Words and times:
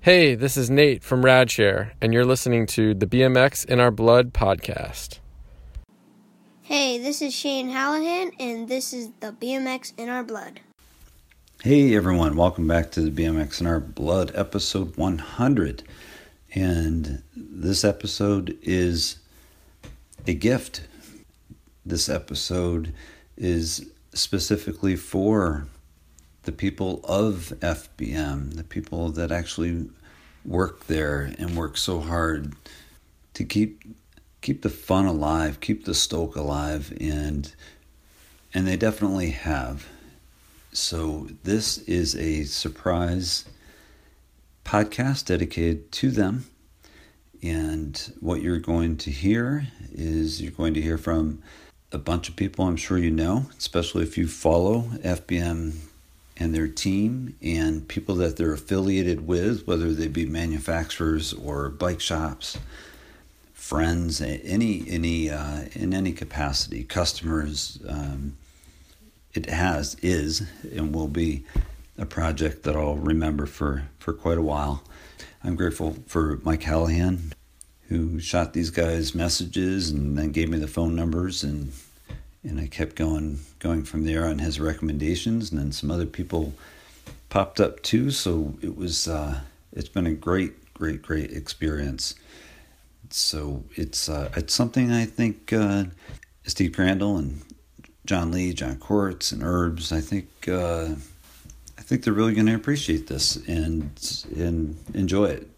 Hey, 0.00 0.36
this 0.36 0.56
is 0.56 0.70
Nate 0.70 1.02
from 1.02 1.22
Radshare, 1.22 1.90
and 2.00 2.12
you're 2.14 2.24
listening 2.24 2.66
to 2.66 2.94
the 2.94 3.04
BMX 3.04 3.64
in 3.64 3.80
Our 3.80 3.90
Blood 3.90 4.32
podcast. 4.32 5.18
Hey, 6.62 6.98
this 6.98 7.20
is 7.20 7.34
Shane 7.34 7.70
Halahan, 7.70 8.30
and 8.38 8.68
this 8.68 8.92
is 8.92 9.10
the 9.18 9.32
BMX 9.32 9.92
in 9.98 10.08
Our 10.08 10.22
Blood. 10.22 10.60
Hey 11.64 11.96
everyone, 11.96 12.36
welcome 12.36 12.68
back 12.68 12.92
to 12.92 13.00
the 13.00 13.10
BMX 13.10 13.60
in 13.60 13.66
Our 13.66 13.80
Blood 13.80 14.30
episode 14.36 14.96
100. 14.96 15.82
And 16.54 17.24
this 17.36 17.84
episode 17.84 18.56
is 18.62 19.16
a 20.28 20.32
gift. 20.32 20.82
This 21.84 22.08
episode 22.08 22.94
is 23.36 23.90
specifically 24.14 24.94
for 24.94 25.66
the 26.44 26.52
people 26.52 27.00
of 27.04 27.52
FBM, 27.60 28.54
the 28.54 28.64
people 28.64 29.10
that 29.10 29.30
actually 29.30 29.88
work 30.44 30.86
there 30.86 31.34
and 31.38 31.56
work 31.56 31.76
so 31.76 32.00
hard 32.00 32.54
to 33.34 33.44
keep 33.44 33.82
keep 34.40 34.62
the 34.62 34.70
fun 34.70 35.04
alive, 35.04 35.60
keep 35.60 35.84
the 35.84 35.94
stoke 35.94 36.36
alive 36.36 36.96
and 37.00 37.54
and 38.54 38.66
they 38.66 38.76
definitely 38.76 39.30
have. 39.30 39.86
So 40.72 41.28
this 41.44 41.78
is 41.78 42.14
a 42.16 42.44
surprise 42.44 43.44
podcast 44.64 45.26
dedicated 45.26 45.90
to 45.92 46.10
them. 46.10 46.46
And 47.42 48.12
what 48.20 48.42
you're 48.42 48.58
going 48.58 48.96
to 48.98 49.10
hear 49.10 49.68
is 49.92 50.42
you're 50.42 50.50
going 50.50 50.74
to 50.74 50.82
hear 50.82 50.98
from 50.98 51.42
a 51.92 51.98
bunch 51.98 52.28
of 52.28 52.36
people 52.36 52.66
I'm 52.66 52.76
sure 52.76 52.98
you 52.98 53.10
know, 53.10 53.46
especially 53.58 54.02
if 54.02 54.18
you 54.18 54.28
follow 54.28 54.82
FBM 55.02 55.74
and 56.38 56.54
their 56.54 56.68
team 56.68 57.36
and 57.42 57.86
people 57.88 58.14
that 58.16 58.36
they're 58.36 58.52
affiliated 58.52 59.26
with, 59.26 59.66
whether 59.66 59.92
they 59.92 60.08
be 60.08 60.26
manufacturers 60.26 61.32
or 61.32 61.68
bike 61.68 62.00
shops, 62.00 62.58
friends, 63.52 64.20
any 64.20 64.84
any 64.88 65.30
uh, 65.30 65.64
in 65.72 65.92
any 65.92 66.12
capacity, 66.12 66.84
customers. 66.84 67.78
Um, 67.88 68.36
it 69.34 69.46
has 69.46 69.96
is 70.00 70.42
and 70.74 70.94
will 70.94 71.08
be 71.08 71.44
a 71.98 72.06
project 72.06 72.62
that 72.62 72.76
I'll 72.76 72.96
remember 72.96 73.46
for 73.46 73.88
for 73.98 74.12
quite 74.12 74.38
a 74.38 74.42
while. 74.42 74.82
I'm 75.44 75.56
grateful 75.56 75.96
for 76.06 76.40
Mike 76.42 76.62
Halahan, 76.62 77.32
who 77.88 78.20
shot 78.20 78.52
these 78.52 78.70
guys 78.70 79.14
messages 79.14 79.90
and 79.90 80.16
then 80.16 80.32
gave 80.32 80.48
me 80.48 80.58
the 80.58 80.66
phone 80.66 80.96
numbers 80.96 81.44
and 81.44 81.72
and 82.48 82.58
I 82.58 82.66
kept 82.66 82.96
going 82.96 83.40
going 83.58 83.84
from 83.84 84.04
there 84.04 84.26
on 84.26 84.38
his 84.38 84.58
recommendations, 84.58 85.50
and 85.50 85.60
then 85.60 85.72
some 85.72 85.90
other 85.90 86.06
people 86.06 86.54
popped 87.28 87.60
up 87.60 87.82
too. 87.82 88.10
So 88.10 88.54
it 88.62 88.76
was 88.76 89.06
uh, 89.06 89.40
it's 89.72 89.88
been 89.88 90.06
a 90.06 90.14
great, 90.14 90.74
great, 90.74 91.02
great 91.02 91.30
experience. 91.30 92.14
So 93.10 93.64
it's 93.74 94.08
uh, 94.08 94.30
it's 94.36 94.54
something 94.54 94.90
I 94.90 95.04
think 95.04 95.52
uh, 95.52 95.84
Steve 96.44 96.72
Crandall 96.72 97.18
and 97.18 97.42
John 98.06 98.32
Lee, 98.32 98.52
John 98.54 98.76
Corts, 98.76 99.32
and 99.32 99.42
Herbs. 99.42 99.92
I 99.92 100.00
think 100.00 100.28
uh, 100.48 100.94
I 101.78 101.82
think 101.82 102.04
they're 102.04 102.14
really 102.14 102.34
going 102.34 102.46
to 102.46 102.54
appreciate 102.54 103.06
this 103.06 103.36
and 103.46 103.90
and 104.36 104.76
enjoy 104.94 105.26
it. 105.26 105.50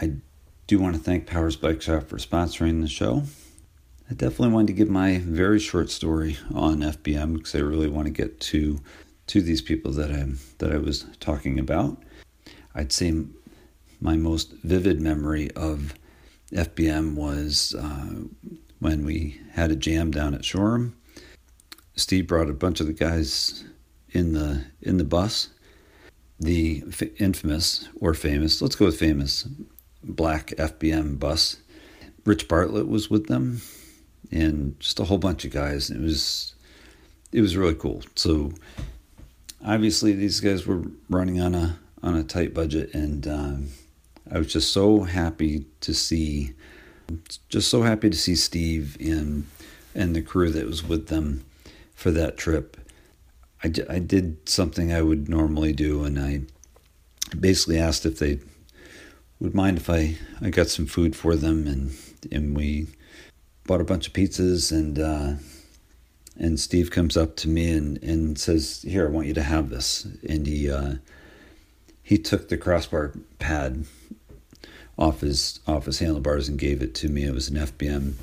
I 0.00 0.12
do 0.68 0.78
want 0.78 0.94
to 0.94 1.00
thank 1.00 1.26
Powers 1.26 1.56
Bike 1.56 1.82
Shop 1.82 2.04
for 2.04 2.18
sponsoring 2.18 2.82
the 2.82 2.88
show. 2.88 3.24
I 4.10 4.14
definitely 4.14 4.54
wanted 4.54 4.68
to 4.68 4.72
give 4.72 4.88
my 4.88 5.18
very 5.18 5.60
short 5.60 5.90
story 5.90 6.38
on 6.54 6.78
FBM 6.78 7.34
because 7.34 7.54
I 7.54 7.58
really 7.58 7.88
want 7.88 8.06
to 8.06 8.10
get 8.10 8.40
to 8.40 8.80
to 9.26 9.42
these 9.42 9.60
people 9.60 9.92
that 9.92 10.10
I 10.10 10.26
that 10.58 10.72
I 10.72 10.78
was 10.78 11.04
talking 11.20 11.58
about. 11.58 12.02
I'd 12.74 12.90
say 12.90 13.12
my 14.00 14.16
most 14.16 14.52
vivid 14.64 15.02
memory 15.02 15.50
of 15.50 15.92
FBM 16.52 17.16
was 17.16 17.74
uh, 17.78 18.22
when 18.78 19.04
we 19.04 19.42
had 19.52 19.70
a 19.70 19.76
jam 19.76 20.10
down 20.10 20.32
at 20.32 20.44
Shoreham. 20.44 20.96
Steve 21.94 22.26
brought 22.26 22.48
a 22.48 22.54
bunch 22.54 22.80
of 22.80 22.86
the 22.86 22.94
guys 22.94 23.64
in 24.08 24.32
the 24.32 24.64
in 24.80 24.96
the 24.96 25.04
bus. 25.04 25.50
The 26.40 26.82
infamous 27.18 27.88
or 28.00 28.14
famous, 28.14 28.62
let's 28.62 28.76
go 28.76 28.86
with 28.86 28.98
famous, 28.98 29.46
black 30.02 30.46
FBM 30.56 31.18
bus. 31.18 31.58
Rich 32.24 32.48
Bartlett 32.48 32.86
was 32.86 33.10
with 33.10 33.26
them 33.26 33.60
and 34.30 34.78
just 34.80 35.00
a 35.00 35.04
whole 35.04 35.18
bunch 35.18 35.44
of 35.44 35.52
guys. 35.52 35.90
It 35.90 36.00
was 36.00 36.54
it 37.32 37.40
was 37.40 37.56
really 37.56 37.74
cool. 37.74 38.02
So 38.14 38.52
obviously 39.64 40.12
these 40.12 40.40
guys 40.40 40.66
were 40.66 40.82
running 41.08 41.40
on 41.40 41.54
a 41.54 41.78
on 42.02 42.14
a 42.14 42.22
tight 42.22 42.54
budget, 42.54 42.94
and 42.94 43.26
um, 43.26 43.68
I 44.30 44.38
was 44.38 44.52
just 44.52 44.72
so 44.72 45.02
happy 45.02 45.66
to 45.80 45.92
see, 45.92 46.54
just 47.48 47.70
so 47.70 47.82
happy 47.82 48.10
to 48.10 48.16
see 48.16 48.34
Steve 48.34 48.96
and 49.00 49.46
and 49.94 50.14
the 50.14 50.22
crew 50.22 50.50
that 50.50 50.66
was 50.66 50.84
with 50.84 51.08
them 51.08 51.44
for 51.94 52.10
that 52.12 52.36
trip. 52.36 52.76
I, 53.64 53.72
I 53.90 53.98
did 53.98 54.48
something 54.48 54.92
I 54.92 55.02
would 55.02 55.28
normally 55.28 55.72
do, 55.72 56.04
and 56.04 56.18
I 56.18 56.42
basically 57.38 57.78
asked 57.78 58.06
if 58.06 58.18
they 58.18 58.38
would 59.40 59.54
mind 59.54 59.78
if 59.78 59.90
I, 59.90 60.16
I 60.40 60.50
got 60.50 60.68
some 60.68 60.86
food 60.86 61.16
for 61.16 61.34
them, 61.34 61.66
and 61.66 61.96
and 62.30 62.56
we 62.56 62.86
bought 63.68 63.80
a 63.82 63.84
bunch 63.84 64.08
of 64.08 64.14
pizzas 64.14 64.72
and 64.72 64.98
uh, 64.98 65.34
and 66.36 66.58
Steve 66.58 66.90
comes 66.90 67.16
up 67.16 67.36
to 67.36 67.48
me 67.48 67.70
and, 67.70 68.02
and 68.02 68.38
says, 68.38 68.82
"Here, 68.82 69.06
I 69.06 69.10
want 69.10 69.26
you 69.28 69.34
to 69.34 69.42
have 69.42 69.70
this." 69.70 70.06
And 70.28 70.46
he 70.46 70.68
uh, 70.70 70.94
he 72.02 72.18
took 72.18 72.48
the 72.48 72.56
crossbar 72.56 73.12
pad 73.38 73.84
off 74.96 75.20
his 75.20 75.60
off 75.66 75.84
his 75.84 75.98
handlebars 75.98 76.48
and 76.48 76.58
gave 76.58 76.82
it 76.82 76.94
to 76.96 77.08
me. 77.08 77.24
It 77.24 77.34
was 77.34 77.48
an 77.48 77.56
FBM 77.56 78.14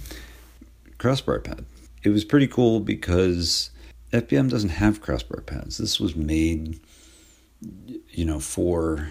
crossbar 0.98 1.40
pad. 1.40 1.66
It 2.04 2.10
was 2.10 2.26
pretty 2.26 2.48
cool 2.48 2.80
because 2.80 3.70
FBM 4.12 4.50
doesn't 4.50 4.70
have 4.70 5.02
crossbar 5.02 5.42
pads. 5.42 5.78
This 5.78 6.00
was 6.00 6.16
made, 6.16 6.80
you 8.10 8.26
know, 8.26 8.40
for 8.40 9.10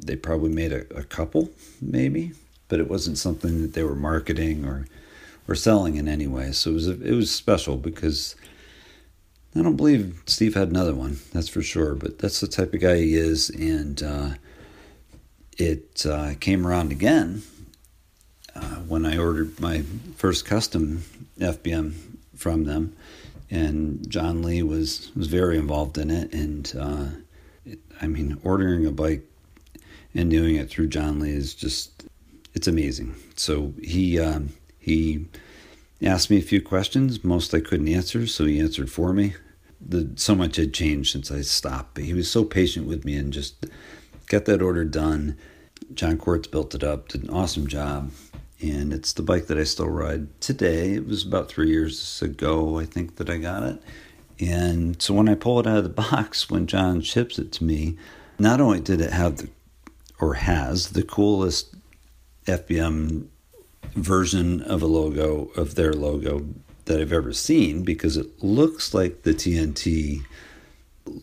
they 0.00 0.16
probably 0.16 0.50
made 0.50 0.72
a, 0.72 0.80
a 0.96 1.04
couple 1.04 1.50
maybe, 1.80 2.32
but 2.68 2.80
it 2.80 2.88
wasn't 2.88 3.18
something 3.18 3.62
that 3.62 3.74
they 3.74 3.82
were 3.84 3.94
marketing 3.94 4.64
or 4.64 4.86
or 5.48 5.54
selling 5.54 5.96
in 5.96 6.06
any 6.06 6.26
way. 6.26 6.52
So 6.52 6.70
it 6.70 6.74
was 6.74 6.88
it 6.88 7.14
was 7.14 7.34
special 7.34 7.76
because 7.76 8.36
I 9.56 9.62
don't 9.62 9.76
believe 9.76 10.22
Steve 10.26 10.54
had 10.54 10.68
another 10.68 10.94
one. 10.94 11.18
That's 11.32 11.48
for 11.48 11.62
sure. 11.62 11.94
But 11.94 12.18
that's 12.18 12.40
the 12.40 12.46
type 12.46 12.74
of 12.74 12.80
guy 12.80 12.98
he 12.98 13.14
is, 13.14 13.50
and 13.50 14.02
uh, 14.02 14.30
it 15.56 16.04
uh, 16.06 16.34
came 16.38 16.66
around 16.66 16.92
again 16.92 17.42
uh, 18.54 18.76
when 18.86 19.06
I 19.06 19.16
ordered 19.18 19.58
my 19.58 19.82
first 20.16 20.44
custom 20.44 21.02
FBM 21.38 21.94
from 22.36 22.64
them, 22.64 22.94
and 23.50 24.08
John 24.08 24.42
Lee 24.42 24.62
was 24.62 25.10
was 25.16 25.28
very 25.28 25.56
involved 25.56 25.96
in 25.96 26.10
it. 26.10 26.32
And 26.32 26.72
uh, 26.78 27.06
it, 27.64 27.78
I 28.02 28.06
mean, 28.06 28.38
ordering 28.44 28.84
a 28.86 28.92
bike 28.92 29.24
and 30.14 30.30
doing 30.30 30.56
it 30.56 30.68
through 30.68 30.88
John 30.88 31.20
Lee 31.20 31.30
is 31.30 31.54
just 31.54 32.04
it's 32.54 32.68
amazing. 32.68 33.14
So 33.36 33.72
he 33.82 34.18
um, 34.18 34.50
he 34.88 35.26
asked 36.02 36.30
me 36.30 36.38
a 36.38 36.42
few 36.42 36.62
questions, 36.62 37.22
most 37.22 37.54
I 37.54 37.60
couldn't 37.60 37.88
answer, 37.88 38.26
so 38.26 38.44
he 38.44 38.58
answered 38.58 38.90
for 38.90 39.12
me. 39.12 39.34
The, 39.80 40.10
so 40.16 40.34
much 40.34 40.56
had 40.56 40.74
changed 40.74 41.12
since 41.12 41.30
I 41.30 41.42
stopped, 41.42 41.94
but 41.94 42.04
he 42.04 42.14
was 42.14 42.30
so 42.30 42.44
patient 42.44 42.86
with 42.86 43.04
me 43.04 43.16
and 43.16 43.32
just 43.32 43.66
got 44.26 44.44
that 44.46 44.62
order 44.62 44.84
done. 44.84 45.36
John 45.94 46.16
Corts 46.18 46.48
built 46.48 46.74
it 46.74 46.82
up, 46.82 47.08
did 47.08 47.22
an 47.24 47.30
awesome 47.30 47.66
job, 47.66 48.10
and 48.60 48.92
it's 48.92 49.12
the 49.12 49.22
bike 49.22 49.46
that 49.46 49.58
I 49.58 49.64
still 49.64 49.88
ride 49.88 50.40
today. 50.40 50.94
It 50.94 51.06
was 51.06 51.24
about 51.24 51.48
three 51.48 51.68
years 51.68 52.20
ago, 52.22 52.78
I 52.78 52.84
think, 52.84 53.16
that 53.16 53.30
I 53.30 53.38
got 53.38 53.62
it. 53.62 53.82
And 54.40 55.00
so 55.00 55.14
when 55.14 55.28
I 55.28 55.34
pull 55.34 55.60
it 55.60 55.66
out 55.66 55.78
of 55.78 55.84
the 55.84 55.90
box, 55.90 56.50
when 56.50 56.66
John 56.66 57.00
ships 57.02 57.38
it 57.38 57.52
to 57.52 57.64
me, 57.64 57.96
not 58.38 58.60
only 58.60 58.80
did 58.80 59.00
it 59.00 59.12
have 59.12 59.36
the, 59.36 59.48
or 60.20 60.34
has 60.34 60.90
the 60.90 61.02
coolest 61.02 61.74
FBM 62.46 63.26
version 64.02 64.62
of 64.62 64.82
a 64.82 64.86
logo 64.86 65.50
of 65.56 65.74
their 65.74 65.92
logo 65.92 66.46
that 66.86 67.00
I've 67.00 67.12
ever 67.12 67.32
seen 67.32 67.84
because 67.84 68.16
it 68.16 68.42
looks 68.42 68.94
like 68.94 69.22
the 69.22 69.32
TNT 69.32 70.24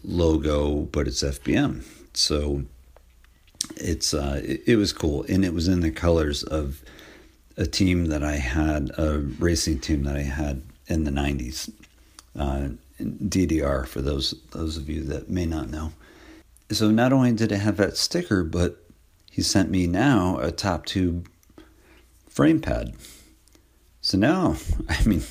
logo, 0.03 0.81
but 0.81 1.07
it's 1.07 1.23
FBM. 1.23 1.83
So 2.13 2.63
it's 3.75 4.13
uh, 4.13 4.41
it, 4.43 4.63
it, 4.65 4.75
was 4.77 4.93
cool, 4.93 5.25
and 5.27 5.43
it 5.43 5.53
was 5.53 5.67
in 5.67 5.81
the 5.81 5.91
colors 5.91 6.43
of 6.43 6.83
a 7.57 7.65
team 7.65 8.05
that 8.07 8.23
I 8.23 8.35
had, 8.35 8.91
a 8.97 9.19
racing 9.19 9.79
team 9.79 10.03
that 10.03 10.15
I 10.15 10.21
had 10.21 10.61
in 10.87 11.03
the 11.03 11.11
'90s, 11.11 11.71
uh, 12.37 12.69
DDR. 13.01 13.87
For 13.87 14.01
those 14.01 14.35
those 14.51 14.77
of 14.77 14.89
you 14.89 15.03
that 15.05 15.29
may 15.29 15.45
not 15.45 15.69
know, 15.69 15.91
so 16.71 16.91
not 16.91 17.11
only 17.11 17.31
did 17.33 17.51
it 17.51 17.57
have 17.59 17.77
that 17.77 17.97
sticker, 17.97 18.43
but 18.43 18.77
he 19.31 19.41
sent 19.41 19.69
me 19.69 19.87
now 19.87 20.37
a 20.37 20.51
top 20.51 20.85
tube 20.85 21.27
frame 22.35 22.59
pad. 22.59 22.93
So 24.01 24.17
now, 24.17 24.57
I 24.89 25.03
mean, 25.05 25.23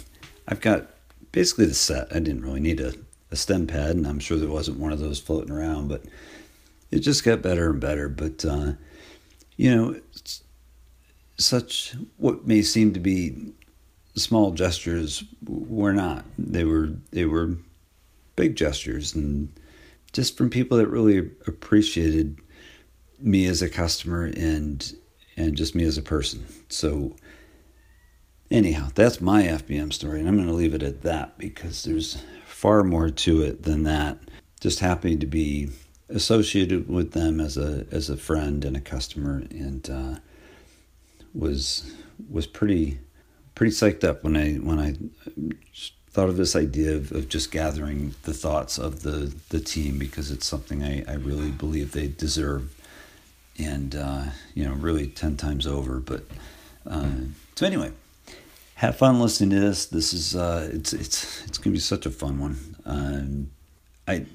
I've 0.48 0.62
got 0.62 0.88
basically 1.32 1.66
the 1.66 1.74
set. 1.74 2.08
I 2.10 2.18
didn't 2.18 2.42
really 2.42 2.60
need 2.60 2.80
a, 2.80 2.94
a 3.30 3.36
stem 3.36 3.66
pad, 3.66 3.94
and 3.94 4.06
I'm 4.06 4.18
sure 4.18 4.38
there 4.38 4.48
wasn't 4.48 4.80
one 4.80 4.90
of 4.90 4.98
those 4.98 5.20
floating 5.20 5.52
around, 5.52 5.88
but 5.88 6.02
it 6.90 7.00
just 7.00 7.22
got 7.22 7.42
better 7.42 7.70
and 7.70 7.80
better. 7.80 8.08
But 8.08 8.44
uh, 8.44 8.72
you 9.56 9.74
know, 9.74 10.00
such 11.36 11.94
what 12.16 12.46
may 12.46 12.62
seem 12.62 12.94
to 12.94 13.00
be 13.00 13.52
small 14.16 14.52
gestures 14.52 15.24
were 15.46 15.92
not. 15.92 16.24
They 16.38 16.64
were 16.64 16.92
they 17.10 17.26
were 17.26 17.58
big 18.34 18.56
gestures 18.56 19.14
and 19.14 19.52
just 20.12 20.36
from 20.36 20.48
people 20.48 20.78
that 20.78 20.88
really 20.88 21.30
appreciated 21.46 22.38
me 23.20 23.46
as 23.46 23.62
a 23.62 23.68
customer 23.68 24.24
and 24.24 24.94
and 25.36 25.56
just 25.56 25.74
me 25.74 25.84
as 25.84 25.98
a 25.98 26.02
person. 26.02 26.46
So 26.68 27.16
anyhow, 28.50 28.88
that's 28.94 29.20
my 29.20 29.42
FBM 29.42 29.92
story 29.92 30.20
and 30.20 30.28
I'm 30.28 30.36
going 30.36 30.48
to 30.48 30.54
leave 30.54 30.74
it 30.74 30.82
at 30.82 31.02
that 31.02 31.38
because 31.38 31.84
there's 31.84 32.22
far 32.46 32.84
more 32.84 33.10
to 33.10 33.42
it 33.42 33.62
than 33.62 33.82
that. 33.84 34.18
Just 34.60 34.80
happy 34.80 35.16
to 35.16 35.26
be 35.26 35.70
associated 36.08 36.88
with 36.88 37.12
them 37.12 37.40
as 37.40 37.56
a 37.56 37.86
as 37.90 38.10
a 38.10 38.16
friend 38.16 38.64
and 38.64 38.76
a 38.76 38.80
customer 38.80 39.42
and 39.50 39.88
uh, 39.90 40.16
was 41.34 41.92
was 42.30 42.46
pretty 42.46 42.98
pretty 43.54 43.72
psyched 43.72 44.04
up 44.04 44.22
when 44.22 44.36
I 44.36 44.54
when 44.54 44.78
I 44.78 44.96
thought 46.10 46.28
of 46.28 46.36
this 46.36 46.54
idea 46.54 46.94
of, 46.94 47.10
of 47.12 47.28
just 47.28 47.50
gathering 47.50 48.14
the 48.22 48.34
thoughts 48.34 48.78
of 48.78 49.02
the 49.02 49.34
the 49.48 49.60
team 49.60 49.98
because 49.98 50.30
it's 50.30 50.46
something 50.46 50.82
I, 50.82 51.04
I 51.08 51.14
really 51.14 51.50
believe 51.50 51.92
they 51.92 52.08
deserve 52.08 52.74
and 53.58 53.94
uh, 53.94 54.24
you 54.54 54.64
know 54.64 54.74
really 54.74 55.06
10 55.06 55.36
times 55.36 55.66
over 55.66 56.00
but 56.00 56.24
uh, 56.86 57.10
so 57.56 57.66
anyway 57.66 57.92
have 58.76 58.96
fun 58.96 59.20
listening 59.20 59.50
to 59.50 59.60
this 59.60 59.86
this 59.86 60.12
is 60.12 60.34
uh, 60.34 60.68
it's 60.72 60.92
it's 60.92 61.44
it's 61.46 61.58
gonna 61.58 61.72
be 61.72 61.80
such 61.80 62.06
a 62.06 62.10
fun 62.10 62.38
one 62.38 62.76
um, 62.84 63.50
I 64.06 64.26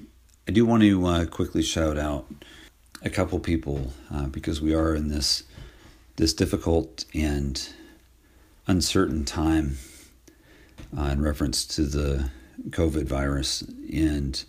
I 0.48 0.52
do 0.52 0.66
want 0.66 0.82
to 0.82 1.06
uh, 1.06 1.26
quickly 1.26 1.62
shout 1.62 1.96
out 1.96 2.26
a 3.02 3.10
couple 3.10 3.38
people 3.38 3.92
uh, 4.12 4.26
because 4.26 4.60
we 4.60 4.74
are 4.74 4.94
in 4.94 5.08
this 5.08 5.44
this 6.16 6.34
difficult 6.34 7.04
and 7.14 7.68
uncertain 8.66 9.24
time 9.24 9.78
uh, 10.98 11.04
in 11.04 11.22
reference 11.22 11.64
to 11.64 11.82
the 11.82 12.30
COVID 12.70 13.04
virus. 13.04 13.62
And 13.92 14.42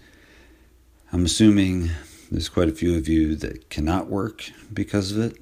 I'm 1.14 1.26
assuming 1.26 1.92
there's 2.32 2.50
quite 2.50 2.70
a 2.70 2.74
few 2.74 2.96
of 2.98 3.10
you 3.10 3.36
that 3.36 3.70
cannot 3.70 4.08
work 4.08 4.50
because 4.74 5.12
of 5.12 5.20
it, 5.20 5.38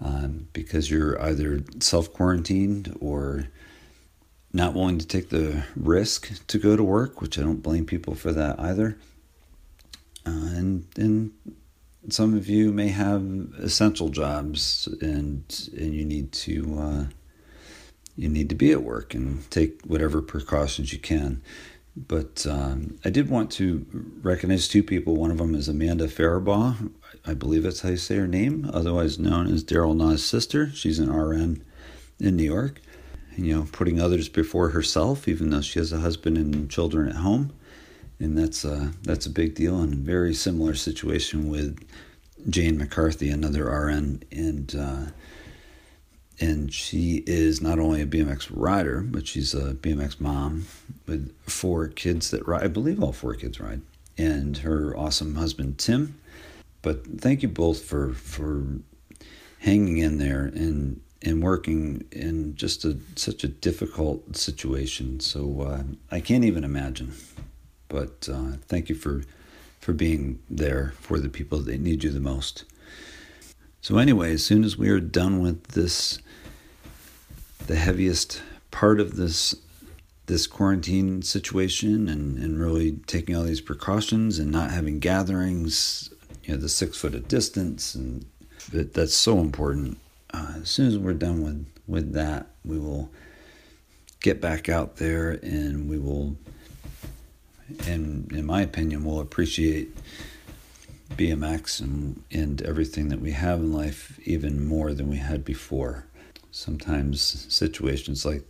um, 0.00 0.48
because 0.52 0.90
you're 0.90 1.20
either 1.20 1.62
self 1.80 2.12
quarantined 2.12 2.96
or 3.00 3.48
not 4.52 4.72
willing 4.72 4.98
to 4.98 5.06
take 5.06 5.30
the 5.30 5.64
risk 5.74 6.46
to 6.46 6.58
go 6.58 6.76
to 6.76 6.84
work, 6.84 7.20
which 7.20 7.38
I 7.38 7.42
don't 7.42 7.62
blame 7.62 7.86
people 7.86 8.14
for 8.14 8.32
that 8.32 8.58
either. 8.60 8.98
Uh, 10.24 10.30
and 10.30 10.86
and 10.96 11.32
some 12.08 12.36
of 12.36 12.48
you 12.48 12.72
may 12.72 12.88
have 12.88 13.22
essential 13.58 14.10
jobs 14.10 14.88
and 15.00 15.42
and 15.76 15.92
you 15.92 16.04
need 16.04 16.30
to 16.32 16.78
uh, 16.78 17.04
you 18.16 18.28
need 18.28 18.48
to 18.48 18.54
be 18.54 18.70
at 18.70 18.82
work 18.82 19.12
and 19.14 19.50
take 19.50 19.80
whatever 19.82 20.22
precautions 20.22 20.92
you 20.92 20.98
can. 20.98 21.42
But 22.08 22.46
um, 22.46 22.98
I 23.04 23.10
did 23.10 23.28
want 23.28 23.50
to 23.52 23.86
recognize 24.22 24.68
two 24.68 24.82
people. 24.82 25.16
One 25.16 25.30
of 25.30 25.38
them 25.38 25.54
is 25.54 25.68
Amanda 25.68 26.06
Faribaugh. 26.06 26.90
I 27.26 27.34
believe 27.34 27.62
that's 27.62 27.80
how 27.80 27.90
you 27.90 27.96
say 27.96 28.16
her 28.16 28.26
name, 28.26 28.70
otherwise 28.72 29.18
known 29.18 29.46
as 29.46 29.62
Daryl 29.62 29.96
Nah's 29.96 30.24
sister. 30.24 30.70
She's 30.72 30.98
an 30.98 31.12
RN 31.12 31.62
in 32.18 32.36
New 32.36 32.44
York. 32.44 32.80
You 33.36 33.54
know, 33.54 33.68
putting 33.70 34.00
others 34.00 34.28
before 34.28 34.70
herself, 34.70 35.28
even 35.28 35.50
though 35.50 35.60
she 35.60 35.78
has 35.78 35.92
a 35.92 36.00
husband 36.00 36.36
and 36.36 36.70
children 36.70 37.08
at 37.08 37.16
home 37.16 37.52
and 38.20 38.36
that's 38.36 38.64
a 38.64 38.92
that's 39.02 39.26
a 39.26 39.30
big 39.30 39.54
deal 39.54 39.80
and 39.80 39.94
very 39.94 40.34
similar 40.34 40.74
situation 40.74 41.48
with 41.48 41.82
Jane 42.48 42.78
McCarthy, 42.78 43.30
another 43.30 43.64
RN, 43.64 44.22
and 44.30 44.74
uh, 44.78 45.06
and 46.40 46.72
she 46.72 47.22
is 47.26 47.60
not 47.60 47.78
only 47.78 48.00
a 48.00 48.06
BMX 48.06 48.50
rider, 48.50 49.00
but 49.02 49.26
she's 49.26 49.52
a 49.52 49.74
BMX 49.74 50.20
mom 50.20 50.66
with 51.06 51.34
four 51.46 51.88
kids 51.88 52.30
that 52.30 52.46
ride. 52.48 52.64
I 52.64 52.68
believe 52.68 53.02
all 53.02 53.12
four 53.12 53.34
kids 53.34 53.60
ride, 53.60 53.82
and 54.16 54.56
her 54.58 54.96
awesome 54.96 55.34
husband 55.34 55.78
Tim. 55.78 56.18
But 56.82 57.06
thank 57.20 57.42
you 57.42 57.48
both 57.48 57.82
for 57.82 58.14
for 58.14 58.64
hanging 59.60 59.98
in 59.98 60.18
there 60.18 60.44
and 60.46 61.00
and 61.22 61.42
working 61.42 62.06
in 62.10 62.56
just 62.56 62.84
a 62.84 62.98
such 63.16 63.44
a 63.44 63.48
difficult 63.48 64.36
situation. 64.36 65.20
So 65.20 65.60
uh, 65.60 65.82
I 66.10 66.20
can't 66.20 66.44
even 66.44 66.64
imagine. 66.64 67.12
But 67.88 68.28
uh, 68.32 68.52
thank 68.66 68.88
you 68.88 68.94
for 68.94 69.24
for 69.80 69.92
being 69.92 70.40
there 70.48 70.94
for 71.00 71.18
the 71.18 71.28
people 71.28 71.58
that 71.60 71.80
need 71.80 72.04
you 72.04 72.10
the 72.10 72.20
most. 72.20 72.64
So 73.82 73.96
anyway, 73.96 74.34
as 74.34 74.44
soon 74.44 74.62
as 74.62 74.76
we 74.76 74.90
are 74.90 75.00
done 75.00 75.40
with 75.40 75.68
this, 75.68 76.18
the 77.70 77.76
heaviest 77.76 78.42
part 78.72 78.98
of 78.98 79.14
this 79.14 79.54
this 80.26 80.48
quarantine 80.48 81.22
situation 81.22 82.08
and, 82.08 82.36
and 82.36 82.60
really 82.60 82.92
taking 83.06 83.36
all 83.36 83.44
these 83.44 83.60
precautions 83.60 84.40
and 84.40 84.50
not 84.50 84.72
having 84.72 84.98
gatherings, 84.98 86.10
you 86.44 86.52
know, 86.52 86.60
the 86.60 86.68
six 86.68 86.96
foot 86.96 87.14
of 87.14 87.28
distance 87.28 87.94
and 87.94 88.24
that, 88.72 88.94
that's 88.94 89.14
so 89.14 89.38
important. 89.38 89.98
Uh, 90.34 90.54
as 90.62 90.68
soon 90.68 90.88
as 90.88 90.98
we're 90.98 91.12
done 91.12 91.42
with, 91.42 91.66
with 91.86 92.12
that, 92.12 92.46
we 92.64 92.76
will 92.76 93.08
get 94.20 94.40
back 94.40 94.68
out 94.68 94.96
there 94.96 95.38
and 95.42 95.88
we 95.88 95.98
will 95.98 96.36
and 97.86 98.32
in 98.32 98.44
my 98.46 98.62
opinion, 98.62 99.04
will 99.04 99.20
appreciate 99.20 99.96
BMX 101.10 101.80
and, 101.80 102.20
and 102.32 102.62
everything 102.62 103.10
that 103.10 103.20
we 103.20 103.30
have 103.30 103.60
in 103.60 103.72
life 103.72 104.18
even 104.24 104.66
more 104.66 104.92
than 104.92 105.08
we 105.08 105.18
had 105.18 105.44
before. 105.44 106.06
Sometimes 106.50 107.46
situations 107.48 108.26
like 108.26 108.42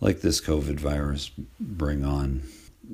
like 0.00 0.20
this 0.20 0.40
COVID 0.40 0.78
virus 0.78 1.30
bring 1.58 2.04
on 2.04 2.42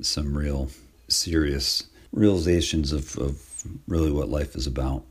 some 0.01 0.37
real 0.37 0.69
serious 1.09 1.83
realizations 2.13 2.91
of, 2.91 3.17
of 3.17 3.41
really 3.87 4.11
what 4.11 4.29
life 4.29 4.55
is 4.55 4.67
about. 4.67 5.03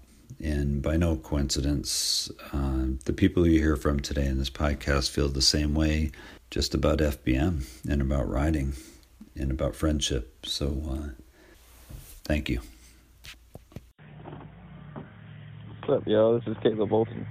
And 0.43 0.83
by 0.83 0.97
no 0.97 1.17
coincidence, 1.17 2.31
uh, 2.53 2.87
the 3.05 3.13
people 3.13 3.47
you 3.47 3.61
hear 3.61 3.77
from 3.77 4.01
today 4.01 4.27
in 4.27 4.39
this 4.39 4.51
podcast 4.51 5.11
feel 5.11 5.29
the 5.29 5.43
same 5.43 5.75
way 5.75 6.11
just 6.51 6.75
about 6.75 6.99
FBM 6.99 7.65
and 7.89 8.03
about 8.03 8.29
riding 8.29 8.73
and 9.37 9.51
about 9.51 9.77
friendship. 9.77 10.45
So, 10.45 10.83
uh, 10.91 11.09
thank 12.25 12.49
you. 12.49 12.61
What's 15.81 16.03
up, 16.03 16.07
y'all? 16.07 16.39
This 16.39 16.49
is 16.49 16.57
Kaleb 16.63 16.89
Bolton. 16.89 17.27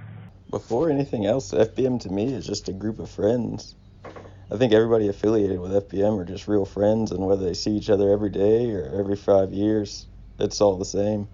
Before 0.52 0.90
anything 0.90 1.24
else, 1.24 1.52
FBM 1.52 1.98
to 2.02 2.10
me 2.10 2.34
is 2.34 2.46
just 2.46 2.68
a 2.68 2.74
group 2.74 2.98
of 2.98 3.08
friends. 3.08 3.74
I 4.04 4.58
think 4.58 4.74
everybody 4.74 5.08
affiliated 5.08 5.58
with 5.58 5.72
FBM 5.72 6.20
are 6.20 6.26
just 6.26 6.46
real 6.46 6.66
friends, 6.66 7.10
and 7.10 7.26
whether 7.26 7.42
they 7.42 7.54
see 7.54 7.70
each 7.70 7.88
other 7.88 8.10
every 8.10 8.28
day 8.28 8.70
or 8.70 8.84
every 9.00 9.16
five 9.16 9.54
years, 9.54 10.04
it's 10.38 10.60
all 10.60 10.76
the 10.76 10.84
same. 10.84 11.26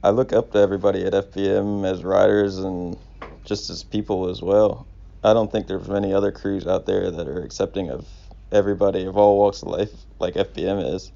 I 0.00 0.10
look 0.10 0.32
up 0.32 0.52
to 0.52 0.58
everybody 0.58 1.04
at 1.04 1.12
FBM 1.12 1.84
as 1.84 2.04
riders 2.04 2.58
and 2.58 2.96
just 3.44 3.68
as 3.68 3.82
people 3.82 4.28
as 4.28 4.40
well. 4.40 4.86
I 5.24 5.32
don't 5.32 5.50
think 5.50 5.66
there's 5.66 5.88
many 5.88 6.14
other 6.14 6.30
crews 6.30 6.68
out 6.68 6.86
there 6.86 7.10
that 7.10 7.26
are 7.26 7.42
accepting 7.42 7.90
of 7.90 8.06
everybody 8.52 9.06
of 9.06 9.16
all 9.16 9.38
walks 9.38 9.62
of 9.62 9.68
life 9.68 9.90
like 10.20 10.34
FBM 10.34 10.94
is. 10.94 11.10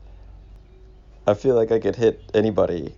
I 1.29 1.35
feel 1.35 1.55
like 1.55 1.71
I 1.71 1.79
could 1.79 1.95
hit 1.95 2.29
anybody, 2.35 2.93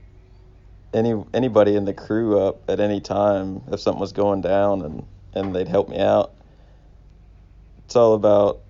any 0.93 1.23
anybody 1.35 1.77
in 1.77 1.85
the 1.85 1.95
crew 1.95 2.39
up 2.41 2.69
at 2.69 2.81
any 2.81 3.01
time 3.01 3.63
if 3.71 3.81
something 3.81 4.01
was 4.01 4.13
going 4.13 4.41
down, 4.41 4.83
and 4.83 5.07
and 5.35 5.55
they'd 5.55 5.69
help 5.69 5.89
me 5.89 5.99
out. 5.99 6.33
It's 7.85 7.97
all 7.97 8.15
about 8.15 8.61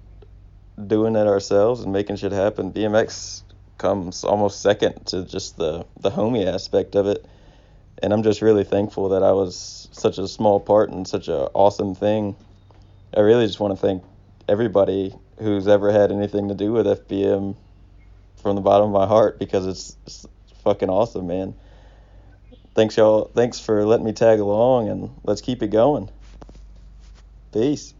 doing 0.86 1.16
it 1.16 1.26
ourselves 1.26 1.80
and 1.80 1.92
making 1.92 2.16
shit 2.16 2.32
happen. 2.32 2.72
BMX 2.72 3.42
comes 3.78 4.24
almost 4.24 4.60
second 4.60 5.06
to 5.06 5.24
just 5.24 5.56
the 5.56 5.86
the 6.00 6.10
homie 6.10 6.46
aspect 6.46 6.94
of 6.94 7.06
it, 7.06 7.24
and 8.02 8.12
I'm 8.12 8.22
just 8.22 8.42
really 8.42 8.64
thankful 8.64 9.10
that 9.10 9.22
I 9.22 9.32
was 9.32 9.88
such 9.92 10.18
a 10.18 10.28
small 10.28 10.60
part 10.60 10.90
in 10.90 11.04
such 11.04 11.28
an 11.28 11.48
awesome 11.54 11.94
thing. 11.94 12.36
I 13.16 13.20
really 13.20 13.46
just 13.46 13.60
want 13.60 13.74
to 13.74 13.80
thank 13.80 14.02
everybody 14.48 15.14
who's 15.38 15.68
ever 15.68 15.92
had 15.92 16.10
anything 16.10 16.48
to 16.48 16.54
do 16.54 16.72
with 16.72 16.86
FBM 16.86 17.56
from 18.42 18.56
the 18.56 18.62
bottom 18.62 18.86
of 18.86 18.92
my 18.92 19.06
heart 19.06 19.38
because 19.38 19.66
it's, 19.66 19.96
it's 20.06 20.26
fucking 20.62 20.88
awesome, 20.88 21.26
man. 21.26 21.54
Thanks 22.78 22.96
y'all. 22.96 23.24
Thanks 23.34 23.58
for 23.58 23.84
letting 23.84 24.06
me 24.06 24.12
tag 24.12 24.38
along 24.38 24.88
and 24.88 25.10
let's 25.24 25.40
keep 25.40 25.64
it 25.64 25.72
going. 25.72 26.10
Peace. 27.52 27.92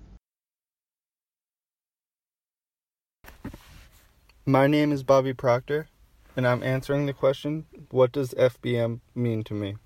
My 4.47 4.69
name 4.69 4.93
is 4.93 5.03
Bobby 5.03 5.35
Proctor, 5.35 5.89
and 6.37 6.47
I'm 6.47 6.63
answering 6.63 7.07
the 7.07 7.13
question 7.13 7.67
what 7.91 8.13
does 8.13 8.35
FBM 8.35 9.01
mean 9.17 9.43
to 9.43 9.53
me? 9.53 9.79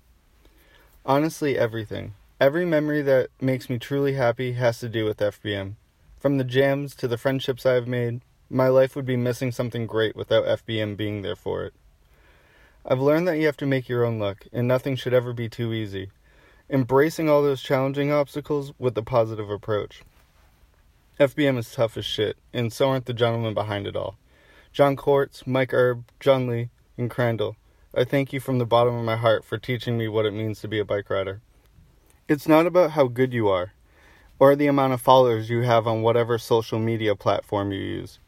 Honestly, 1.07 1.57
everything. 1.57 2.13
Every 2.39 2.63
memory 2.63 3.01
that 3.01 3.29
makes 3.41 3.71
me 3.71 3.79
truly 3.79 4.13
happy 4.13 4.53
has 4.53 4.77
to 4.81 4.89
do 4.89 5.05
with 5.05 5.17
FBM. 5.17 5.73
From 6.19 6.37
the 6.37 6.43
jams 6.43 6.93
to 6.97 7.07
the 7.07 7.17
friendships 7.17 7.65
I 7.65 7.73
have 7.73 7.87
made, 7.87 8.21
my 8.47 8.67
life 8.67 8.95
would 8.95 9.07
be 9.07 9.17
missing 9.17 9.51
something 9.51 9.87
great 9.87 10.15
without 10.15 10.45
FBM 10.45 10.95
being 10.95 11.23
there 11.23 11.35
for 11.35 11.63
it. 11.63 11.73
I've 12.85 12.99
learned 12.99 13.29
that 13.29 13.37
you 13.37 13.45
have 13.45 13.57
to 13.57 13.65
make 13.65 13.87
your 13.87 14.03
own 14.03 14.19
luck, 14.19 14.45
and 14.51 14.67
nothing 14.67 14.97
should 14.97 15.13
ever 15.13 15.31
be 15.31 15.47
too 15.47 15.71
easy. 15.71 16.09
Embracing 16.69 17.29
all 17.29 17.41
those 17.41 17.61
challenging 17.61 18.11
obstacles 18.11 18.73
with 18.77 18.97
a 18.97 19.03
positive 19.03 19.49
approach. 19.49 20.01
FBM 21.17 21.57
is 21.57 21.71
tough 21.71 21.95
as 21.95 22.05
shit, 22.05 22.35
and 22.51 22.73
so 22.73 22.89
aren't 22.89 23.05
the 23.05 23.13
gentlemen 23.13 23.53
behind 23.53 23.87
it 23.87 23.95
all. 23.95 24.17
John 24.73 24.97
Corts, 24.97 25.47
Mike 25.47 25.73
Erb, 25.73 26.03
John 26.19 26.47
Lee, 26.47 26.69
and 26.97 27.09
Crandall. 27.09 27.55
I 27.95 28.03
thank 28.03 28.33
you 28.33 28.41
from 28.41 28.57
the 28.57 28.65
bottom 28.65 28.95
of 28.95 29.05
my 29.05 29.15
heart 29.15 29.45
for 29.45 29.57
teaching 29.57 29.97
me 29.97 30.09
what 30.09 30.25
it 30.25 30.33
means 30.33 30.59
to 30.59 30.67
be 30.67 30.79
a 30.79 30.85
bike 30.85 31.09
rider. 31.09 31.39
It's 32.27 32.47
not 32.47 32.65
about 32.65 32.91
how 32.91 33.07
good 33.07 33.33
you 33.33 33.47
are, 33.47 33.71
or 34.39 34.55
the 34.55 34.67
amount 34.67 34.91
of 34.91 34.99
followers 34.99 35.49
you 35.49 35.61
have 35.61 35.87
on 35.87 36.01
whatever 36.01 36.37
social 36.37 36.79
media 36.79 37.15
platform 37.15 37.71
you 37.71 37.79
use, 37.79 38.19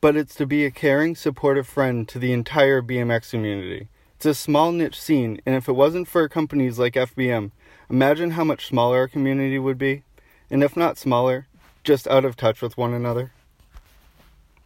but 0.00 0.16
it's 0.16 0.34
to 0.34 0.46
be 0.46 0.64
a 0.64 0.70
caring, 0.70 1.16
supportive 1.16 1.66
friend 1.66 2.08
to 2.08 2.18
the 2.18 2.32
entire 2.32 2.82
BMX 2.82 3.30
community. 3.30 3.88
It's 4.16 4.26
a 4.26 4.34
small 4.34 4.72
niche 4.72 5.00
scene, 5.00 5.40
and 5.44 5.54
if 5.54 5.68
it 5.68 5.72
wasn't 5.72 6.08
for 6.08 6.28
companies 6.28 6.78
like 6.78 6.94
FBM, 6.94 7.50
imagine 7.90 8.32
how 8.32 8.44
much 8.44 8.66
smaller 8.66 8.98
our 8.98 9.08
community 9.08 9.58
would 9.58 9.78
be, 9.78 10.02
and 10.50 10.62
if 10.62 10.76
not 10.76 10.98
smaller, 10.98 11.46
just 11.84 12.08
out 12.08 12.24
of 12.24 12.36
touch 12.36 12.62
with 12.62 12.78
one 12.78 12.94
another. 12.94 13.32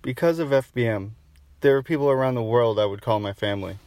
Because 0.02 0.38
of 0.38 0.50
FBM, 0.50 1.10
there 1.60 1.76
are 1.76 1.82
people 1.82 2.08
around 2.08 2.34
the 2.34 2.42
world 2.42 2.78
I 2.78 2.86
would 2.86 3.02
call 3.02 3.20
my 3.20 3.32
family. 3.32 3.78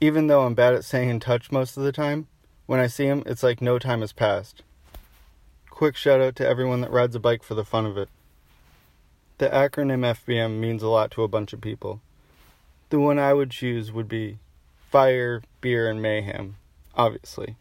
Even 0.00 0.28
though 0.28 0.42
I'm 0.42 0.54
bad 0.54 0.74
at 0.74 0.84
staying 0.84 1.08
in 1.08 1.20
touch 1.20 1.50
most 1.50 1.76
of 1.76 1.82
the 1.82 1.90
time, 1.92 2.28
when 2.66 2.78
I 2.78 2.86
see 2.86 3.06
them, 3.08 3.22
it's 3.26 3.42
like 3.42 3.60
no 3.60 3.78
time 3.78 4.02
has 4.02 4.12
passed. 4.12 4.62
Quick 5.70 5.96
shout 5.96 6.20
out 6.20 6.36
to 6.36 6.46
everyone 6.46 6.80
that 6.82 6.92
rides 6.92 7.16
a 7.16 7.20
bike 7.20 7.42
for 7.42 7.54
the 7.54 7.64
fun 7.64 7.86
of 7.86 7.96
it. 7.96 8.08
The 9.38 9.48
acronym 9.50 10.00
FBM 10.00 10.58
means 10.58 10.82
a 10.82 10.88
lot 10.88 11.12
to 11.12 11.22
a 11.22 11.28
bunch 11.28 11.52
of 11.52 11.60
people. 11.60 12.00
The 12.90 12.98
one 12.98 13.20
I 13.20 13.32
would 13.32 13.52
choose 13.52 13.92
would 13.92 14.08
be 14.08 14.38
Fire, 14.90 15.42
Beer, 15.60 15.88
and 15.88 16.02
Mayhem, 16.02 16.56
obviously. 16.96 17.54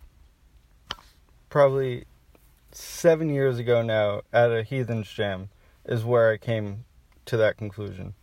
Probably 1.51 2.05
seven 2.71 3.29
years 3.29 3.59
ago 3.59 3.83
now, 3.83 4.21
at 4.33 4.51
a 4.51 4.63
Heathens 4.63 5.07
Jam, 5.07 5.49
is 5.85 6.03
where 6.03 6.31
I 6.31 6.37
came 6.37 6.85
to 7.27 7.37
that 7.37 7.57
conclusion. 7.57 8.15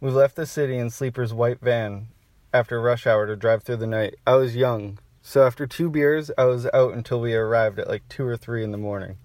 We 0.00 0.10
left 0.10 0.36
the 0.36 0.46
city 0.46 0.78
in 0.78 0.92
Leeper's 1.00 1.34
white 1.34 1.60
van 1.60 2.06
after 2.54 2.80
rush 2.80 3.04
hour 3.04 3.26
to 3.26 3.34
drive 3.34 3.64
through 3.64 3.78
the 3.78 3.86
night. 3.88 4.14
I 4.24 4.36
was 4.36 4.54
young, 4.54 5.00
so 5.22 5.44
after 5.44 5.66
two 5.66 5.90
beers, 5.90 6.30
I 6.38 6.44
was 6.44 6.66
out 6.72 6.94
until 6.94 7.20
we 7.20 7.34
arrived 7.34 7.80
at 7.80 7.88
like 7.88 8.08
2 8.08 8.24
or 8.24 8.36
3 8.36 8.62
in 8.62 8.70
the 8.70 8.78
morning. 8.78 9.18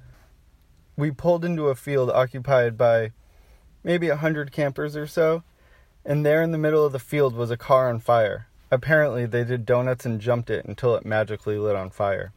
We 0.97 1.11
pulled 1.11 1.45
into 1.45 1.67
a 1.67 1.75
field 1.75 2.09
occupied 2.09 2.75
by 2.75 3.11
maybe 3.85 4.09
a 4.09 4.17
hundred 4.17 4.51
campers 4.51 4.97
or 4.97 5.05
so, 5.05 5.43
and 6.03 6.25
there 6.25 6.41
in 6.41 6.51
the 6.51 6.57
middle 6.57 6.83
of 6.83 6.91
the 6.91 6.99
field 6.99 7.35
was 7.35 7.51
a 7.51 7.57
car 7.57 7.87
on 7.87 7.99
fire. 7.99 8.47
Apparently, 8.71 9.27
they 9.27 9.43
did 9.43 9.65
donuts 9.65 10.07
and 10.07 10.19
jumped 10.19 10.49
it 10.49 10.65
until 10.65 10.95
it 10.95 11.05
magically 11.05 11.59
lit 11.59 11.75
on 11.75 11.91
fire. 11.91 12.33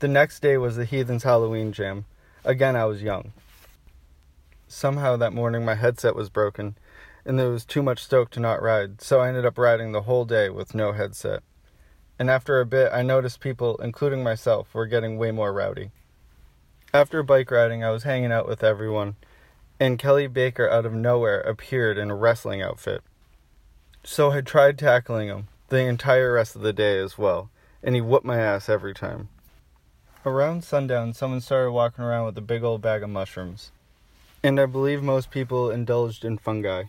The 0.00 0.08
next 0.08 0.40
day 0.40 0.58
was 0.58 0.74
the 0.74 0.84
Heathens 0.84 1.22
Halloween 1.22 1.72
Jam. 1.72 2.04
Again, 2.44 2.74
I 2.74 2.84
was 2.84 3.00
young. 3.00 3.32
Somehow 4.66 5.16
that 5.16 5.32
morning 5.32 5.64
my 5.64 5.76
headset 5.76 6.16
was 6.16 6.28
broken, 6.28 6.76
and 7.24 7.38
there 7.38 7.48
was 7.48 7.64
too 7.64 7.82
much 7.82 8.02
stoke 8.02 8.30
to 8.30 8.40
not 8.40 8.60
ride, 8.60 9.00
so 9.00 9.20
I 9.20 9.28
ended 9.28 9.46
up 9.46 9.56
riding 9.56 9.92
the 9.92 10.02
whole 10.02 10.24
day 10.24 10.50
with 10.50 10.74
no 10.74 10.92
headset. 10.92 11.44
And 12.18 12.28
after 12.28 12.60
a 12.60 12.66
bit, 12.66 12.90
I 12.92 13.02
noticed 13.02 13.38
people, 13.38 13.76
including 13.76 14.24
myself, 14.24 14.74
were 14.74 14.86
getting 14.86 15.16
way 15.16 15.30
more 15.30 15.52
rowdy. 15.52 15.92
After 16.92 17.22
bike 17.22 17.52
riding, 17.52 17.84
I 17.84 17.90
was 17.90 18.02
hanging 18.02 18.32
out 18.32 18.48
with 18.48 18.64
everyone, 18.64 19.14
and 19.78 19.98
Kelly 19.98 20.26
Baker 20.26 20.68
out 20.68 20.86
of 20.86 20.92
nowhere 20.92 21.40
appeared 21.40 21.98
in 21.98 22.10
a 22.10 22.14
wrestling 22.14 22.62
outfit. 22.62 23.02
So 24.04 24.30
I 24.30 24.40
tried 24.40 24.78
tackling 24.78 25.28
him 25.28 25.48
the 25.68 25.78
entire 25.78 26.32
rest 26.32 26.56
of 26.56 26.62
the 26.62 26.72
day 26.72 26.98
as 26.98 27.18
well, 27.18 27.50
and 27.82 27.94
he 27.94 28.00
whooped 28.00 28.24
my 28.24 28.38
ass 28.38 28.68
every 28.68 28.94
time. 28.94 29.28
Around 30.24 30.64
sundown, 30.64 31.12
someone 31.12 31.40
started 31.40 31.72
walking 31.72 32.04
around 32.04 32.26
with 32.26 32.38
a 32.38 32.42
big 32.42 32.62
old 32.62 32.82
bag 32.82 33.02
of 33.02 33.10
mushrooms, 33.10 33.70
and 34.42 34.60
I 34.60 34.66
believe 34.66 35.02
most 35.02 35.30
people 35.30 35.70
indulged 35.70 36.24
in 36.24 36.38
fungi. 36.38 36.84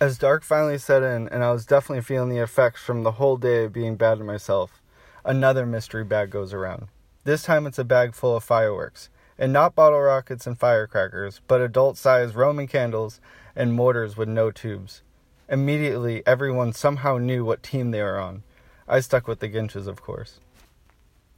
As 0.00 0.18
dark 0.18 0.42
finally 0.42 0.78
set 0.78 1.02
in, 1.02 1.28
and 1.28 1.44
I 1.44 1.52
was 1.52 1.66
definitely 1.66 2.02
feeling 2.02 2.30
the 2.30 2.42
effects 2.42 2.82
from 2.82 3.02
the 3.02 3.12
whole 3.12 3.36
day 3.36 3.64
of 3.64 3.72
being 3.72 3.96
bad 3.96 4.18
to 4.18 4.24
myself, 4.24 4.80
another 5.24 5.66
mystery 5.66 6.04
bag 6.04 6.30
goes 6.30 6.52
around. 6.52 6.88
This 7.24 7.42
time 7.42 7.66
it's 7.66 7.78
a 7.78 7.84
bag 7.84 8.14
full 8.14 8.36
of 8.36 8.44
fireworks, 8.44 9.08
and 9.38 9.52
not 9.52 9.74
bottle 9.74 10.00
rockets 10.00 10.46
and 10.46 10.58
firecrackers, 10.58 11.40
but 11.46 11.60
adult 11.60 11.96
sized 11.96 12.34
Roman 12.34 12.66
candles 12.66 13.20
and 13.56 13.72
mortars 13.72 14.16
with 14.16 14.28
no 14.28 14.50
tubes. 14.50 15.02
Immediately, 15.48 16.22
everyone 16.26 16.72
somehow 16.72 17.18
knew 17.18 17.44
what 17.44 17.62
team 17.62 17.90
they 17.90 18.02
were 18.02 18.18
on. 18.18 18.42
I 18.88 19.00
stuck 19.00 19.28
with 19.28 19.40
the 19.40 19.48
Ginches, 19.48 19.86
of 19.86 20.02
course. 20.02 20.40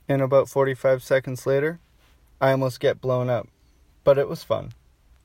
And 0.08 0.22
about 0.22 0.48
45 0.48 1.02
seconds 1.02 1.46
later, 1.46 1.80
I 2.40 2.52
almost 2.52 2.80
get 2.80 3.00
blown 3.00 3.28
up. 3.28 3.48
But 4.04 4.18
it 4.18 4.28
was 4.28 4.44
fun. 4.44 4.72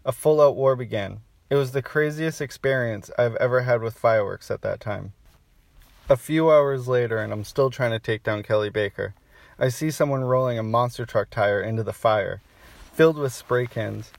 A 0.04 0.12
full 0.12 0.42
out 0.42 0.56
war 0.56 0.76
began. 0.76 1.20
It 1.50 1.56
was 1.56 1.72
the 1.72 1.82
craziest 1.82 2.42
experience 2.42 3.12
I've 3.18 3.36
ever 3.36 3.62
had 3.62 3.82
with 3.82 3.98
fireworks 3.98 4.50
at 4.50 4.62
that 4.62 4.80
time. 4.80 5.14
A 6.10 6.18
few 6.18 6.50
hours 6.50 6.88
later, 6.88 7.20
and 7.20 7.32
I'm 7.32 7.44
still 7.44 7.70
trying 7.70 7.92
to 7.92 8.00
take 8.00 8.24
down 8.24 8.42
Kelly 8.42 8.70
Baker, 8.70 9.14
I 9.60 9.70
see 9.70 9.92
someone 9.92 10.24
rolling 10.24 10.58
a 10.58 10.64
monster 10.64 11.06
truck 11.06 11.30
tire 11.30 11.62
into 11.62 11.84
the 11.84 11.94
fire, 11.94 12.42
filled 12.92 13.18
with 13.18 13.34
spray 13.34 13.68
cans. 13.68 14.12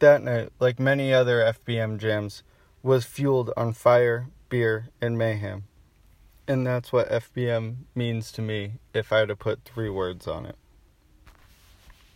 That 0.00 0.22
night, 0.22 0.50
like 0.58 0.80
many 0.80 1.12
other 1.12 1.38
FBM 1.38 1.98
jams, 1.98 2.42
was 2.82 3.04
fueled 3.04 3.52
on 3.56 3.72
fire, 3.74 4.26
beer, 4.48 4.88
and 5.00 5.16
mayhem. 5.16 5.64
And 6.48 6.66
that's 6.66 6.92
what 6.92 7.10
FBM 7.10 7.76
means 7.94 8.32
to 8.32 8.42
me 8.42 8.72
if 8.92 9.12
I 9.12 9.18
had 9.18 9.28
to 9.28 9.36
put 9.36 9.64
three 9.64 9.90
words 9.90 10.26
on 10.26 10.46
it. 10.46 10.56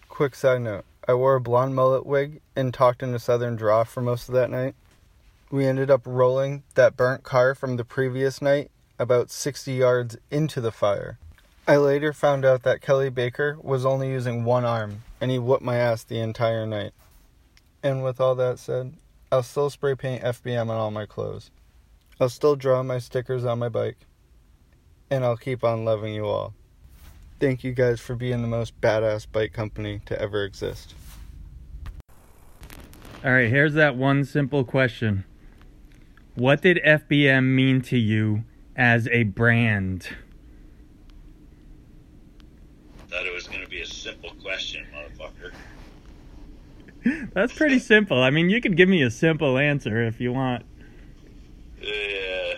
Quick 0.09 0.35
side 0.35 0.63
note 0.63 0.85
I 1.07 1.15
wore 1.15 1.37
a 1.37 1.41
blonde 1.41 1.75
mullet 1.75 2.07
wig 2.07 2.41
and 2.57 2.73
talked 2.73 3.03
in 3.03 3.15
a 3.15 3.19
southern 3.19 3.57
draw 3.57 3.85
for 3.85 4.01
most 4.01 4.29
of 4.29 4.35
that 4.35 4.51
night. 4.51 4.75
We 5.51 5.67
ended 5.67 5.91
up 5.91 6.03
rolling 6.05 6.65
that 6.75 6.97
burnt 6.97 7.23
car 7.23 7.55
from 7.55 7.77
the 7.77 7.85
previous 7.85 8.43
night 8.43 8.71
about 8.99 9.31
60 9.31 9.73
yards 9.73 10.17
into 10.31 10.61
the 10.61 10.73
fire. 10.73 11.19
I 11.69 11.77
later 11.77 12.13
found 12.13 12.45
out 12.45 12.63
that 12.63 12.81
Kelly 12.81 13.11
Baker 13.11 13.57
was 13.61 13.87
only 13.87 14.11
using 14.11 14.45
one 14.45 14.65
arm 14.65 15.03
and 15.25 15.31
he 15.31 15.39
whooped 15.39 15.63
my 15.63 15.77
ass 15.77 16.05
the 16.05 16.19
entire 16.19 16.67
night. 16.67 16.93
And 17.83 18.05
with 18.05 18.21
all 18.21 18.35
that 18.35 18.59
said, 18.59 18.93
I'll 19.33 19.43
still 19.43 19.71
spray 19.71 19.95
paint 19.95 20.23
FBM 20.23 20.69
on 20.69 20.77
all 20.77 20.91
my 20.91 21.07
clothes. 21.07 21.51
I'll 22.21 22.29
still 22.29 22.57
draw 22.57 22.83
my 22.83 22.99
stickers 22.99 23.43
on 23.43 23.59
my 23.59 23.71
bike 23.71 23.97
and 25.11 25.25
I'll 25.25 25.39
keep 25.39 25.65
on 25.65 25.87
loving 25.87 26.13
you 26.13 26.27
all. 26.27 26.53
Thank 27.41 27.65
you 27.65 27.73
guys 27.73 28.01
for 28.01 28.15
being 28.15 28.43
the 28.43 28.49
most 28.49 28.79
badass 28.83 29.27
bike 29.33 29.55
company 29.55 30.03
to 30.05 30.21
ever 30.21 30.45
exist. 30.45 30.95
All 33.25 33.33
right, 33.33 33.49
here's 33.49 33.73
that 33.73 33.97
one 33.97 34.27
simple 34.27 34.63
question. 34.63 35.25
What 36.35 36.61
did 36.61 36.83
FBM 36.85 37.45
mean 37.45 37.81
to 37.81 37.97
you 37.97 38.45
as 38.77 39.09
a 39.09 39.23
brand? 39.23 40.07
Thought 43.15 43.27
it 43.27 43.33
was 43.33 43.47
going 43.47 43.61
to 43.61 43.69
be 43.69 43.81
a 43.81 43.87
simple 43.87 44.33
question, 44.43 44.85
motherfucker. 44.93 44.94
That's 47.35 47.53
pretty 47.53 47.79
simple. 47.79 48.23
I 48.23 48.31
mean, 48.31 48.51
you 48.51 48.61
could 48.61 48.77
give 48.77 48.89
me 48.89 49.03
a 49.03 49.11
simple 49.11 49.59
answer 49.59 50.03
if 50.03 50.21
you 50.21 50.33
want. 50.33 50.65
Yeah. 51.81 52.55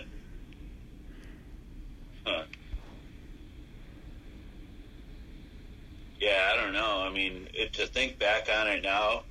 Yeah, 6.19 6.51
I 6.51 6.61
don't 6.61 6.73
know. 6.73 7.03
I 7.05 7.09
mean, 7.09 7.47
to 7.73 7.87
think 7.87 8.19
back 8.19 8.49
on 8.53 8.67
it 8.67 8.83
now, 8.83 9.23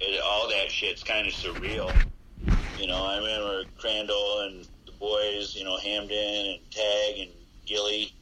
it, 0.00 0.20
all 0.24 0.48
that 0.48 0.70
shit's 0.70 1.02
kind 1.02 1.26
of 1.26 1.32
surreal. 1.32 1.94
You 2.78 2.86
know, 2.86 3.04
I 3.04 3.18
remember 3.18 3.64
Crandall 3.76 4.40
and 4.46 4.66
the 4.86 4.92
boys, 4.92 5.54
you 5.54 5.64
know, 5.64 5.76
Hamden 5.76 6.46
and 6.46 6.70
Tag 6.70 7.18
and 7.18 7.30
Gilly 7.66 8.12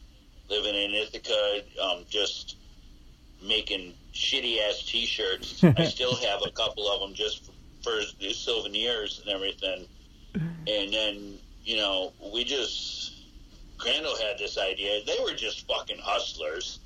living 0.51 0.75
in 0.75 0.93
Ithaca, 0.93 1.63
um, 1.83 2.05
just 2.11 2.57
making 3.47 3.95
shitty 4.19 4.59
ass 4.69 4.83
T-shirts. 4.83 5.63
I 5.79 5.85
still 5.85 6.17
have 6.17 6.41
a 6.47 6.51
couple 6.51 6.89
of 6.91 7.01
them 7.01 7.15
just 7.15 7.47
for, 7.47 7.53
for 7.83 8.01
souvenirs 8.33 9.21
and 9.25 9.35
everything. 9.35 9.87
And 10.35 10.93
then, 10.93 11.39
you 11.65 11.77
know, 11.77 12.13
we 12.33 12.45
just 12.45 13.15
Crandall 13.79 14.17
had 14.17 14.39
this 14.39 14.59
idea. 14.59 15.01
They 15.07 15.17
were 15.25 15.35
just 15.35 15.67
fucking 15.67 15.99
hustlers 16.03 16.81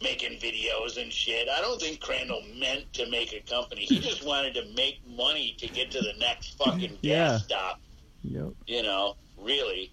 making 0.00 0.38
videos 0.38 1.00
and 1.00 1.12
shit. 1.12 1.48
I 1.48 1.60
don't 1.60 1.80
think 1.80 2.00
Crandall 2.00 2.42
meant 2.58 2.92
to 2.94 3.08
make 3.10 3.32
a 3.34 3.40
company. 3.40 3.82
He 3.82 3.98
just 4.00 4.24
wanted 4.24 4.54
to 4.54 4.64
make 4.74 5.00
money 5.06 5.54
to 5.58 5.68
get 5.68 5.90
to 5.92 6.00
the 6.00 6.14
next 6.18 6.56
fucking 6.58 6.98
Yeah. 7.02 7.28
gas 7.32 7.44
stop. 7.44 7.80
Yep. 8.22 8.52
You 8.66 8.82
know, 8.82 9.16
really. 9.38 9.92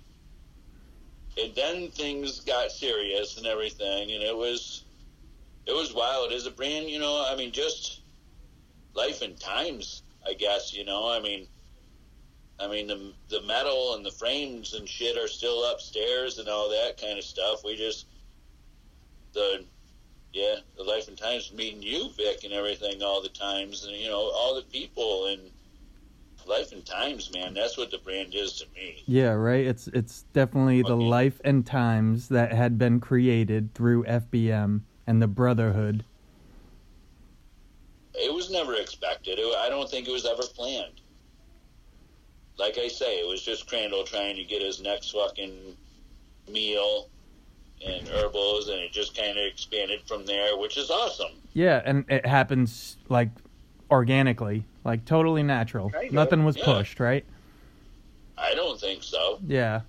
And 1.41 1.53
then 1.55 1.89
things 1.91 2.39
got 2.41 2.71
serious 2.71 3.37
and 3.37 3.45
everything, 3.45 4.11
and 4.11 4.23
it 4.23 4.35
was 4.35 4.83
it 5.69 5.75
was 5.75 5.93
wild. 5.93 6.31
As 6.31 6.47
a 6.47 6.51
brand, 6.51 6.89
you 6.89 6.99
know, 6.99 7.25
I 7.29 7.35
mean, 7.35 7.51
just 7.51 8.01
life 8.95 9.21
and 9.21 9.39
times, 9.39 10.01
I 10.27 10.33
guess. 10.33 10.73
You 10.73 10.83
know, 10.83 11.07
I 11.07 11.19
mean, 11.19 11.47
I 12.59 12.67
mean, 12.67 12.87
the 12.87 13.13
the 13.29 13.41
metal 13.43 13.95
and 13.95 14.03
the 14.03 14.11
frames 14.11 14.73
and 14.73 14.89
shit 14.89 15.15
are 15.17 15.27
still 15.27 15.71
upstairs 15.71 16.39
and 16.39 16.49
all 16.49 16.69
that 16.69 16.99
kind 16.99 17.17
of 17.17 17.23
stuff. 17.23 17.63
We 17.63 17.75
just 17.75 18.07
the 19.33 19.63
yeah, 20.33 20.55
the 20.75 20.83
life 20.83 21.07
and 21.07 21.17
times 21.17 21.53
meeting 21.53 21.83
you, 21.83 22.09
Vic, 22.17 22.43
and 22.43 22.53
everything 22.53 23.03
all 23.03 23.21
the 23.21 23.29
times, 23.29 23.85
and 23.85 23.95
you 23.95 24.09
know 24.09 24.31
all 24.33 24.55
the 24.55 24.63
people 24.63 25.27
and 25.27 25.51
life 26.47 26.71
and 26.71 26.83
times, 26.83 27.31
man. 27.31 27.53
That's 27.53 27.77
what 27.77 27.91
the 27.91 27.99
brand 27.99 28.33
is 28.33 28.53
to 28.53 28.65
me. 28.75 29.03
Yeah, 29.05 29.33
right. 29.33 29.67
It's 29.67 29.87
it's 29.89 30.23
definitely 30.33 30.81
the 30.81 30.95
life 30.95 31.39
and 31.45 31.63
times 31.63 32.29
that 32.29 32.53
had 32.53 32.79
been 32.79 32.99
created 32.99 33.75
through 33.75 34.03
FBM 34.05 34.81
and 35.09 35.19
the 35.19 35.27
brotherhood. 35.27 36.05
It 38.13 38.31
was 38.31 38.51
never 38.51 38.75
expected. 38.75 39.39
It, 39.39 39.55
I 39.57 39.67
don't 39.67 39.89
think 39.89 40.07
it 40.07 40.11
was 40.11 40.25
ever 40.25 40.43
planned. 40.53 41.01
Like 42.59 42.77
I 42.77 42.87
say, 42.87 43.15
it 43.15 43.27
was 43.27 43.41
just 43.41 43.67
Crandall 43.67 44.03
trying 44.03 44.35
to 44.35 44.43
get 44.43 44.61
his 44.61 44.81
next 44.81 45.11
fucking 45.11 45.75
meal 46.47 47.09
and 47.83 48.07
herbals, 48.07 48.67
and 48.67 48.77
it 48.79 48.91
just 48.91 49.17
kind 49.17 49.35
of 49.35 49.45
expanded 49.45 50.01
from 50.05 50.27
there, 50.27 50.55
which 50.57 50.77
is 50.77 50.91
awesome. 50.91 51.31
Yeah, 51.53 51.81
and 51.83 52.05
it 52.07 52.27
happens 52.27 52.97
like 53.07 53.29
organically, 53.89 54.63
like 54.83 55.05
totally 55.05 55.41
natural. 55.41 55.89
Kind 55.89 56.09
of, 56.09 56.13
Nothing 56.13 56.43
was 56.43 56.55
yeah. 56.55 56.65
pushed, 56.65 56.99
right? 56.99 57.25
I 58.37 58.53
don't 58.53 58.79
think 58.79 59.01
so. 59.01 59.39
Yeah. 59.47 59.81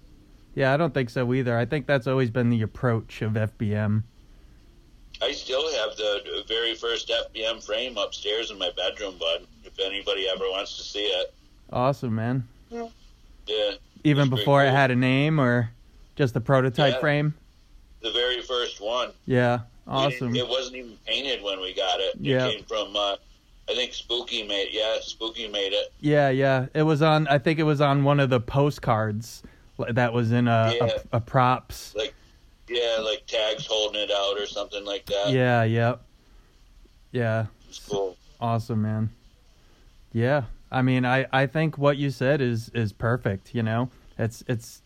Yeah, 0.54 0.72
I 0.72 0.78
don't 0.78 0.94
think 0.94 1.10
so 1.10 1.34
either. 1.34 1.58
I 1.58 1.66
think 1.66 1.86
that's 1.86 2.06
always 2.06 2.30
been 2.30 2.48
the 2.48 2.62
approach 2.62 3.20
of 3.20 3.32
FBM. 3.32 4.04
I 5.22 5.32
still 5.32 5.70
have 5.76 5.96
the 5.96 6.44
very 6.48 6.74
first 6.74 7.08
FBM 7.10 7.64
frame 7.64 7.96
upstairs 7.98 8.50
in 8.50 8.58
my 8.58 8.70
bedroom, 8.76 9.14
bud. 9.18 9.46
If 9.64 9.78
anybody 9.78 10.26
ever 10.28 10.44
wants 10.44 10.76
to 10.78 10.82
see 10.82 11.04
it, 11.04 11.32
Awesome, 11.72 12.14
man. 12.14 12.46
yeah. 12.70 12.86
Even 14.02 14.22
It's 14.22 14.28
pretty 14.30 14.30
before 14.42 14.64
it 14.64 14.70
had 14.70 14.90
a 14.90 14.96
name 14.96 15.38
or 15.40 15.70
just 16.16 16.32
the 16.34 16.40
prototype 16.40 16.94
Yeah. 16.94 17.00
frame. 17.00 17.34
The 18.02 18.10
very 18.12 18.40
first 18.42 18.80
one. 18.80 19.12
Yeah. 19.26 19.60
Awesome. 19.86 20.32
didn't- 20.32 20.36
It 20.36 20.48
wasn't 20.48 20.76
even 20.76 20.96
painted 21.06 21.42
when 21.42 21.60
we 21.60 21.74
got 21.74 22.00
it. 22.00 22.14
Yeah. 22.20 22.46
It 22.46 22.56
came 22.56 22.64
from, 22.64 22.96
uh, 22.96 23.16
I 23.68 23.74
think 23.74 23.92
Spooky 23.92 24.42
made. 24.44 24.68
Yeah, 24.72 24.98
Spooky 25.02 25.48
made 25.48 25.72
it. 25.72 25.92
Yeah, 26.00 26.30
yeah. 26.30 26.66
It 26.74 26.82
was 26.82 27.02
on. 27.02 27.26
I 27.28 27.38
think 27.38 27.58
it 27.58 27.64
was 27.64 27.80
on 27.80 28.04
one 28.04 28.18
of 28.20 28.30
the 28.30 28.40
postcards 28.40 29.42
that 29.88 30.12
was 30.12 30.32
in 30.32 30.48
a 30.48 30.74
Yeah. 30.76 30.90
a, 31.12 31.16
a 31.16 31.20
props. 31.20 31.94
Like, 31.94 32.14
yeah, 32.70 32.98
like 33.02 33.26
tags 33.26 33.66
holding 33.66 34.00
it 34.00 34.10
out 34.10 34.38
or 34.38 34.46
something 34.46 34.84
like 34.84 35.04
that. 35.06 35.30
Yeah, 35.30 35.64
yep. 35.64 36.02
Yeah, 37.12 37.46
It's 37.68 37.80
cool. 37.80 38.16
awesome, 38.40 38.82
man. 38.82 39.10
Yeah, 40.12 40.44
I 40.70 40.82
mean, 40.82 41.04
I 41.04 41.26
I 41.32 41.46
think 41.46 41.76
what 41.76 41.96
you 41.96 42.10
said 42.10 42.40
is 42.40 42.68
is 42.70 42.92
perfect. 42.92 43.54
You 43.54 43.62
know, 43.64 43.90
it's 44.18 44.42
it's 44.46 44.82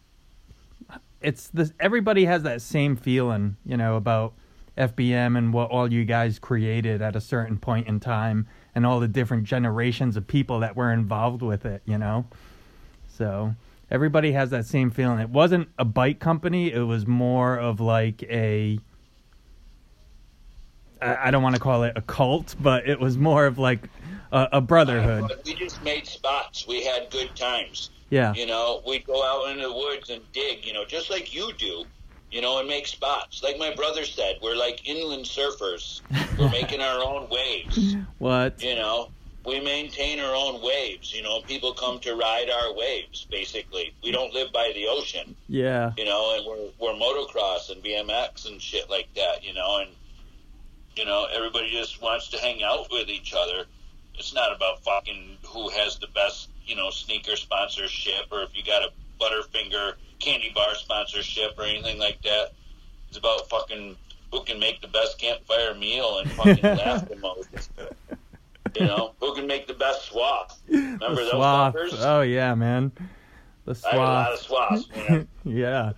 it's 1.20 1.48
this. 1.48 1.72
Everybody 1.78 2.24
has 2.24 2.42
that 2.42 2.62
same 2.62 2.96
feeling, 2.96 3.56
you 3.64 3.76
know, 3.76 3.96
about 3.96 4.32
FBM 4.76 5.36
and 5.38 5.52
what 5.52 5.70
all 5.70 5.90
you 5.92 6.04
guys 6.04 6.38
created 6.38 7.00
at 7.02 7.14
a 7.14 7.20
certain 7.20 7.58
point 7.58 7.86
in 7.88 8.00
time, 8.00 8.46
and 8.74 8.84
all 8.86 9.00
the 9.00 9.08
different 9.08 9.44
generations 9.44 10.16
of 10.16 10.26
people 10.26 10.60
that 10.60 10.76
were 10.76 10.92
involved 10.92 11.42
with 11.42 11.64
it. 11.66 11.82
You 11.84 11.98
know, 11.98 12.26
so 13.08 13.54
everybody 13.90 14.32
has 14.32 14.50
that 14.50 14.66
same 14.66 14.90
feeling. 14.90 15.18
It 15.20 15.30
wasn't 15.30 15.68
a 15.78 15.84
bike 15.84 16.20
company; 16.20 16.72
it 16.72 16.80
was 16.82 17.06
more 17.06 17.56
of 17.58 17.80
like 17.80 18.22
a. 18.24 18.78
I 21.00 21.28
I 21.28 21.30
don't 21.30 21.42
want 21.42 21.56
to 21.56 21.60
call 21.60 21.84
it 21.84 21.92
a 21.96 22.02
cult, 22.02 22.54
but 22.58 22.88
it 22.88 23.00
was 23.00 23.18
more 23.18 23.46
of 23.46 23.58
like 23.58 23.88
a, 24.32 24.48
a 24.54 24.60
brotherhood. 24.60 25.30
We 25.44 25.54
just 25.54 25.82
made 25.82 26.06
spots. 26.06 26.66
We 26.66 26.84
had 26.84 27.10
good 27.10 27.34
times. 27.36 27.90
Yeah, 28.10 28.32
You 28.34 28.46
know, 28.46 28.80
we'd 28.86 29.04
go 29.06 29.24
out 29.24 29.50
into 29.50 29.66
the 29.66 29.74
woods 29.74 30.08
and 30.10 30.22
dig, 30.32 30.64
you 30.64 30.72
know, 30.72 30.84
just 30.84 31.10
like 31.10 31.34
you 31.34 31.52
do, 31.58 31.84
you 32.30 32.40
know, 32.42 32.60
and 32.60 32.68
make 32.68 32.86
spots. 32.86 33.42
Like 33.42 33.58
my 33.58 33.74
brother 33.74 34.04
said, 34.04 34.36
we're 34.40 34.54
like 34.54 34.86
inland 34.88 35.24
surfers. 35.24 36.02
We're 36.38 36.50
making 36.52 36.80
our 36.80 37.00
own 37.00 37.28
waves, 37.30 37.96
what? 38.18 38.62
you 38.62 38.76
know. 38.76 39.08
We 39.46 39.60
maintain 39.60 40.20
our 40.20 40.34
own 40.34 40.62
waves, 40.62 41.12
you 41.12 41.22
know. 41.22 41.40
People 41.42 41.74
come 41.74 41.98
to 42.00 42.14
ride 42.14 42.48
our 42.50 42.74
waves, 42.74 43.26
basically. 43.30 43.94
We 44.02 44.10
don't 44.10 44.32
live 44.32 44.52
by 44.52 44.72
the 44.74 44.86
ocean, 44.88 45.36
Yeah, 45.48 45.92
you 45.98 46.04
know, 46.04 46.36
and 46.36 46.46
we're, 46.46 46.70
we're 46.80 46.98
motocross 46.98 47.70
and 47.70 47.82
BMX 47.82 48.46
and 48.46 48.60
shit 48.60 48.88
like 48.88 49.12
that, 49.14 49.44
you 49.44 49.52
know, 49.52 49.80
and, 49.80 49.90
you 50.96 51.04
know, 51.04 51.26
everybody 51.30 51.70
just 51.70 52.00
wants 52.00 52.28
to 52.28 52.38
hang 52.38 52.62
out 52.62 52.88
with 52.90 53.08
each 53.08 53.34
other. 53.36 53.64
It's 54.14 54.32
not 54.32 54.54
about 54.54 54.82
fucking 54.82 55.38
who 55.46 55.68
has 55.70 55.98
the 55.98 56.06
best, 56.14 56.48
you 56.64 56.76
know, 56.76 56.90
sneaker 56.90 57.36
sponsorship 57.36 58.32
or 58.32 58.42
if 58.42 58.56
you 58.56 58.64
got 58.64 58.82
a 58.82 58.88
Butterfinger 59.20 59.94
candy 60.18 60.52
bar 60.54 60.74
sponsorship 60.74 61.58
or 61.58 61.64
anything 61.64 61.98
like 61.98 62.22
that. 62.22 62.52
It's 63.08 63.18
about 63.18 63.48
fucking 63.48 63.96
who 64.32 64.42
can 64.42 64.58
make 64.58 64.80
the 64.80 64.88
best 64.88 65.18
campfire 65.18 65.74
meal 65.74 66.18
and 66.18 66.30
fucking 66.32 66.62
laugh 66.62 67.08
the 67.08 67.16
most. 67.16 67.70
You 68.78 68.86
know, 68.86 69.14
who 69.20 69.34
can 69.34 69.46
make 69.46 69.66
the 69.66 69.74
best 69.74 70.06
swath. 70.06 70.60
Remember 70.68 71.14
the 71.14 71.14
those 71.14 71.30
swath. 71.30 71.74
fuckers? 71.74 71.98
Oh 72.00 72.22
yeah, 72.22 72.54
man. 72.54 72.92
The 73.64 73.80
I 73.86 73.90
had 73.90 73.96
a 73.96 73.98
lot 73.98 74.32
of 74.32 74.38
swath. 74.40 74.84
swaths, 74.84 75.08
man. 75.08 75.28
yeah. 75.44 75.92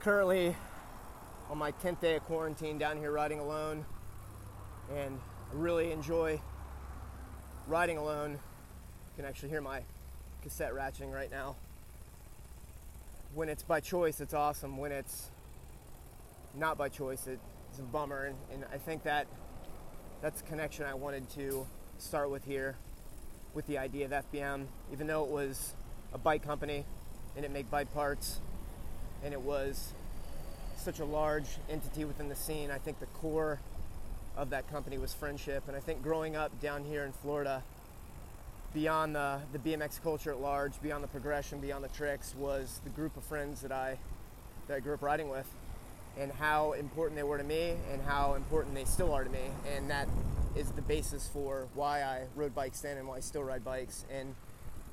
currently 0.00 0.56
on 1.48 1.56
my 1.58 1.70
10th 1.72 2.00
day 2.00 2.16
of 2.16 2.24
quarantine 2.24 2.76
down 2.76 2.96
here 2.96 3.12
riding 3.12 3.38
alone 3.38 3.84
and 4.96 5.18
I 5.52 5.54
really 5.54 5.92
enjoy 5.92 6.40
riding 7.68 7.98
alone. 7.98 8.32
You 8.32 8.38
can 9.16 9.24
actually 9.24 9.50
hear 9.50 9.60
my 9.60 9.82
cassette 10.42 10.72
ratcheting 10.72 11.12
right 11.12 11.30
now. 11.30 11.56
When 13.34 13.48
it's 13.48 13.62
by 13.62 13.80
choice, 13.80 14.20
it's 14.20 14.34
awesome. 14.34 14.76
When 14.76 14.92
it's 14.92 15.30
not 16.54 16.76
by 16.76 16.88
choice, 16.88 17.26
it's 17.26 17.78
a 17.78 17.82
bummer. 17.82 18.24
And, 18.26 18.36
and 18.52 18.64
I 18.72 18.78
think 18.78 19.04
that 19.04 19.26
that's 20.22 20.40
the 20.40 20.48
connection 20.48 20.86
I 20.86 20.94
wanted 20.94 21.28
to 21.30 21.66
start 21.98 22.30
with 22.30 22.44
here 22.44 22.76
with 23.54 23.66
the 23.66 23.78
idea 23.78 24.06
of 24.06 24.12
FBM. 24.12 24.66
Even 24.92 25.08
though 25.08 25.24
it 25.24 25.30
was 25.30 25.74
a 26.14 26.18
bike 26.18 26.44
company 26.44 26.84
and 27.36 27.44
it 27.44 27.50
made 27.50 27.68
bike 27.70 27.92
parts 27.92 28.40
and 29.24 29.34
it 29.34 29.42
was 29.42 29.92
such 30.76 31.00
a 31.00 31.04
large 31.04 31.46
entity 31.68 32.04
within 32.04 32.28
the 32.28 32.36
scene. 32.36 32.70
I 32.70 32.78
think 32.78 33.00
the 33.00 33.06
core 33.06 33.58
of 34.36 34.50
that 34.50 34.70
company 34.70 34.96
was 34.96 35.12
friendship. 35.12 35.64
And 35.66 35.76
I 35.76 35.80
think 35.80 36.02
growing 36.02 36.36
up 36.36 36.58
down 36.60 36.84
here 36.84 37.04
in 37.04 37.10
Florida, 37.10 37.64
beyond 38.72 39.16
the, 39.16 39.40
the 39.52 39.58
BMX 39.58 40.00
culture 40.00 40.30
at 40.30 40.40
large, 40.40 40.80
beyond 40.80 41.02
the 41.02 41.08
progression, 41.08 41.58
beyond 41.58 41.82
the 41.82 41.88
tricks, 41.88 42.32
was 42.38 42.80
the 42.84 42.90
group 42.90 43.16
of 43.16 43.24
friends 43.24 43.60
that 43.62 43.72
I 43.72 43.98
that 44.68 44.76
I 44.76 44.80
grew 44.80 44.94
up 44.94 45.02
riding 45.02 45.28
with, 45.28 45.48
and 46.18 46.30
how 46.32 46.72
important 46.72 47.16
they 47.16 47.22
were 47.22 47.38
to 47.38 47.44
me, 47.44 47.74
and 47.92 48.02
how 48.02 48.34
important 48.34 48.74
they 48.74 48.84
still 48.84 49.12
are 49.12 49.24
to 49.24 49.30
me. 49.30 49.50
And 49.74 49.90
that 49.90 50.08
is 50.54 50.70
the 50.72 50.82
basis 50.82 51.28
for 51.28 51.68
why 51.74 52.02
I 52.02 52.26
rode 52.36 52.54
bikes 52.54 52.80
then 52.80 52.98
and 52.98 53.08
why 53.08 53.16
I 53.16 53.20
still 53.20 53.42
ride 53.42 53.64
bikes. 53.64 54.04
And 54.10 54.34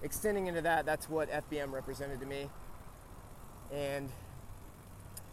extending 0.01 0.47
into 0.47 0.61
that, 0.61 0.85
that's 0.85 1.09
what 1.09 1.29
FBM 1.29 1.71
represented 1.71 2.19
to 2.21 2.25
me. 2.25 2.49
And 3.73 4.09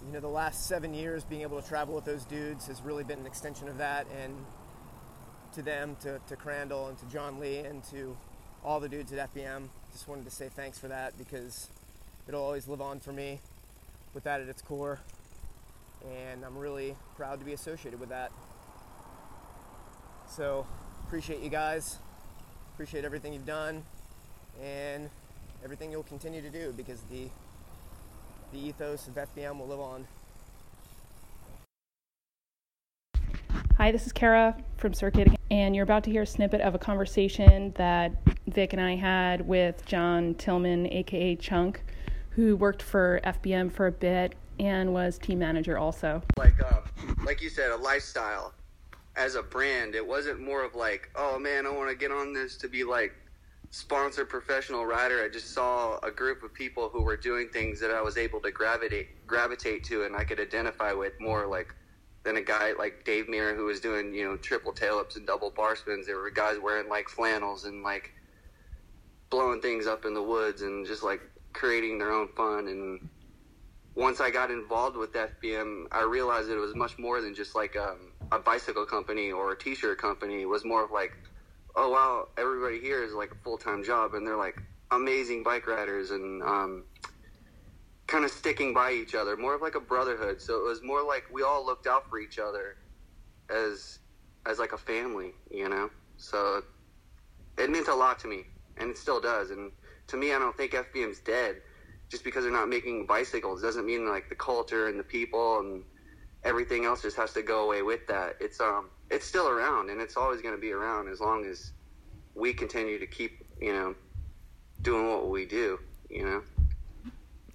you 0.06 0.12
know, 0.12 0.20
the 0.20 0.28
last 0.28 0.66
seven 0.66 0.92
years 0.94 1.24
being 1.24 1.42
able 1.42 1.60
to 1.60 1.66
travel 1.66 1.94
with 1.94 2.04
those 2.04 2.24
dudes 2.24 2.66
has 2.66 2.82
really 2.82 3.04
been 3.04 3.20
an 3.20 3.26
extension 3.26 3.68
of 3.68 3.78
that. 3.78 4.06
And 4.22 4.34
to 5.54 5.62
them, 5.62 5.96
to, 6.02 6.20
to 6.28 6.36
Crandall, 6.36 6.88
and 6.88 6.98
to 6.98 7.06
John 7.06 7.40
Lee, 7.40 7.58
and 7.58 7.82
to 7.84 8.16
all 8.64 8.80
the 8.80 8.88
dudes 8.88 9.12
at 9.12 9.32
FBM, 9.32 9.68
just 9.92 10.06
wanted 10.06 10.24
to 10.24 10.30
say 10.30 10.48
thanks 10.54 10.78
for 10.78 10.88
that 10.88 11.16
because 11.16 11.70
it'll 12.28 12.42
always 12.42 12.68
live 12.68 12.80
on 12.80 13.00
for 13.00 13.12
me 13.12 13.40
with 14.12 14.24
that 14.24 14.40
at 14.40 14.48
its 14.48 14.60
core. 14.60 15.00
And 16.04 16.44
I'm 16.44 16.56
really 16.56 16.96
proud 17.16 17.38
to 17.38 17.44
be 17.44 17.52
associated 17.52 17.98
with 17.98 18.10
that. 18.10 18.32
So, 20.28 20.66
appreciate 21.06 21.40
you 21.40 21.50
guys. 21.50 21.98
Appreciate 22.74 23.04
everything 23.04 23.32
you've 23.32 23.46
done 23.46 23.84
and 24.62 25.08
everything 25.64 25.90
you'll 25.90 26.02
continue 26.02 26.42
to 26.42 26.50
do 26.50 26.72
because 26.76 27.00
the 27.10 27.28
the 28.52 28.68
ethos 28.68 29.08
of 29.08 29.14
FBM 29.14 29.58
will 29.58 29.66
live 29.66 29.80
on. 29.80 30.06
Hi, 33.76 33.90
this 33.90 34.06
is 34.06 34.12
Cara 34.12 34.56
from 34.78 34.94
Circuit, 34.94 35.28
and 35.50 35.74
you're 35.74 35.82
about 35.82 36.04
to 36.04 36.10
hear 36.10 36.22
a 36.22 36.26
snippet 36.26 36.60
of 36.60 36.74
a 36.74 36.78
conversation 36.78 37.72
that 37.76 38.12
Vic 38.46 38.72
and 38.72 38.80
I 38.80 38.96
had 38.96 39.46
with 39.46 39.84
John 39.84 40.34
Tillman, 40.34 40.86
aka 40.92 41.36
Chunk, 41.36 41.82
who 42.30 42.56
worked 42.56 42.82
for 42.82 43.20
FBM 43.24 43.70
for 43.70 43.86
a 43.86 43.92
bit 43.92 44.34
and 44.58 44.92
was 44.92 45.18
team 45.18 45.38
manager 45.38 45.78
also. 45.78 46.22
like 46.36 46.60
uh, 46.60 46.80
like 47.24 47.42
you 47.42 47.50
said, 47.50 47.70
a 47.70 47.76
lifestyle 47.76 48.52
as 49.16 49.34
a 49.34 49.42
brand. 49.42 49.94
It 49.94 50.06
wasn't 50.06 50.40
more 50.40 50.64
of 50.64 50.74
like, 50.74 51.10
oh 51.16 51.38
man, 51.38 51.66
I 51.66 51.70
want 51.70 51.90
to 51.90 51.96
get 51.96 52.10
on 52.10 52.32
this 52.32 52.56
to 52.58 52.68
be 52.68 52.84
like 52.84 53.12
sponsored 53.70 54.28
professional 54.28 54.86
rider. 54.86 55.22
I 55.22 55.28
just 55.28 55.52
saw 55.52 55.98
a 56.02 56.10
group 56.10 56.42
of 56.42 56.54
people 56.54 56.88
who 56.88 57.02
were 57.02 57.16
doing 57.16 57.48
things 57.48 57.80
that 57.80 57.90
I 57.90 58.00
was 58.00 58.16
able 58.16 58.40
to 58.40 58.50
gravitate 58.50 59.26
gravitate 59.26 59.84
to, 59.84 60.04
and 60.04 60.14
I 60.14 60.24
could 60.24 60.40
identify 60.40 60.92
with 60.92 61.12
more 61.20 61.46
like 61.46 61.74
than 62.22 62.36
a 62.36 62.42
guy 62.42 62.72
like 62.78 63.04
Dave 63.04 63.26
Mirra 63.26 63.54
who 63.54 63.66
was 63.66 63.80
doing 63.80 64.12
you 64.12 64.24
know 64.24 64.36
triple 64.36 64.72
tail 64.72 64.98
ups 64.98 65.16
and 65.16 65.26
double 65.26 65.50
bar 65.50 65.76
spins. 65.76 66.06
There 66.06 66.18
were 66.18 66.30
guys 66.30 66.58
wearing 66.62 66.88
like 66.88 67.08
flannels 67.08 67.64
and 67.64 67.82
like 67.82 68.12
blowing 69.30 69.60
things 69.60 69.86
up 69.86 70.04
in 70.04 70.14
the 70.14 70.22
woods 70.22 70.62
and 70.62 70.86
just 70.86 71.02
like 71.02 71.20
creating 71.52 71.98
their 71.98 72.12
own 72.12 72.28
fun. 72.28 72.68
And 72.68 73.08
once 73.96 74.20
I 74.20 74.30
got 74.30 74.50
involved 74.50 74.96
with 74.96 75.14
FBM, 75.14 75.86
I 75.90 76.02
realized 76.02 76.50
it 76.50 76.56
was 76.56 76.76
much 76.76 76.98
more 76.98 77.22
than 77.22 77.34
just 77.34 77.54
like 77.54 77.76
um, 77.76 78.12
a 78.30 78.38
bicycle 78.38 78.84
company 78.84 79.32
or 79.32 79.52
a 79.52 79.58
t-shirt 79.58 79.98
company. 79.98 80.42
It 80.42 80.48
was 80.48 80.66
more 80.66 80.84
of 80.84 80.90
like, 80.90 81.12
oh 81.74 81.90
wow, 81.90 82.28
everybody 82.36 82.78
here 82.78 83.02
is 83.02 83.14
like 83.14 83.32
a 83.32 83.36
full 83.36 83.56
time 83.56 83.82
job, 83.82 84.14
and 84.14 84.26
they're 84.26 84.36
like 84.36 84.60
amazing 84.90 85.42
bike 85.42 85.66
riders 85.66 86.10
and 86.10 86.42
um, 86.42 86.84
kind 88.06 88.24
of 88.24 88.30
sticking 88.30 88.74
by 88.74 88.92
each 88.92 89.14
other, 89.14 89.34
more 89.34 89.54
of 89.54 89.62
like 89.62 89.76
a 89.76 89.80
brotherhood. 89.80 90.42
So 90.42 90.58
it 90.58 90.64
was 90.64 90.82
more 90.82 91.02
like 91.02 91.24
we 91.32 91.42
all 91.42 91.64
looked 91.64 91.86
out 91.86 92.08
for 92.10 92.20
each 92.20 92.38
other 92.38 92.76
as 93.48 94.00
as 94.44 94.58
like 94.58 94.72
a 94.72 94.78
family, 94.78 95.32
you 95.50 95.70
know. 95.70 95.88
So 96.18 96.62
it 97.56 97.70
meant 97.70 97.88
a 97.88 97.94
lot 97.94 98.18
to 98.20 98.28
me, 98.28 98.44
and 98.76 98.90
it 98.90 98.98
still 98.98 99.22
does. 99.22 99.50
And 99.50 99.72
to 100.08 100.18
me, 100.18 100.34
I 100.34 100.38
don't 100.38 100.54
think 100.54 100.72
FBM's 100.72 101.20
dead. 101.20 101.62
Just 102.08 102.22
because 102.24 102.44
they're 102.44 102.52
not 102.52 102.68
making 102.68 103.06
bicycles 103.06 103.60
doesn't 103.62 103.84
mean 103.84 104.08
like 104.08 104.28
the 104.28 104.34
culture 104.36 104.86
and 104.88 104.98
the 104.98 105.02
people 105.04 105.58
and 105.60 105.82
everything 106.44 106.84
else 106.84 107.02
just 107.02 107.16
has 107.16 107.32
to 107.32 107.42
go 107.42 107.64
away 107.64 107.82
with 107.82 108.06
that. 108.06 108.36
It's 108.40 108.60
um 108.60 108.90
it's 109.10 109.26
still 109.26 109.48
around 109.48 109.90
and 109.90 110.00
it's 110.00 110.16
always 110.16 110.40
going 110.40 110.54
to 110.54 110.60
be 110.60 110.72
around 110.72 111.08
as 111.08 111.20
long 111.20 111.44
as 111.44 111.72
we 112.34 112.52
continue 112.52 112.98
to 112.98 113.06
keep 113.06 113.44
you 113.60 113.72
know 113.72 113.94
doing 114.82 115.08
what 115.08 115.28
we 115.28 115.46
do. 115.46 115.78
You 116.08 116.24
know. 116.26 116.42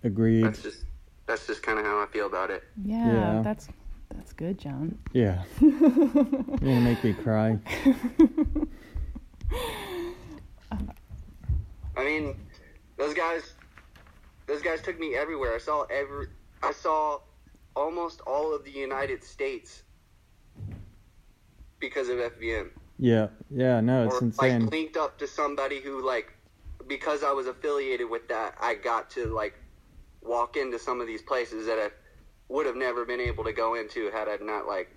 Agreed. 0.03 0.43
That's 0.43 0.61
just 0.61 0.83
that's 1.27 1.47
just 1.47 1.63
kind 1.63 1.79
of 1.79 1.85
how 1.85 2.01
I 2.01 2.07
feel 2.07 2.25
about 2.25 2.49
it. 2.51 2.63
Yeah, 2.83 3.07
Yeah. 3.07 3.41
that's 3.43 3.69
that's 4.13 4.33
good, 4.33 4.57
John. 4.57 4.97
Yeah. 5.13 5.43
You're 5.61 5.71
gonna 5.71 6.81
make 6.81 7.01
me 7.03 7.13
cry. 7.13 7.57
I 11.97 12.03
mean, 12.05 12.35
those 12.97 13.13
guys, 13.13 13.53
those 14.47 14.61
guys 14.61 14.81
took 14.81 14.99
me 14.99 15.15
everywhere. 15.15 15.55
I 15.55 15.59
saw 15.59 15.83
every, 15.83 16.27
I 16.61 16.71
saw 16.71 17.19
almost 17.75 18.21
all 18.21 18.53
of 18.55 18.63
the 18.65 18.71
United 18.71 19.23
States 19.23 19.83
because 21.79 22.09
of 22.09 22.17
FBM. 22.17 22.69
Yeah. 22.99 23.27
Yeah. 23.49 23.81
No, 23.81 24.05
it's 24.05 24.15
or 24.15 24.23
insane. 24.25 24.63
like 24.63 24.71
linked 24.71 24.97
up 24.97 25.17
to 25.19 25.27
somebody 25.27 25.81
who 25.81 26.05
like, 26.05 26.33
because 26.87 27.23
I 27.23 27.31
was 27.31 27.47
affiliated 27.47 28.09
with 28.09 28.27
that, 28.29 28.55
I 28.59 28.75
got 28.75 29.09
to 29.11 29.33
like 29.33 29.53
walk 30.21 30.57
into 30.57 30.77
some 30.77 31.01
of 31.01 31.07
these 31.07 31.21
places 31.21 31.65
that 31.65 31.79
I 31.79 31.89
would 32.49 32.65
have 32.65 32.75
never 32.75 33.05
been 33.05 33.21
able 33.21 33.43
to 33.45 33.53
go 33.53 33.75
into 33.75 34.11
had 34.11 34.27
I 34.27 34.37
not 34.41 34.67
like 34.67 34.89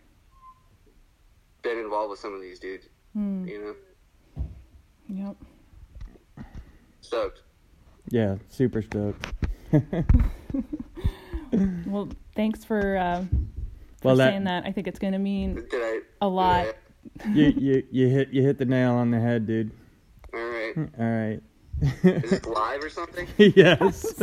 been 1.62 1.78
involved 1.78 2.10
with 2.10 2.18
some 2.18 2.34
of 2.34 2.40
these 2.42 2.58
dudes. 2.58 2.86
Hmm. 3.14 3.46
You 3.46 3.76
know, 4.36 4.46
Yep. 5.08 5.36
stoked. 7.00 7.42
Yeah. 8.14 8.36
Super 8.48 8.80
stoked. 8.82 9.26
Well, 11.86 12.08
thanks 12.34 12.64
for 12.64 12.96
uh, 12.96 13.20
for 14.00 14.08
Well, 14.08 14.16
that- 14.16 14.30
saying 14.32 14.44
that. 14.44 14.64
I 14.66 14.72
think 14.72 14.88
it's 14.88 14.98
going 14.98 15.12
to 15.12 15.20
mean 15.20 15.54
Did 15.54 15.66
I? 15.74 16.00
a 16.20 16.26
lot. 16.28 16.66
you 17.32 17.44
you 17.56 17.82
you 17.92 18.08
hit 18.08 18.30
you 18.30 18.42
hit 18.42 18.58
the 18.58 18.64
nail 18.64 18.94
on 18.94 19.12
the 19.12 19.20
head, 19.20 19.46
dude. 19.46 19.70
All 20.32 20.40
right. 20.40 20.74
All 20.98 21.06
right. 21.06 21.40
Is 22.22 22.32
it 22.32 22.46
live 22.46 22.82
or 22.82 22.90
something? 22.90 23.28
yes. 23.38 24.14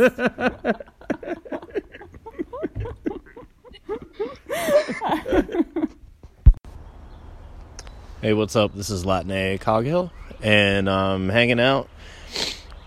Hey, 8.20 8.34
what's 8.34 8.54
up? 8.54 8.74
This 8.74 8.88
is 8.90 9.04
Latane 9.04 9.60
Coghill, 9.60 10.12
and 10.42 10.88
I'm 10.88 11.28
hanging 11.28 11.58
out, 11.58 11.88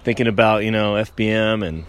thinking 0.05 0.27
about 0.27 0.63
you 0.63 0.69
know 0.69 0.93
FBM 0.93 1.67
and 1.67 1.83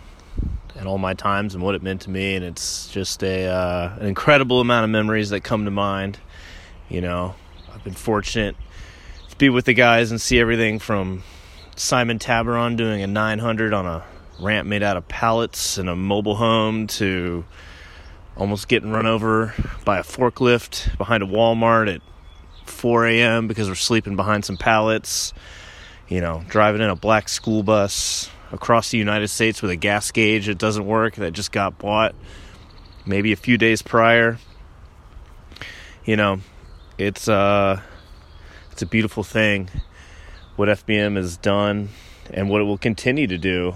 and 0.75 0.89
all 0.89 0.99
my 0.99 1.15
times 1.15 1.55
and 1.55 1.63
what 1.63 1.75
it 1.75 1.83
meant 1.83 2.03
to 2.03 2.11
me, 2.11 2.35
and 2.35 2.45
it's 2.45 2.89
just 2.89 3.23
a 3.23 3.47
uh, 3.47 3.97
an 4.01 4.07
incredible 4.07 4.61
amount 4.61 4.85
of 4.85 4.91
memories 4.91 5.31
that 5.31 5.43
come 5.43 5.67
to 5.67 5.71
mind. 5.71 6.19
You 6.89 7.03
know, 7.03 7.35
I've 7.73 7.85
been 7.85 7.95
fortunate 7.95 8.57
to 9.29 9.37
be 9.37 9.51
with 9.51 9.67
the 9.67 9.75
guys 9.75 10.11
and 10.11 10.21
see 10.21 10.41
everything 10.41 10.79
from 10.79 11.23
Simon 11.77 12.19
Tabron 12.19 12.77
doing 12.77 13.03
a 13.03 13.07
900 13.07 13.75
on 13.75 13.87
a 13.87 14.05
ramp 14.41 14.67
made 14.67 14.83
out 14.83 14.97
of 14.97 15.07
pallets 15.09 15.79
in 15.79 15.89
a 15.89 15.97
mobile 15.97 16.37
home 16.37 16.87
to 16.87 17.45
almost 18.37 18.69
getting 18.69 18.91
run 18.91 19.07
over 19.07 19.55
by 19.85 19.99
a 19.99 20.03
forklift 20.03 20.97
behind 20.99 21.23
a 21.23 21.27
Walmart 21.27 21.95
at 21.95 22.03
4 22.65 23.07
a.m. 23.07 23.49
because 23.49 23.69
we're 23.69 23.75
sleeping 23.75 24.17
behind 24.17 24.45
some 24.45 24.57
pallets. 24.57 25.33
You 26.09 26.21
know, 26.21 26.45
driving 26.49 26.83
in 26.83 26.88
a 26.88 26.97
black 26.97 27.29
school 27.29 27.62
bus 27.62 28.31
across 28.53 28.90
the 28.90 28.99
United 28.99 29.29
States 29.29 29.61
with 29.61 29.71
a 29.71 29.77
gas 29.77 30.11
gauge 30.12 30.47
that 30.47 30.59
doesn't 30.59 30.87
work 30.87 31.16
that 31.16 31.33
just 31.33 31.51
got 31.51 31.79
bought 31.79 32.14
maybe 33.05 33.33
a 33.33 33.37
few 33.37 33.59
days 33.59 33.83
prior. 33.83 34.38
You 36.05 36.16
know, 36.16 36.40
it's 36.99 37.29
uh 37.29 37.81
it's 38.71 38.83
a 38.83 38.87
beautiful 38.87 39.25
thing 39.25 39.71
what 40.57 40.69
FBM 40.69 41.16
has 41.16 41.37
done 41.37 41.90
and 42.31 42.49
what 42.49 42.61
it 42.61 42.64
will 42.64 42.79
continue 42.79 43.27
to 43.27 43.38
do 43.38 43.75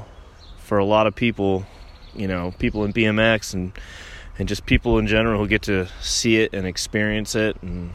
for 0.58 0.78
a 0.78 0.84
lot 0.84 1.06
of 1.06 1.14
people, 1.14 1.66
you 2.14 2.26
know, 2.26 2.52
people 2.58 2.84
in 2.84 2.92
BMX 2.92 3.54
and 3.54 3.72
and 4.38 4.48
just 4.48 4.66
people 4.66 4.98
in 4.98 5.06
general 5.06 5.38
who 5.38 5.46
get 5.48 5.62
to 5.62 5.86
see 6.00 6.38
it 6.38 6.54
and 6.54 6.66
experience 6.66 7.34
it 7.34 7.60
and 7.62 7.92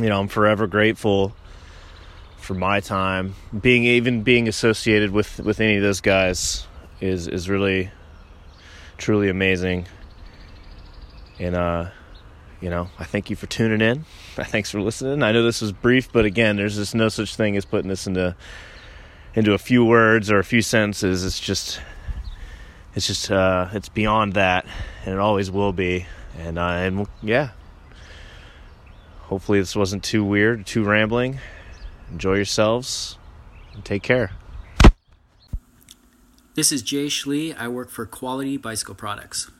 you 0.00 0.08
know, 0.08 0.20
I'm 0.20 0.28
forever 0.28 0.66
grateful 0.66 1.34
for 2.40 2.54
my 2.54 2.80
time. 2.80 3.34
Being 3.58 3.84
even 3.84 4.22
being 4.22 4.48
associated 4.48 5.10
with 5.10 5.38
with 5.40 5.60
any 5.60 5.76
of 5.76 5.82
those 5.82 6.00
guys 6.00 6.66
is 7.00 7.28
is 7.28 7.48
really 7.48 7.90
truly 8.98 9.28
amazing. 9.28 9.86
And 11.38 11.54
uh 11.54 11.90
you 12.60 12.68
know, 12.68 12.90
I 12.98 13.04
thank 13.04 13.30
you 13.30 13.36
for 13.36 13.46
tuning 13.46 13.80
in. 13.80 14.04
Thanks 14.34 14.70
for 14.70 14.82
listening. 14.82 15.22
I 15.22 15.32
know 15.32 15.42
this 15.42 15.62
was 15.62 15.72
brief, 15.72 16.12
but 16.12 16.26
again, 16.26 16.56
there's 16.56 16.76
just 16.76 16.94
no 16.94 17.08
such 17.08 17.34
thing 17.34 17.56
as 17.56 17.64
putting 17.64 17.88
this 17.88 18.06
into 18.06 18.36
into 19.34 19.54
a 19.54 19.58
few 19.58 19.84
words 19.84 20.30
or 20.30 20.38
a 20.38 20.44
few 20.44 20.62
sentences. 20.62 21.24
It's 21.24 21.40
just 21.40 21.80
it's 22.94 23.06
just 23.06 23.30
uh 23.30 23.68
it's 23.72 23.88
beyond 23.88 24.34
that 24.34 24.66
and 25.04 25.14
it 25.14 25.20
always 25.20 25.50
will 25.50 25.72
be. 25.72 26.06
And 26.38 26.58
uh 26.58 26.62
and 26.62 27.06
yeah, 27.22 27.50
Hopefully, 29.30 29.60
this 29.60 29.76
wasn't 29.76 30.02
too 30.02 30.24
weird, 30.24 30.66
too 30.66 30.82
rambling. 30.82 31.38
Enjoy 32.10 32.34
yourselves 32.34 33.18
and 33.72 33.84
take 33.84 34.02
care. 34.02 34.32
This 36.54 36.72
is 36.72 36.82
Jay 36.82 37.06
Schlie. 37.06 37.56
I 37.56 37.68
work 37.68 37.90
for 37.90 38.04
Quality 38.04 38.56
Bicycle 38.56 38.94
Products. 38.94 39.50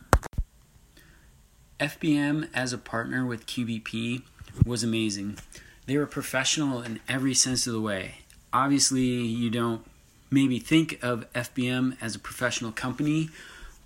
FBM 1.78 2.48
as 2.52 2.72
a 2.72 2.78
partner 2.78 3.24
with 3.24 3.46
QBP 3.46 4.22
was 4.66 4.82
amazing. 4.82 5.38
They 5.86 5.96
were 5.96 6.06
professional 6.06 6.82
in 6.82 7.00
every 7.08 7.34
sense 7.34 7.66
of 7.66 7.72
the 7.72 7.80
way. 7.80 8.16
Obviously, 8.52 9.00
you 9.00 9.48
don't 9.48 9.82
maybe 10.30 10.58
think 10.58 10.98
of 11.02 11.32
FBM 11.32 11.96
as 12.00 12.14
a 12.14 12.18
professional 12.18 12.72
company, 12.72 13.30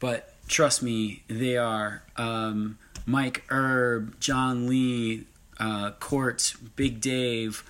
but 0.00 0.34
trust 0.48 0.82
me, 0.82 1.22
they 1.28 1.56
are. 1.56 2.02
Um, 2.16 2.78
Mike 3.06 3.44
Erb, 3.50 4.18
John 4.18 4.66
Lee, 4.66 5.26
uh, 5.60 5.92
Corts, 6.00 6.54
Big 6.74 7.00
Dave, 7.00 7.62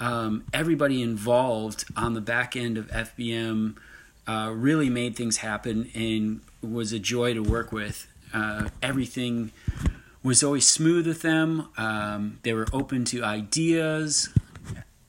um, 0.00 0.44
everybody 0.52 1.02
involved 1.02 1.84
on 1.96 2.14
the 2.14 2.20
back 2.20 2.56
end 2.56 2.76
of 2.76 2.88
FBM 2.88 3.76
uh, 4.26 4.52
really 4.54 4.88
made 4.90 5.16
things 5.16 5.38
happen 5.38 5.90
and 5.94 6.40
was 6.62 6.92
a 6.92 6.98
joy 6.98 7.34
to 7.34 7.40
work 7.40 7.72
with. 7.72 8.06
Uh, 8.32 8.68
everything 8.82 9.52
was 10.22 10.42
always 10.42 10.66
smooth 10.66 11.06
with 11.06 11.22
them. 11.22 11.68
Um, 11.76 12.38
they 12.42 12.52
were 12.52 12.66
open 12.72 13.04
to 13.06 13.22
ideas. 13.22 14.30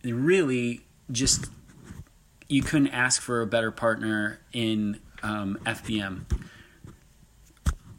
Really 0.03 0.81
just 1.11 1.45
you 2.47 2.61
couldn't 2.61 2.89
ask 2.89 3.21
for 3.21 3.41
a 3.41 3.47
better 3.47 3.71
partner 3.71 4.39
in 4.51 4.99
um, 5.21 5.57
FBM. 5.65 6.25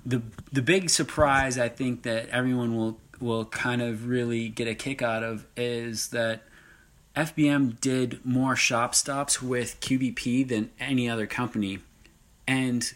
The 0.05 0.23
the 0.53 0.63
big 0.63 0.91
surprise 0.91 1.59
I 1.59 1.69
think 1.69 2.03
that 2.03 2.29
everyone 2.29 2.77
will 2.77 2.99
will 3.21 3.47
kind 3.47 3.81
of 3.81 4.07
really 4.07 4.49
get 4.49 4.69
a 4.69 4.75
kick 4.75 5.01
out 5.01 5.23
of 5.23 5.47
is 5.57 6.09
that 6.09 6.43
FBM 7.17 7.81
did 7.81 8.25
more 8.25 8.57
shop 8.57 8.95
stops 8.95 9.41
with 9.41 9.81
QBP 9.81 10.49
than 10.49 10.71
any 10.81 11.09
other 11.09 11.27
company. 11.27 11.79
And 12.47 12.93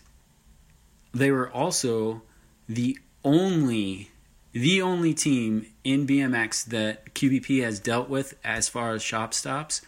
they 1.12 1.30
were 1.30 1.50
also 1.50 2.22
the 2.68 2.98
only 3.24 4.10
the 4.52 4.82
only 4.82 5.14
team 5.14 5.66
in 5.84 6.06
BMX 6.06 6.64
that 6.66 7.14
QBP 7.14 7.62
has 7.62 7.78
dealt 7.78 8.08
with 8.08 8.34
as 8.42 8.68
far 8.68 8.92
as 8.92 9.02
shop 9.02 9.34
stops 9.34 9.82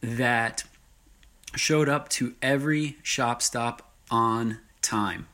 that 0.00 0.64
showed 1.54 1.88
up 1.88 2.08
to 2.08 2.34
every 2.40 2.96
shop 3.02 3.42
stop 3.42 3.92
on 4.10 4.58
time. 4.80 5.26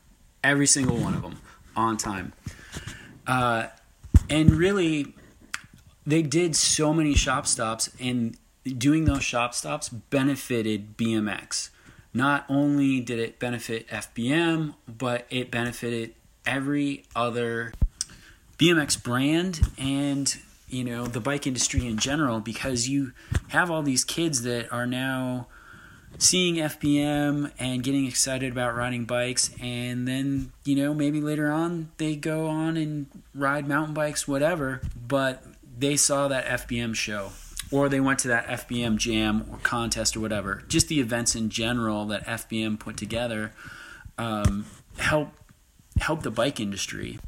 Every 0.43 0.67
single 0.67 0.97
one 0.97 1.15
of 1.15 1.23
them 1.23 1.39
on 1.77 1.97
time. 1.97 2.33
Uh, 3.27 3.67
and 4.31 4.51
really, 4.53 5.15
they 6.07 6.23
did 6.23 6.55
so 6.55 6.95
many 6.95 7.15
shop 7.15 7.47
stops, 7.47 7.91
and 8.01 8.37
doing 8.65 9.05
those 9.05 9.23
shop 9.23 9.55
stops 9.55 9.89
benefited 9.89 10.97
BMX. 10.97 11.71
Not 12.15 12.47
only 12.49 13.01
did 13.01 13.19
it 13.19 13.39
benefit 13.39 13.87
FBM, 13.89 14.75
but 14.89 15.27
it 15.29 15.51
benefited 15.51 16.15
every 16.47 17.05
other 17.15 17.75
BMX 18.59 19.03
brand 19.03 19.61
and 19.77 20.35
you 20.69 20.83
know 20.83 21.07
the 21.07 21.21
bike 21.21 21.47
industry 21.47 21.87
in 21.87 21.99
general 21.99 22.41
because 22.41 22.89
you 22.89 23.13
have 23.49 23.71
all 23.71 23.83
these 23.83 24.05
kids 24.05 24.43
that 24.43 24.73
are 24.73 24.87
now 24.87 25.47
seeing 26.19 26.57
FBM 26.57 27.51
and 27.59 27.83
getting 27.83 28.07
excited 28.07 28.51
about 28.51 28.75
riding 28.75 29.05
bikes 29.05 29.51
and 29.61 30.09
then 30.09 30.51
you 30.65 30.75
know 30.75 30.95
maybe 30.95 31.21
later 31.21 31.51
on 31.51 31.91
they 31.99 32.17
go 32.17 32.47
on 32.47 32.77
and 32.77 33.07
ride 33.35 33.69
mountain 33.69 33.93
bikes 33.93 34.27
whatever 34.27 34.81
but 35.07 35.45
they 35.77 35.97
saw 35.97 36.29
that 36.29 36.45
FBM 36.47 36.95
show 36.95 37.33
or 37.71 37.89
they 37.89 38.01
went 38.01 38.19
to 38.21 38.29
that 38.29 38.47
FBM 38.47 38.97
jam 38.97 39.47
or 39.51 39.59
contest 39.59 40.17
or 40.17 40.21
whatever 40.21 40.63
just 40.69 40.89
the 40.89 41.01
events 41.01 41.35
in 41.35 41.49
general 41.51 42.07
that 42.07 42.25
FBM 42.27 42.79
put 42.79 42.97
together 42.97 43.53
um, 44.19 44.67
help 44.99 45.29
help 45.99 46.23
the 46.23 46.31
bike 46.31 46.61
industry 46.61 47.19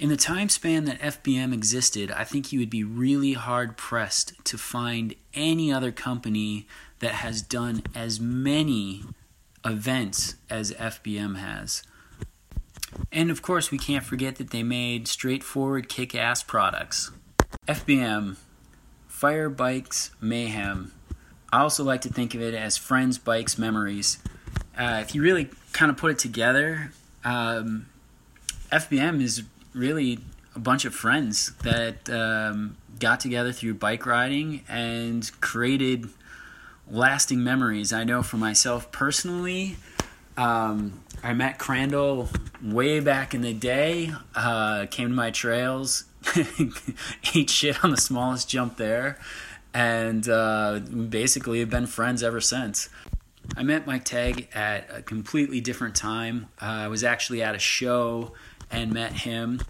in 0.00 0.08
the 0.08 0.16
time 0.16 0.48
span 0.48 0.86
that 0.86 0.98
FBM 1.00 1.52
existed, 1.52 2.10
I 2.10 2.24
think 2.24 2.52
you 2.52 2.58
would 2.58 2.70
be 2.70 2.82
really 2.82 3.34
hard 3.34 3.76
pressed 3.76 4.32
to 4.46 4.56
find 4.56 5.14
any 5.34 5.70
other 5.70 5.92
company 5.92 6.66
that 7.00 7.12
has 7.16 7.42
done 7.42 7.82
as 7.94 8.18
many 8.18 9.04
events 9.62 10.36
as 10.48 10.72
FBM 10.72 11.36
has. 11.36 11.82
And 13.12 13.30
of 13.30 13.42
course, 13.42 13.70
we 13.70 13.76
can't 13.76 14.02
forget 14.02 14.36
that 14.36 14.50
they 14.50 14.62
made 14.62 15.06
straightforward 15.06 15.90
kick 15.90 16.14
ass 16.14 16.42
products. 16.42 17.10
FBM, 17.66 18.36
Fire 19.08 19.48
Bikes 19.48 20.10
Mayhem. 20.20 20.92
I 21.52 21.60
also 21.60 21.84
like 21.84 22.00
to 22.02 22.08
think 22.08 22.34
of 22.34 22.40
it 22.40 22.54
as 22.54 22.76
Friends 22.76 23.18
Bikes 23.18 23.58
Memories. 23.58 24.18
Uh, 24.78 25.00
if 25.02 25.14
you 25.14 25.22
really 25.22 25.50
kind 25.72 25.90
of 25.90 25.96
put 25.96 26.12
it 26.12 26.18
together, 26.18 26.92
um, 27.24 27.86
FBM 28.72 29.20
is 29.20 29.42
really 29.74 30.20
a 30.54 30.58
bunch 30.58 30.84
of 30.84 30.94
friends 30.94 31.52
that 31.62 32.08
um, 32.10 32.76
got 32.98 33.20
together 33.20 33.52
through 33.52 33.74
bike 33.74 34.06
riding 34.06 34.62
and 34.68 35.30
created 35.40 36.08
lasting 36.90 37.42
memories. 37.42 37.92
I 37.92 38.04
know 38.04 38.22
for 38.22 38.36
myself 38.36 38.90
personally, 38.90 39.76
um, 40.36 41.00
I 41.22 41.34
met 41.34 41.58
Crandall 41.58 42.28
way 42.62 43.00
back 43.00 43.34
in 43.34 43.42
the 43.42 43.52
day, 43.52 44.12
uh, 44.34 44.86
came 44.90 45.08
to 45.08 45.14
my 45.14 45.30
trails, 45.30 46.04
ate 47.34 47.50
shit 47.50 47.82
on 47.84 47.90
the 47.90 47.96
smallest 47.96 48.48
jump 48.48 48.76
there, 48.76 49.18
and 49.72 50.28
uh, 50.28 50.78
basically 50.78 51.60
have 51.60 51.70
been 51.70 51.86
friends 51.86 52.22
ever 52.22 52.40
since. 52.40 52.88
I 53.56 53.62
met 53.62 53.86
Mike 53.86 54.04
Tag 54.04 54.48
at 54.54 54.88
a 54.94 55.02
completely 55.02 55.60
different 55.60 55.94
time. 55.96 56.48
Uh, 56.60 56.66
I 56.66 56.88
was 56.88 57.02
actually 57.02 57.42
at 57.42 57.54
a 57.54 57.58
show 57.58 58.32
and 58.70 58.92
met 58.92 59.12
him. 59.12 59.60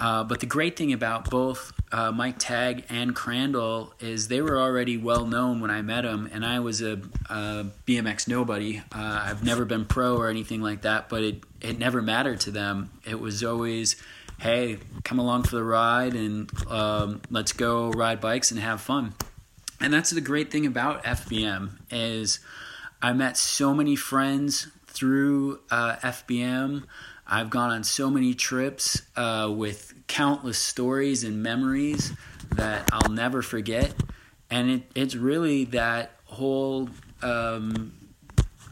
Uh, 0.00 0.24
but 0.24 0.40
the 0.40 0.46
great 0.46 0.76
thing 0.76 0.92
about 0.92 1.30
both 1.30 1.72
uh, 1.92 2.10
Mike 2.10 2.38
Tag 2.38 2.84
and 2.88 3.14
Crandall 3.14 3.94
is 4.00 4.28
they 4.28 4.42
were 4.42 4.58
already 4.58 4.96
well 4.96 5.26
known 5.26 5.60
when 5.60 5.70
I 5.70 5.82
met 5.82 6.02
them, 6.02 6.28
and 6.32 6.44
I 6.44 6.58
was 6.60 6.82
a, 6.82 7.00
a 7.30 7.66
BMX 7.86 8.26
nobody. 8.26 8.78
Uh, 8.92 9.22
I've 9.24 9.44
never 9.44 9.64
been 9.64 9.84
pro 9.84 10.16
or 10.16 10.28
anything 10.28 10.60
like 10.60 10.82
that, 10.82 11.08
but 11.08 11.22
it, 11.22 11.44
it 11.60 11.78
never 11.78 12.02
mattered 12.02 12.40
to 12.40 12.50
them. 12.50 12.90
It 13.04 13.20
was 13.20 13.44
always, 13.44 13.96
hey, 14.40 14.78
come 15.04 15.18
along 15.18 15.44
for 15.44 15.56
the 15.56 15.64
ride 15.64 16.14
and 16.14 16.50
um, 16.68 17.22
let's 17.30 17.52
go 17.52 17.90
ride 17.90 18.20
bikes 18.20 18.50
and 18.50 18.60
have 18.60 18.80
fun. 18.80 19.14
And 19.80 19.92
that's 19.92 20.10
the 20.10 20.20
great 20.20 20.50
thing 20.50 20.66
about 20.66 21.04
FBM 21.04 21.70
is 21.90 22.40
I 23.02 23.12
met 23.12 23.36
so 23.36 23.74
many 23.74 23.96
friends 23.96 24.68
through 24.86 25.60
uh, 25.70 25.96
FBM. 25.96 26.84
I've 27.26 27.50
gone 27.50 27.70
on 27.70 27.84
so 27.84 28.10
many 28.10 28.34
trips 28.34 29.02
uh, 29.16 29.52
with 29.54 29.94
countless 30.06 30.58
stories 30.58 31.24
and 31.24 31.42
memories 31.42 32.12
that 32.56 32.88
I'll 32.92 33.10
never 33.10 33.42
forget. 33.42 33.94
And 34.50 34.70
it, 34.70 34.82
it's 34.94 35.16
really 35.16 35.64
that 35.66 36.12
whole 36.24 36.88
um, 37.22 37.92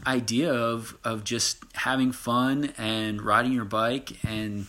idea 0.05 0.53
of, 0.53 0.97
of 1.03 1.23
just 1.23 1.63
having 1.73 2.11
fun 2.11 2.73
and 2.77 3.21
riding 3.21 3.51
your 3.51 3.65
bike. 3.65 4.23
And, 4.23 4.67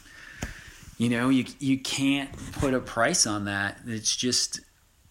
you 0.99 1.09
know, 1.09 1.29
you, 1.29 1.45
you 1.59 1.79
can't 1.79 2.31
put 2.53 2.75
a 2.75 2.81
price 2.81 3.27
on 3.27 3.47
that. 3.47 3.81
It's 3.87 4.15
just 4.15 4.61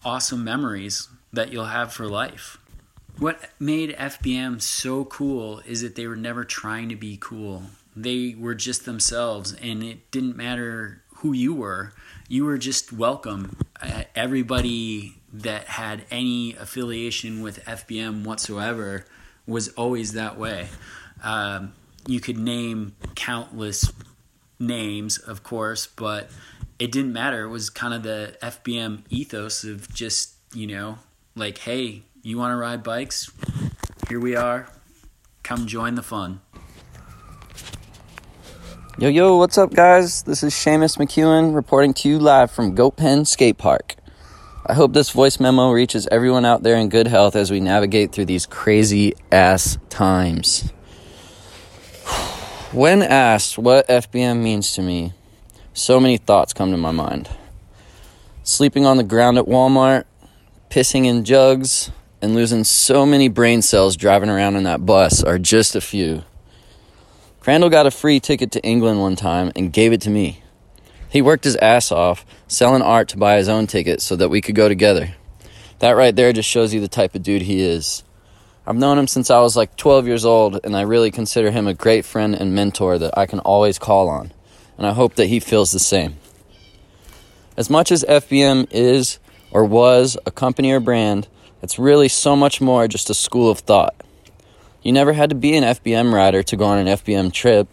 awesome 0.04 0.44
memories 0.44 1.08
that 1.32 1.52
you'll 1.52 1.66
have 1.66 1.92
for 1.92 2.06
life. 2.06 2.58
What 3.18 3.50
made 3.60 3.96
FBM 3.96 4.60
so 4.60 5.04
cool 5.04 5.60
is 5.66 5.82
that 5.82 5.94
they 5.94 6.06
were 6.06 6.16
never 6.16 6.44
trying 6.44 6.88
to 6.88 6.96
be 6.96 7.16
cool 7.16 7.64
they 7.96 8.34
were 8.38 8.54
just 8.54 8.84
themselves 8.84 9.54
and 9.54 9.82
it 9.82 10.10
didn't 10.10 10.36
matter 10.36 11.02
who 11.16 11.32
you 11.32 11.54
were 11.54 11.92
you 12.28 12.44
were 12.44 12.58
just 12.58 12.92
welcome 12.92 13.56
uh, 13.80 14.02
everybody 14.14 15.14
that 15.32 15.64
had 15.66 16.04
any 16.10 16.54
affiliation 16.54 17.40
with 17.42 17.64
fbm 17.64 18.24
whatsoever 18.24 19.04
was 19.46 19.68
always 19.70 20.12
that 20.12 20.38
way 20.38 20.68
um, 21.22 21.72
you 22.06 22.20
could 22.20 22.38
name 22.38 22.94
countless 23.14 23.92
names 24.58 25.18
of 25.18 25.42
course 25.42 25.86
but 25.86 26.30
it 26.78 26.92
didn't 26.92 27.12
matter 27.12 27.42
it 27.44 27.48
was 27.48 27.70
kind 27.70 27.94
of 27.94 28.02
the 28.02 28.36
fbm 28.42 29.02
ethos 29.10 29.64
of 29.64 29.92
just 29.92 30.34
you 30.52 30.66
know 30.66 30.98
like 31.34 31.58
hey 31.58 32.02
you 32.22 32.38
want 32.38 32.52
to 32.52 32.56
ride 32.56 32.82
bikes 32.82 33.30
here 34.08 34.20
we 34.20 34.36
are 34.36 34.68
come 35.42 35.66
join 35.66 35.94
the 35.94 36.02
fun 36.02 36.40
Yo, 38.96 39.08
yo, 39.08 39.36
what's 39.36 39.58
up, 39.58 39.74
guys? 39.74 40.22
This 40.22 40.44
is 40.44 40.54
Seamus 40.54 40.98
McKeon 40.98 41.52
reporting 41.52 41.92
to 41.94 42.08
you 42.08 42.16
live 42.16 42.52
from 42.52 42.76
Goat 42.76 42.96
Pen 42.96 43.24
Skate 43.24 43.58
Park. 43.58 43.96
I 44.66 44.74
hope 44.74 44.92
this 44.92 45.10
voice 45.10 45.40
memo 45.40 45.72
reaches 45.72 46.06
everyone 46.12 46.44
out 46.44 46.62
there 46.62 46.76
in 46.76 46.90
good 46.90 47.08
health 47.08 47.34
as 47.34 47.50
we 47.50 47.58
navigate 47.58 48.12
through 48.12 48.26
these 48.26 48.46
crazy 48.46 49.14
ass 49.32 49.78
times. 49.88 50.72
When 52.74 53.02
asked 53.02 53.56
what 53.56 53.86
FBM 53.86 54.42
means 54.42 54.72
to 54.72 54.82
me, 54.82 55.12
so 55.74 56.00
many 56.00 56.16
thoughts 56.16 56.52
come 56.52 56.72
to 56.72 56.76
my 56.76 56.90
mind. 56.90 57.30
Sleeping 58.42 58.84
on 58.84 58.96
the 58.96 59.04
ground 59.04 59.38
at 59.38 59.44
Walmart, 59.44 60.06
pissing 60.70 61.06
in 61.06 61.24
jugs, 61.24 61.92
and 62.20 62.34
losing 62.34 62.64
so 62.64 63.06
many 63.06 63.28
brain 63.28 63.62
cells 63.62 63.96
driving 63.96 64.28
around 64.28 64.56
in 64.56 64.64
that 64.64 64.84
bus 64.84 65.22
are 65.22 65.38
just 65.38 65.76
a 65.76 65.80
few. 65.80 66.24
Crandall 67.38 67.70
got 67.70 67.86
a 67.86 67.92
free 67.92 68.18
ticket 68.18 68.50
to 68.50 68.64
England 68.64 68.98
one 68.98 69.14
time 69.14 69.52
and 69.54 69.72
gave 69.72 69.92
it 69.92 70.00
to 70.00 70.10
me. 70.10 70.42
He 71.08 71.22
worked 71.22 71.44
his 71.44 71.54
ass 71.58 71.92
off 71.92 72.26
selling 72.48 72.82
art 72.82 73.06
to 73.10 73.16
buy 73.16 73.36
his 73.36 73.48
own 73.48 73.68
ticket 73.68 74.02
so 74.02 74.16
that 74.16 74.30
we 74.30 74.40
could 74.40 74.56
go 74.56 74.68
together. 74.68 75.14
That 75.78 75.92
right 75.92 76.16
there 76.16 76.32
just 76.32 76.48
shows 76.48 76.74
you 76.74 76.80
the 76.80 76.88
type 76.88 77.14
of 77.14 77.22
dude 77.22 77.42
he 77.42 77.60
is. 77.60 78.02
I've 78.66 78.76
known 78.76 78.98
him 78.98 79.06
since 79.06 79.30
I 79.30 79.40
was 79.40 79.56
like 79.56 79.76
12 79.76 80.06
years 80.06 80.24
old, 80.24 80.58
and 80.64 80.74
I 80.74 80.82
really 80.82 81.10
consider 81.10 81.50
him 81.50 81.66
a 81.66 81.74
great 81.74 82.06
friend 82.06 82.34
and 82.34 82.54
mentor 82.54 82.98
that 82.98 83.16
I 83.16 83.26
can 83.26 83.40
always 83.40 83.78
call 83.78 84.08
on. 84.08 84.32
And 84.78 84.86
I 84.86 84.92
hope 84.92 85.16
that 85.16 85.26
he 85.26 85.38
feels 85.38 85.70
the 85.70 85.78
same. 85.78 86.16
As 87.58 87.68
much 87.68 87.92
as 87.92 88.04
FBM 88.04 88.68
is 88.70 89.18
or 89.50 89.64
was 89.66 90.16
a 90.24 90.30
company 90.30 90.72
or 90.72 90.80
brand, 90.80 91.28
it's 91.62 91.78
really 91.78 92.08
so 92.08 92.34
much 92.34 92.62
more 92.62 92.88
just 92.88 93.10
a 93.10 93.14
school 93.14 93.50
of 93.50 93.58
thought. 93.58 93.94
You 94.82 94.92
never 94.92 95.12
had 95.12 95.28
to 95.28 95.36
be 95.36 95.54
an 95.56 95.64
FBM 95.64 96.12
rider 96.12 96.42
to 96.42 96.56
go 96.56 96.64
on 96.64 96.78
an 96.78 96.86
FBM 96.86 97.32
trip, 97.32 97.68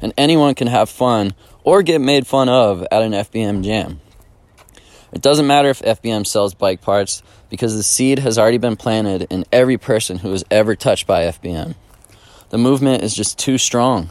and 0.00 0.14
anyone 0.16 0.54
can 0.54 0.68
have 0.68 0.88
fun 0.88 1.34
or 1.64 1.82
get 1.82 2.00
made 2.00 2.26
fun 2.26 2.48
of 2.48 2.86
at 2.92 3.02
an 3.02 3.12
FBM 3.12 3.64
jam. 3.64 4.00
It 5.14 5.22
doesn't 5.22 5.46
matter 5.46 5.68
if 5.68 5.80
FBM 5.80 6.26
sells 6.26 6.54
bike 6.54 6.80
parts 6.80 7.22
because 7.48 7.76
the 7.76 7.84
seed 7.84 8.18
has 8.18 8.36
already 8.36 8.58
been 8.58 8.74
planted 8.74 9.28
in 9.30 9.44
every 9.52 9.78
person 9.78 10.18
who 10.18 10.32
is 10.32 10.44
ever 10.50 10.74
touched 10.74 11.06
by 11.06 11.22
FBM. 11.26 11.76
The 12.50 12.58
movement 12.58 13.04
is 13.04 13.14
just 13.14 13.38
too 13.38 13.56
strong. 13.56 14.10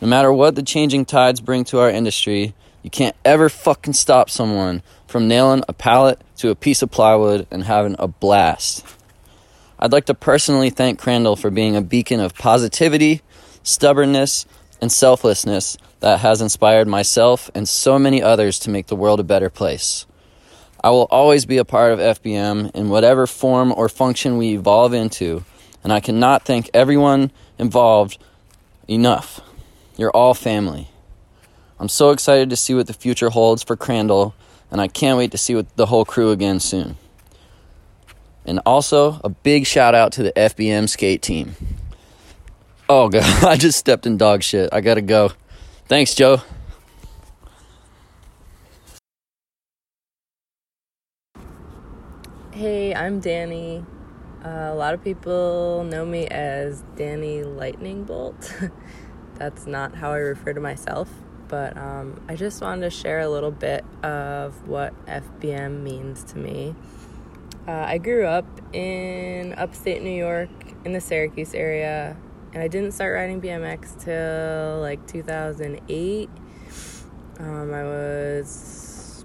No 0.00 0.08
matter 0.08 0.32
what 0.32 0.56
the 0.56 0.64
changing 0.64 1.04
tides 1.04 1.40
bring 1.40 1.62
to 1.66 1.78
our 1.78 1.88
industry, 1.88 2.54
you 2.82 2.90
can't 2.90 3.14
ever 3.24 3.48
fucking 3.48 3.92
stop 3.92 4.30
someone 4.30 4.82
from 5.06 5.28
nailing 5.28 5.62
a 5.68 5.72
pallet 5.72 6.20
to 6.38 6.50
a 6.50 6.56
piece 6.56 6.82
of 6.82 6.90
plywood 6.90 7.46
and 7.52 7.62
having 7.62 7.94
a 8.00 8.08
blast. 8.08 8.84
I'd 9.78 9.92
like 9.92 10.06
to 10.06 10.14
personally 10.14 10.70
thank 10.70 10.98
Crandall 10.98 11.36
for 11.36 11.50
being 11.50 11.76
a 11.76 11.80
beacon 11.80 12.18
of 12.18 12.34
positivity, 12.34 13.22
stubbornness, 13.62 14.44
and 14.80 14.90
selflessness 14.90 15.76
that 16.00 16.20
has 16.20 16.40
inspired 16.40 16.86
myself 16.86 17.50
and 17.54 17.68
so 17.68 17.98
many 17.98 18.22
others 18.22 18.58
to 18.60 18.70
make 18.70 18.88
the 18.88 18.96
world 18.96 19.20
a 19.20 19.24
better 19.24 19.50
place. 19.50 20.06
I 20.82 20.90
will 20.90 21.08
always 21.10 21.46
be 21.46 21.56
a 21.56 21.64
part 21.64 21.92
of 21.92 21.98
FBM 21.98 22.74
in 22.74 22.90
whatever 22.90 23.26
form 23.26 23.72
or 23.72 23.88
function 23.88 24.36
we 24.36 24.54
evolve 24.54 24.92
into, 24.92 25.44
and 25.82 25.92
I 25.92 26.00
cannot 26.00 26.44
thank 26.44 26.68
everyone 26.74 27.30
involved 27.58 28.18
enough. 28.86 29.40
You're 29.96 30.10
all 30.10 30.34
family. 30.34 30.88
I'm 31.80 31.88
so 31.88 32.10
excited 32.10 32.50
to 32.50 32.56
see 32.56 32.74
what 32.74 32.86
the 32.86 32.92
future 32.92 33.30
holds 33.30 33.62
for 33.62 33.76
Crandall, 33.76 34.34
and 34.70 34.80
I 34.80 34.88
can't 34.88 35.16
wait 35.16 35.30
to 35.30 35.38
see 35.38 35.60
the 35.76 35.86
whole 35.86 36.04
crew 36.04 36.30
again 36.32 36.60
soon. 36.60 36.96
And 38.44 38.60
also 38.66 39.20
a 39.24 39.30
big 39.30 39.66
shout 39.66 39.94
out 39.94 40.12
to 40.12 40.22
the 40.22 40.32
FBM 40.32 40.88
skate 40.88 41.22
team. 41.22 41.56
Oh 42.86 43.08
god, 43.08 43.44
I 43.44 43.56
just 43.56 43.78
stepped 43.78 44.06
in 44.06 44.18
dog 44.18 44.42
shit. 44.42 44.68
I 44.72 44.82
gotta 44.82 45.00
go. 45.00 45.32
Thanks, 45.88 46.14
Joe. 46.14 46.42
Hey, 52.52 52.94
I'm 52.94 53.22
Dani. 53.22 53.84
Uh, 54.44 54.68
a 54.70 54.74
lot 54.74 54.92
of 54.92 55.02
people 55.02 55.84
know 55.84 56.04
me 56.04 56.26
as 56.28 56.84
Dani 56.94 57.44
Lightning 57.56 58.04
Bolt. 58.04 58.54
That's 59.36 59.66
not 59.66 59.94
how 59.94 60.12
I 60.12 60.18
refer 60.18 60.52
to 60.52 60.60
myself, 60.60 61.10
but 61.48 61.76
um, 61.78 62.22
I 62.28 62.36
just 62.36 62.60
wanted 62.60 62.82
to 62.82 62.90
share 62.90 63.20
a 63.20 63.28
little 63.30 63.50
bit 63.50 63.82
of 64.02 64.68
what 64.68 64.92
FBM 65.06 65.82
means 65.82 66.22
to 66.24 66.38
me. 66.38 66.74
Uh, 67.66 67.72
I 67.72 67.96
grew 67.96 68.26
up 68.26 68.46
in 68.74 69.54
upstate 69.54 70.02
New 70.02 70.10
York 70.10 70.50
in 70.84 70.92
the 70.92 71.00
Syracuse 71.00 71.54
area, 71.54 72.16
and 72.54 72.62
I 72.62 72.68
didn't 72.68 72.92
start 72.92 73.14
riding 73.14 73.40
BMX 73.40 74.04
till 74.04 74.80
like 74.80 75.04
2008. 75.08 76.30
Um, 77.40 77.74
I 77.74 77.82
was 77.82 79.24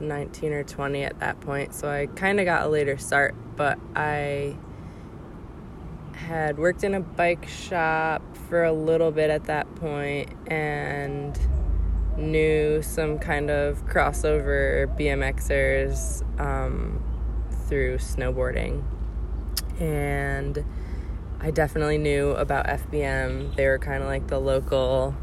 19 0.00 0.52
or 0.52 0.64
20 0.64 1.04
at 1.04 1.20
that 1.20 1.40
point, 1.40 1.72
so 1.72 1.88
I 1.88 2.06
kind 2.06 2.40
of 2.40 2.46
got 2.46 2.66
a 2.66 2.68
later 2.68 2.98
start, 2.98 3.36
but 3.54 3.78
I 3.94 4.56
had 6.14 6.58
worked 6.58 6.82
in 6.82 6.94
a 6.94 7.00
bike 7.00 7.46
shop 7.46 8.22
for 8.48 8.64
a 8.64 8.72
little 8.72 9.12
bit 9.12 9.30
at 9.30 9.44
that 9.44 9.72
point 9.76 10.30
and 10.48 11.38
knew 12.16 12.82
some 12.82 13.20
kind 13.20 13.50
of 13.50 13.86
crossover 13.86 14.88
BMXers 14.98 16.22
um, 16.40 17.00
through 17.68 17.98
snowboarding. 17.98 18.82
And 19.78 20.64
I 21.44 21.50
definitely 21.50 21.98
knew 21.98 22.30
about 22.30 22.64
FBM. 22.68 23.54
They 23.54 23.66
were 23.66 23.78
kind 23.78 24.02
of 24.02 24.08
like 24.08 24.28
the 24.28 24.38
local 24.38 25.14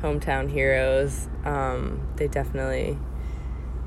hometown 0.00 0.50
heroes. 0.50 1.28
Um, 1.44 2.00
they 2.16 2.28
definitely 2.28 2.98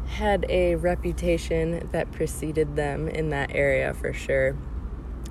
had 0.06 0.46
a 0.50 0.76
reputation 0.76 1.90
that 1.92 2.12
preceded 2.12 2.76
them 2.76 3.08
in 3.08 3.32
that 3.32 3.56
area 3.56 3.96
for 3.96 4.14
sure. 4.14 4.56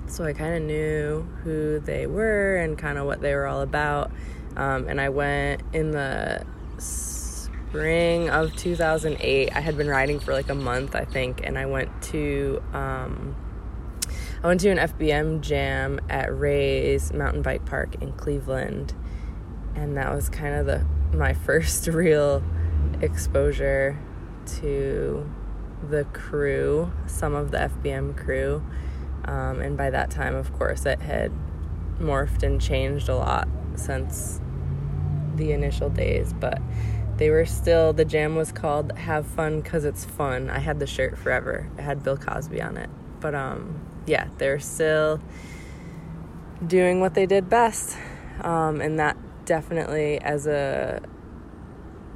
So 0.07 0.25
I 0.25 0.33
kind 0.33 0.53
of 0.53 0.63
knew 0.63 1.21
who 1.43 1.79
they 1.79 2.07
were 2.07 2.57
and 2.57 2.77
kind 2.77 2.97
of 2.97 3.05
what 3.05 3.21
they 3.21 3.33
were 3.35 3.47
all 3.47 3.61
about. 3.61 4.11
Um, 4.57 4.89
and 4.89 4.99
I 4.99 5.07
went 5.07 5.61
in 5.71 5.91
the 5.91 6.45
spring 6.77 8.29
of 8.29 8.53
2008. 8.57 9.55
I 9.55 9.59
had 9.61 9.77
been 9.77 9.87
riding 9.87 10.19
for 10.19 10.33
like 10.33 10.49
a 10.49 10.55
month, 10.55 10.93
I 10.93 11.05
think, 11.05 11.39
and 11.41 11.57
I 11.57 11.67
went 11.67 12.01
to 12.01 12.61
um, 12.73 13.37
I 14.41 14.47
went 14.47 14.61
to 14.61 14.69
an 14.69 14.77
FBM 14.77 15.41
jam 15.41 15.99
at 16.09 16.33
Ray's 16.33 17.11
Mountain 17.11 17.41
Bike 17.41 17.65
Park 17.65 17.95
in 18.01 18.13
Cleveland, 18.13 18.93
and 19.75 19.97
that 19.97 20.15
was 20.15 20.29
kind 20.29 20.55
of 20.55 20.65
the 20.65 20.85
my 21.11 21.33
first 21.33 21.87
real 21.89 22.41
exposure 23.01 23.99
to 24.59 25.29
the 25.89 26.05
crew, 26.05 26.89
some 27.05 27.35
of 27.35 27.51
the 27.51 27.57
FBM 27.57 28.15
crew. 28.15 28.63
Um, 29.25 29.59
and 29.59 29.75
by 29.75 29.89
that 29.89 30.09
time, 30.09 30.35
of 30.35 30.53
course, 30.53 30.85
it 30.85 31.01
had 31.01 31.33
morphed 31.99 32.41
and 32.41 32.61
changed 32.61 33.09
a 33.09 33.15
lot 33.15 33.49
since 33.75 34.39
the 35.35 35.51
initial 35.51 35.89
days. 35.89 36.31
But 36.31 36.61
they 37.17 37.29
were 37.29 37.45
still, 37.45 37.91
the 37.91 38.05
jam 38.05 38.35
was 38.35 38.53
called 38.53 38.97
Have 38.99 39.27
Fun 39.27 39.59
Because 39.59 39.83
It's 39.83 40.05
Fun. 40.05 40.49
I 40.49 40.59
had 40.59 40.79
the 40.79 40.87
shirt 40.87 41.17
forever, 41.17 41.69
it 41.77 41.81
had 41.81 42.03
Bill 42.03 42.15
Cosby 42.15 42.61
on 42.61 42.77
it. 42.77 42.89
But 43.19 43.35
um, 43.35 43.81
yeah, 44.05 44.27
they're 44.37 44.59
still 44.59 45.19
doing 46.65 46.99
what 46.99 47.13
they 47.13 47.25
did 47.25 47.49
best. 47.49 47.97
Um, 48.41 48.81
and 48.81 48.99
that 48.99 49.17
definitely, 49.45 50.19
as 50.19 50.47
a 50.47 51.01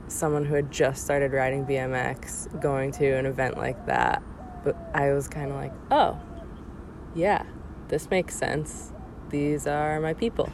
someone 0.08 0.46
who 0.46 0.56
had 0.56 0.72
just 0.72 1.04
started 1.04 1.34
riding 1.34 1.66
BMX, 1.66 2.62
going 2.62 2.92
to 2.94 3.12
an 3.12 3.26
event 3.26 3.58
like 3.58 3.86
that, 3.88 4.24
but 4.64 4.78
I 4.94 5.12
was 5.12 5.28
kind 5.28 5.52
of 5.52 5.58
like, 5.58 5.74
oh, 5.92 6.20
yeah, 7.16 7.44
this 7.88 8.10
makes 8.10 8.36
sense. 8.36 8.92
These 9.30 9.68
are 9.68 10.00
my 10.00 10.14
people. 10.14 10.50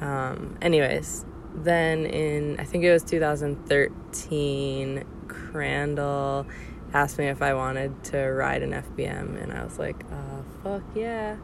Um, 0.00 0.56
anyways, 0.62 1.24
then 1.54 2.06
in, 2.06 2.58
I 2.58 2.64
think 2.64 2.84
it 2.84 2.92
was 2.92 3.04
2013, 3.04 5.04
Crandall 5.28 6.46
asked 6.92 7.18
me 7.18 7.26
if 7.26 7.42
I 7.42 7.54
wanted 7.54 8.04
to 8.04 8.18
ride 8.18 8.62
an 8.62 8.72
FBM, 8.72 9.42
and 9.42 9.52
I 9.52 9.64
was 9.64 9.78
like, 9.78 10.04
uh, 10.10 10.42
fuck 10.62 10.82
yeah. 10.94 11.36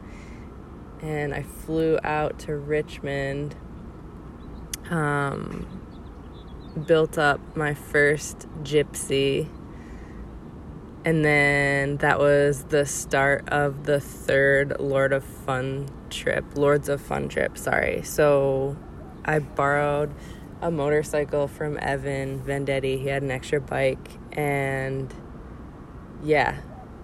And 1.01 1.33
I 1.33 1.43
flew 1.43 1.99
out 2.03 2.39
to 2.39 2.55
Richmond, 2.55 3.55
um, 4.89 5.81
built 6.87 7.17
up 7.17 7.39
my 7.55 7.73
first 7.73 8.47
gypsy 8.63 9.49
and 11.05 11.23
then 11.23 11.97
that 11.97 12.17
was 12.17 12.63
the 12.65 12.83
start 12.87 13.47
of 13.49 13.85
the 13.85 13.99
third 13.99 14.79
Lord 14.79 15.13
of 15.13 15.23
Fun 15.23 15.87
trip, 16.09 16.43
Lords 16.57 16.89
of 16.89 16.99
Fun 16.99 17.29
trip, 17.29 17.59
sorry. 17.59 18.01
So 18.01 18.75
I 19.23 19.37
borrowed 19.37 20.11
a 20.63 20.71
motorcycle 20.71 21.47
from 21.47 21.77
Evan 21.79 22.39
Vendetti. 22.39 22.99
He 22.99 23.07
had 23.07 23.21
an 23.21 23.29
extra 23.29 23.61
bike 23.61 24.17
and 24.31 25.13
yeah, 26.25 26.57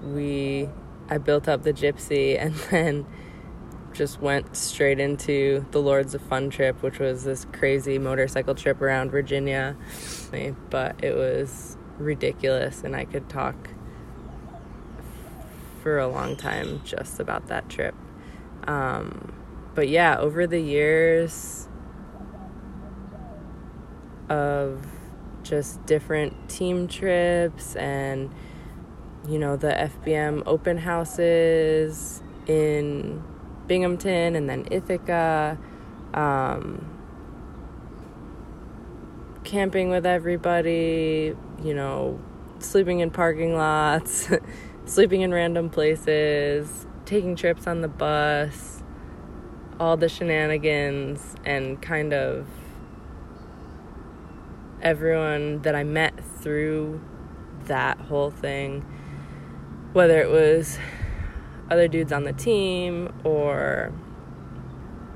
we 0.04 0.68
I 1.10 1.18
built 1.18 1.48
up 1.48 1.64
the 1.64 1.74
gypsy 1.74 2.38
and 2.40 2.56
then 2.72 3.06
just 3.94 4.22
went 4.22 4.56
straight 4.56 5.00
into 5.00 5.66
the 5.72 5.82
Lords 5.82 6.16
of 6.16 6.22
Fun 6.22 6.50
trip, 6.50 6.82
which 6.82 7.00
was 7.00 7.24
this 7.24 7.46
crazy 7.52 8.00
motorcycle 8.00 8.56
trip 8.56 8.82
around 8.82 9.12
Virginia. 9.12 9.76
But 10.70 11.04
it 11.04 11.16
was 11.16 11.78
ridiculous 11.98 12.84
and 12.84 12.96
I 12.96 13.06
could 13.06 13.30
talk 13.30 13.70
for 15.84 16.00
a 16.00 16.08
long 16.08 16.36
time 16.36 16.82
just 16.84 17.20
about 17.20 17.48
that 17.48 17.70
trip. 17.70 17.96
Um, 18.66 19.34
but 19.76 19.90
yeah, 19.90 20.18
over 20.18 20.48
the 20.48 20.60
years 20.60 21.68
of 24.30 24.86
just 25.44 25.86
different 25.86 26.50
team 26.50 26.88
trips 26.88 27.76
and 27.76 28.34
you 29.28 29.38
know 29.38 29.56
the 29.56 29.72
FBM 29.72 30.44
open 30.46 30.78
houses 30.78 32.22
in 32.48 33.24
Binghamton 33.68 34.36
and 34.36 34.50
then 34.50 34.68
Ithaca, 34.72 35.58
um, 36.14 36.86
camping 39.44 39.90
with 39.90 40.06
everybody, 40.06 41.36
you 41.64 41.74
know, 41.74 42.20
sleeping 42.60 43.00
in 43.00 43.12
parking 43.12 43.56
lots. 43.56 44.30
sleeping 44.86 45.22
in 45.22 45.34
random 45.34 45.70
places, 45.70 46.86
taking 47.06 47.36
trips 47.36 47.68
on 47.68 47.82
the 47.82 47.88
bus, 47.88 48.84
all 49.80 49.96
the 49.96 50.10
shenanigans, 50.10 51.36
and 51.46 51.82
kind 51.82 52.14
of 52.14 52.46
everyone 54.82 55.62
that 55.62 55.76
I 55.76 55.84
met 55.84 56.14
through 56.40 57.02
that 57.66 57.98
whole 58.00 58.32
thing, 58.32 58.86
whether 59.94 60.22
it 60.22 60.30
was 60.30 60.78
other 61.70 61.88
dudes 61.88 62.12
on 62.12 62.24
the 62.24 62.34
team 62.34 63.14
or 63.24 63.94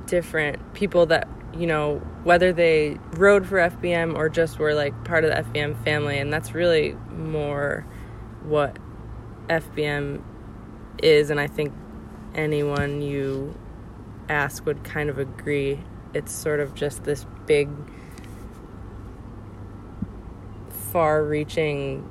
different 0.06 0.74
people 0.74 1.06
that 1.06 1.28
you 1.54 1.66
know 1.66 1.98
whether 2.24 2.54
they 2.54 2.98
rode 3.14 3.46
for 3.48 3.58
FBM 3.58 4.16
or 4.16 4.30
just 4.30 4.60
were 4.60 4.74
like 4.74 5.04
part 5.04 5.24
of 5.24 5.32
the 5.32 5.52
FBM 5.52 5.82
family 5.84 6.18
and 6.20 6.32
that's 6.32 6.54
really 6.54 6.94
more 7.12 7.86
what 8.44 8.78
FBM 9.50 10.24
is, 11.02 11.30
and 11.30 11.40
I 11.40 11.48
think 11.48 11.74
anyone 12.34 13.02
you 13.02 13.58
ask 14.30 14.66
would 14.66 14.84
kind 14.84 15.10
of 15.10 15.20
agree. 15.20 15.80
It's 16.14 16.32
sort 16.32 16.60
of 16.60 16.74
just 16.74 17.04
this 17.04 17.26
big, 17.46 17.70
far 20.92 21.24
reaching 21.24 22.10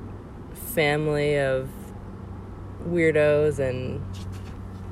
family 0.54 1.38
of 1.38 1.68
weirdos 2.88 3.58
and 3.58 4.02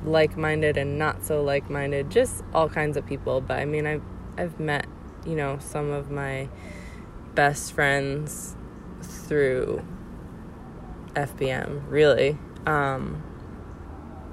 like 0.05 0.35
minded 0.35 0.77
and 0.77 0.97
not 0.97 1.23
so 1.23 1.41
like 1.41 1.69
minded, 1.69 2.09
just 2.09 2.43
all 2.53 2.69
kinds 2.69 2.97
of 2.97 3.05
people. 3.05 3.41
But 3.41 3.59
I 3.59 3.65
mean, 3.65 3.85
I've, 3.85 4.03
I've 4.37 4.59
met, 4.59 4.85
you 5.25 5.35
know, 5.35 5.57
some 5.59 5.91
of 5.91 6.11
my 6.11 6.49
best 7.35 7.73
friends 7.73 8.55
through 9.01 9.83
FBM, 11.15 11.83
really. 11.89 12.37
Um, 12.65 13.23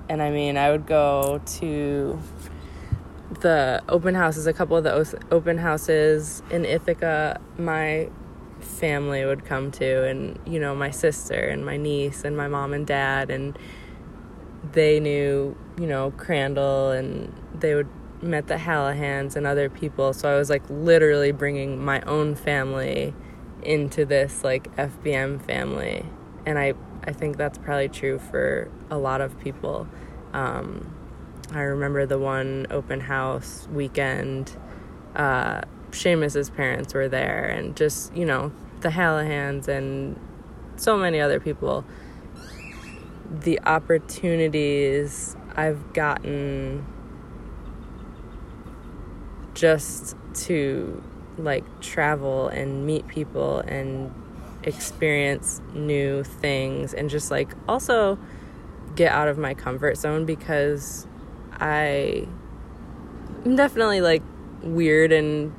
and 0.08 0.20
I 0.22 0.30
mean, 0.30 0.56
I 0.56 0.70
would 0.70 0.86
go 0.86 1.40
to 1.58 2.18
the 3.40 3.82
open 3.88 4.14
houses, 4.14 4.46
a 4.46 4.52
couple 4.52 4.76
of 4.76 4.84
the 4.84 5.24
open 5.30 5.58
houses 5.58 6.42
in 6.50 6.64
Ithaca, 6.64 7.40
my 7.58 8.10
family 8.64 9.24
would 9.24 9.44
come 9.44 9.70
to, 9.72 10.04
and 10.04 10.38
you 10.46 10.60
know, 10.60 10.74
my 10.74 10.90
sister 10.90 11.34
and 11.34 11.64
my 11.64 11.76
niece 11.76 12.24
and 12.24 12.36
my 12.36 12.48
mom 12.48 12.72
and 12.72 12.86
dad, 12.86 13.30
and 13.30 13.58
they 14.72 15.00
knew, 15.00 15.56
you 15.78 15.86
know, 15.86 16.12
Crandall 16.12 16.90
and 16.90 17.32
they 17.58 17.74
would 17.74 17.88
met 18.22 18.46
the 18.48 18.56
Halahans 18.56 19.36
and 19.36 19.46
other 19.46 19.68
people. 19.68 20.12
So 20.12 20.30
I 20.30 20.36
was 20.36 20.50
like 20.50 20.62
literally 20.68 21.32
bringing 21.32 21.82
my 21.82 22.00
own 22.02 22.34
family 22.34 23.14
into 23.62 24.04
this 24.04 24.44
like 24.44 24.74
FBM 24.76 25.44
family. 25.44 26.04
And 26.46 26.58
I 26.58 26.74
I 27.04 27.12
think 27.12 27.38
that's 27.38 27.58
probably 27.58 27.88
true 27.88 28.18
for 28.18 28.70
a 28.90 28.98
lot 28.98 29.20
of 29.20 29.38
people. 29.40 29.88
Um, 30.32 30.94
I 31.52 31.62
remember 31.62 32.06
the 32.06 32.18
one 32.18 32.66
open 32.70 33.00
house 33.00 33.66
weekend. 33.72 34.56
Uh, 35.16 35.62
Seamus's 35.92 36.50
parents 36.50 36.94
were 36.94 37.08
there, 37.08 37.44
and 37.46 37.76
just 37.76 38.14
you 38.14 38.24
know 38.24 38.52
the 38.80 38.88
Halahans 38.88 39.68
and 39.68 40.18
so 40.76 40.96
many 40.96 41.20
other 41.20 41.40
people. 41.40 41.84
The 43.30 43.60
opportunities 43.60 45.36
I've 45.54 45.92
gotten 45.92 46.84
just 49.54 50.16
to 50.34 51.02
like 51.38 51.64
travel 51.80 52.48
and 52.48 52.86
meet 52.86 53.06
people 53.08 53.60
and 53.60 54.12
experience 54.62 55.60
new 55.72 56.22
things 56.22 56.92
and 56.92 57.08
just 57.08 57.30
like 57.30 57.54
also 57.68 58.18
get 58.94 59.12
out 59.12 59.28
of 59.28 59.38
my 59.38 59.54
comfort 59.54 59.96
zone 59.96 60.24
because 60.24 61.06
I 61.52 62.26
am 63.44 63.56
definitely 63.56 64.00
like 64.00 64.22
weird 64.62 65.12
and 65.12 65.54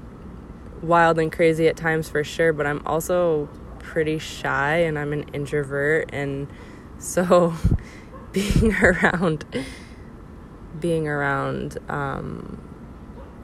wild 0.82 1.20
and 1.20 1.32
crazy 1.32 1.68
at 1.68 1.78
times 1.78 2.10
for 2.10 2.24
sure, 2.24 2.54
but 2.54 2.66
I'm 2.66 2.82
also 2.86 3.50
pretty 3.80 4.20
shy 4.20 4.78
and 4.78 4.98
I'm 4.98 5.12
an 5.12 5.24
introvert 5.34 6.10
and 6.14 6.48
so 6.98 7.54
being 8.32 8.74
around 8.74 9.44
being 10.80 11.08
around 11.08 11.78
um 11.90 12.62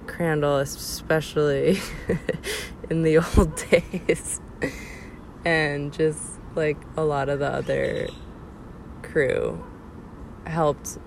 Crandall 0.06 0.58
especially 0.58 1.80
in 2.90 3.04
the 3.04 3.18
old 3.38 3.56
days 3.70 4.40
and 5.44 5.92
just 5.92 6.40
like 6.56 6.78
a 6.96 7.04
lot 7.04 7.30
of 7.30 7.40
the 7.40 7.48
other 7.48 8.08
crew 9.02 9.64
helped 10.46 10.98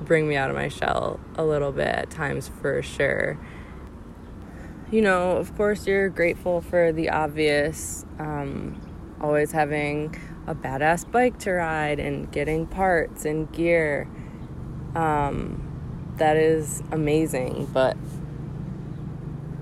bring 0.00 0.28
me 0.28 0.36
out 0.36 0.50
of 0.50 0.56
my 0.56 0.68
shell 0.68 1.20
a 1.36 1.44
little 1.44 1.72
bit 1.72 1.86
at 1.86 2.10
times 2.10 2.48
for 2.60 2.82
sure. 2.82 3.38
You 4.90 5.02
know, 5.02 5.36
of 5.36 5.56
course, 5.56 5.86
you're 5.86 6.08
grateful 6.08 6.62
for 6.62 6.90
the 6.90 7.10
obvious, 7.10 8.04
um, 8.18 8.80
always 9.20 9.52
having 9.52 10.16
a 10.48 10.54
badass 10.56 11.08
bike 11.08 11.38
to 11.40 11.52
ride 11.52 12.00
and 12.00 12.28
getting 12.32 12.66
parts 12.66 13.24
and 13.24 13.50
gear. 13.52 14.08
Um, 14.96 16.12
that 16.16 16.36
is 16.36 16.82
amazing, 16.90 17.68
but 17.72 17.94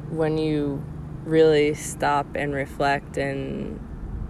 when 0.08 0.38
you 0.38 0.82
really 1.24 1.74
stop 1.74 2.26
and 2.34 2.54
reflect 2.54 3.18
and, 3.18 3.78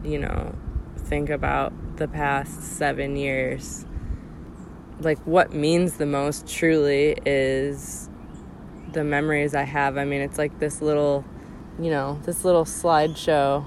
you 0.02 0.18
know, 0.18 0.52
think 0.96 1.30
about 1.30 1.72
the 1.96 2.08
past 2.08 2.60
seven 2.76 3.14
years, 3.14 3.86
like 4.98 5.18
what 5.24 5.52
means 5.52 5.98
the 5.98 6.06
most 6.06 6.48
truly 6.48 7.16
is 7.24 8.07
the 8.92 9.04
memories 9.04 9.54
I 9.54 9.62
have. 9.62 9.96
I 9.96 10.04
mean, 10.04 10.20
it's 10.20 10.38
like 10.38 10.58
this 10.58 10.80
little, 10.80 11.24
you 11.78 11.90
know, 11.90 12.20
this 12.24 12.44
little 12.44 12.64
slideshow. 12.64 13.64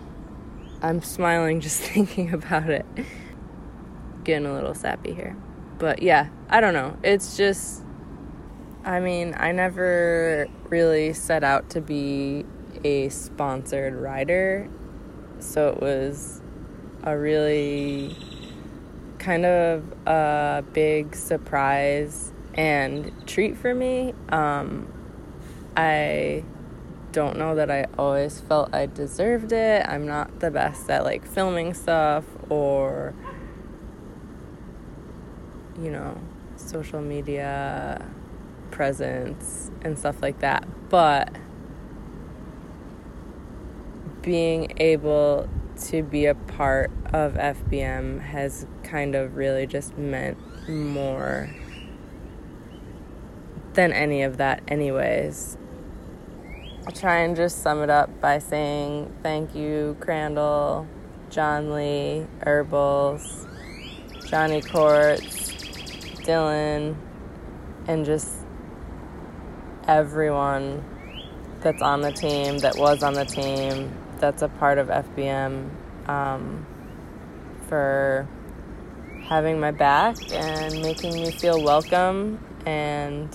I'm 0.82 1.02
smiling 1.02 1.60
just 1.60 1.82
thinking 1.82 2.34
about 2.34 2.70
it. 2.70 2.86
Getting 4.24 4.48
a 4.48 4.54
little 4.54 4.74
sappy 4.74 5.14
here. 5.14 5.36
But 5.78 6.02
yeah, 6.02 6.30
I 6.50 6.62
don't 6.62 6.74
know. 6.74 6.98
It's 7.04 7.38
just, 7.38 7.84
I 8.84 9.00
mean, 9.00 9.36
I 9.38 9.52
never 9.52 10.48
really 10.70 11.14
set 11.14 11.44
out 11.44 11.72
to 11.72 11.82
be 11.82 12.46
a 12.84 13.10
sponsored 13.10 13.96
rider. 13.96 14.70
So 15.40 15.70
it 15.70 15.82
was 15.82 16.42
a 17.04 17.18
really 17.18 18.16
kind 19.18 19.46
of 19.46 19.84
a 20.06 20.64
big 20.74 21.16
surprise 21.16 22.32
and 22.54 23.12
treat 23.28 23.58
for 23.58 23.74
me. 23.74 24.14
Um, 24.30 24.92
I 25.76 26.44
don't 27.12 27.38
know 27.38 27.56
that 27.56 27.70
I 27.70 27.88
always 27.98 28.40
felt 28.40 28.74
I 28.74 28.86
deserved 28.86 29.52
it. 29.52 29.86
I'm 29.88 30.06
not 30.06 30.40
the 30.40 30.52
best 30.52 30.90
at 30.90 31.04
like 31.04 31.26
filming 31.26 31.74
stuff 31.74 32.26
or, 32.50 33.14
you 35.80 35.92
know, 35.92 36.18
social 36.56 37.02
media 37.02 38.06
presence 38.72 39.72
and 39.82 39.98
stuff 39.98 40.22
like 40.22 40.40
that. 40.40 40.66
But 40.90 41.36
being 44.22 44.74
able 44.78 45.50
to 45.86 46.04
be 46.04 46.26
a 46.28 46.36
part 46.36 46.92
of 47.12 47.34
FBM 47.34 48.22
has 48.22 48.68
kind 48.84 49.16
of 49.16 49.36
really 49.36 49.66
just 49.66 49.98
meant 49.98 50.38
more 50.70 51.50
than 53.74 53.92
any 53.92 54.22
of 54.22 54.38
that, 54.38 54.62
anyways. 54.68 55.58
I'll 56.84 56.92
try 56.92 57.18
and 57.18 57.36
just 57.36 57.62
sum 57.62 57.84
it 57.84 57.92
up 57.92 58.22
by 58.22 58.40
saying 58.40 59.14
thank 59.22 59.54
you, 59.54 59.96
Crandall, 60.00 60.88
John 61.30 61.74
Lee, 61.74 62.26
Herbals, 62.42 63.46
Johnny 64.28 64.62
Corts, 64.62 65.54
Dillon, 66.24 66.98
and 67.88 68.04
just 68.04 68.34
everyone 69.88 70.84
that's 71.60 71.84
on 71.84 72.02
the 72.02 72.12
team, 72.12 72.58
that 72.60 72.76
was 72.76 73.04
on 73.04 73.14
the 73.14 73.26
team, 73.26 73.96
that's 74.18 74.42
a 74.42 74.48
part 74.48 74.80
of 74.80 74.88
FBM 74.88 75.70
um, 76.10 76.66
for 77.68 78.28
having 79.24 79.60
my 79.60 79.70
back 79.70 80.18
and 80.34 80.82
making 80.82 81.14
me 81.14 81.30
feel 81.30 81.62
welcome 81.62 82.44
and 82.66 83.30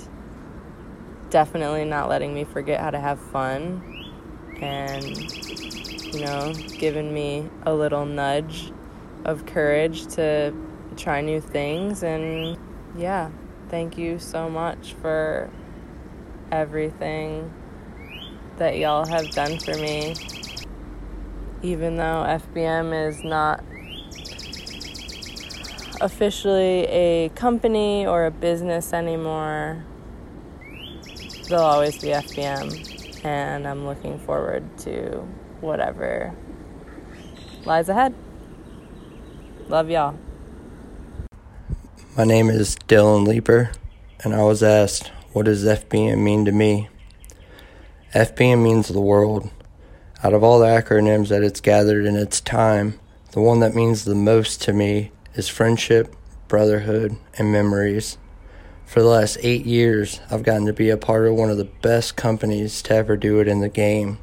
definitely 1.37 1.85
not 1.85 2.09
letting 2.09 2.33
me 2.33 2.45
forget 2.45 2.81
how 2.81 2.89
to 2.91 2.99
have 2.99 3.21
fun 3.21 3.83
and 4.63 5.05
you 6.15 6.19
know 6.19 6.51
giving 6.79 7.13
me 7.13 7.47
a 7.65 7.75
little 7.75 8.07
nudge 8.07 8.73
of 9.27 9.45
courage 9.45 10.07
to 10.07 10.51
try 10.97 11.21
new 11.21 11.39
things. 11.39 12.03
And 12.03 12.57
yeah 12.97 13.29
thank 13.69 13.99
you 13.99 14.19
so 14.19 14.49
much 14.49 14.95
for 14.95 15.51
everything 16.51 17.53
that 18.57 18.79
y'all 18.79 19.07
have 19.07 19.31
done 19.33 19.59
for 19.59 19.75
me. 19.75 20.15
Even 21.61 21.99
though 21.99 22.25
FBM 22.55 23.09
is 23.09 23.23
not 23.23 23.63
officially 26.01 26.87
a 26.87 27.29
company 27.35 28.07
or 28.07 28.25
a 28.25 28.31
business 28.31 28.95
anymore, 28.95 29.85
there'll 31.49 31.65
always 31.65 31.97
be 31.99 32.09
FBM, 32.09 33.25
and 33.25 33.67
I'm 33.67 33.87
looking 33.87 34.19
forward 34.19 34.65
to 34.79 35.27
whatever 35.61 36.35
lies 37.65 37.89
ahead. 37.89 38.15
Love 39.69 39.91
y'all. 39.91 40.19
My 42.17 42.25
name 42.25 42.51
is 42.51 42.77
Dillon 42.87 43.25
Leeper, 43.25 43.71
and 44.25 44.35
I 44.35 44.43
was 44.43 44.63
asked, 44.63 45.09
What 45.33 45.47
does 45.47 45.65
FBM 45.65 46.19
mean 46.19 46.45
to 46.47 46.53
me? 46.53 46.89
FBM 48.15 48.63
means 48.63 48.89
the 48.89 49.01
world. 49.01 49.51
Out 50.25 50.33
of 50.33 50.43
all 50.43 50.59
the 50.59 50.67
acronyms 50.67 51.29
that 51.29 51.43
it's 51.43 51.61
gathered 51.61 52.07
in 52.07 52.17
its 52.17 52.41
time, 52.41 52.99
the 53.33 53.41
one 53.41 53.61
that 53.61 53.75
means 53.75 54.05
the 54.05 54.15
most 54.15 54.63
to 54.63 54.73
me 54.73 55.13
is 55.35 55.49
friendship, 55.49 56.15
brotherhood, 56.49 57.17
and 57.37 57.53
memories. 57.53 58.17
For 58.87 59.03
the 59.03 59.09
last 59.09 59.39
eight 59.43 59.67
years, 59.67 60.21
I've 60.31 60.45
gotten 60.45 60.65
to 60.67 60.73
be 60.73 60.91
a 60.91 60.97
part 60.97 61.27
of 61.27 61.35
one 61.35 61.51
of 61.51 61.57
the 61.57 61.65
best 61.65 62.15
companies 62.15 62.81
to 62.83 62.95
ever 62.95 63.17
do 63.17 63.41
it 63.41 63.49
in 63.49 63.61
the 63.61 63.69
game. 63.69 64.19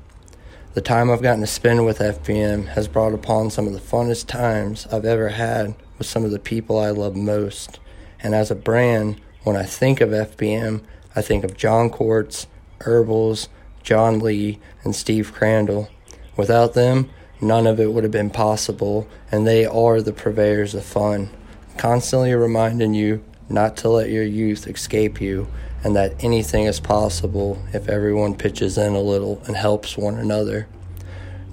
The 0.74 0.82
time 0.82 1.11
I've 1.11 1.22
gotten 1.22 1.41
to 1.41 1.47
spend 1.47 1.86
with 1.86 1.99
FBM 1.99 2.68
has 2.70 2.88
brought 2.88 3.14
upon 3.14 3.51
some 3.51 3.68
of 3.68 3.74
the 3.74 3.80
funnest 3.80 4.28
times 4.28 4.88
I've 4.89 5.03
ever 5.03 5.30
had 5.30 5.76
with 5.97 6.07
some 6.07 6.24
of 6.24 6.32
the 6.32 6.39
people 6.39 6.80
I 6.80 6.91
love 6.91 7.14
most. 7.14 7.80
And 8.22 8.34
as 8.34 8.49
a 8.49 8.55
brand, 8.55 9.20
when 9.43 9.57
I 9.57 9.64
think 9.64 9.99
of 9.99 10.11
FBM, 10.11 10.82
I 11.14 11.22
think 11.22 11.43
of 11.43 11.57
John 11.57 11.89
Corts, 11.89 12.47
Herbals, 12.80 13.49
John 13.84 14.20
Lee, 14.20 14.59
and 14.86 14.95
Steve 14.95 15.34
Crandall. 15.34 15.89
Without 16.38 16.74
them, 16.74 17.09
none 17.41 17.68
of 17.68 17.82
it 17.82 17.91
would 17.91 18.05
have 18.05 18.11
been 18.11 18.30
possible, 18.30 19.09
and 19.30 19.45
they 19.45 19.66
are 19.66 20.01
the 20.01 20.14
purveyors 20.14 20.74
of 20.74 20.86
fun, 20.86 21.30
constantly 21.78 22.34
reminding 22.34 22.93
you 22.93 23.24
not 23.54 23.78
to 23.78 23.89
let 23.89 24.10
your 24.10 24.24
youth 24.24 24.68
escape 24.68 25.22
you 25.22 25.47
and 25.84 25.95
that 25.95 26.24
anything 26.24 26.66
is 26.66 26.80
possible 26.80 27.62
if 27.72 27.88
everyone 27.88 28.36
pitches 28.36 28.78
in 28.78 28.93
a 28.93 29.01
little 29.01 29.41
and 29.45 29.56
helps 29.56 29.95
one 29.95 30.18
another. 30.18 30.68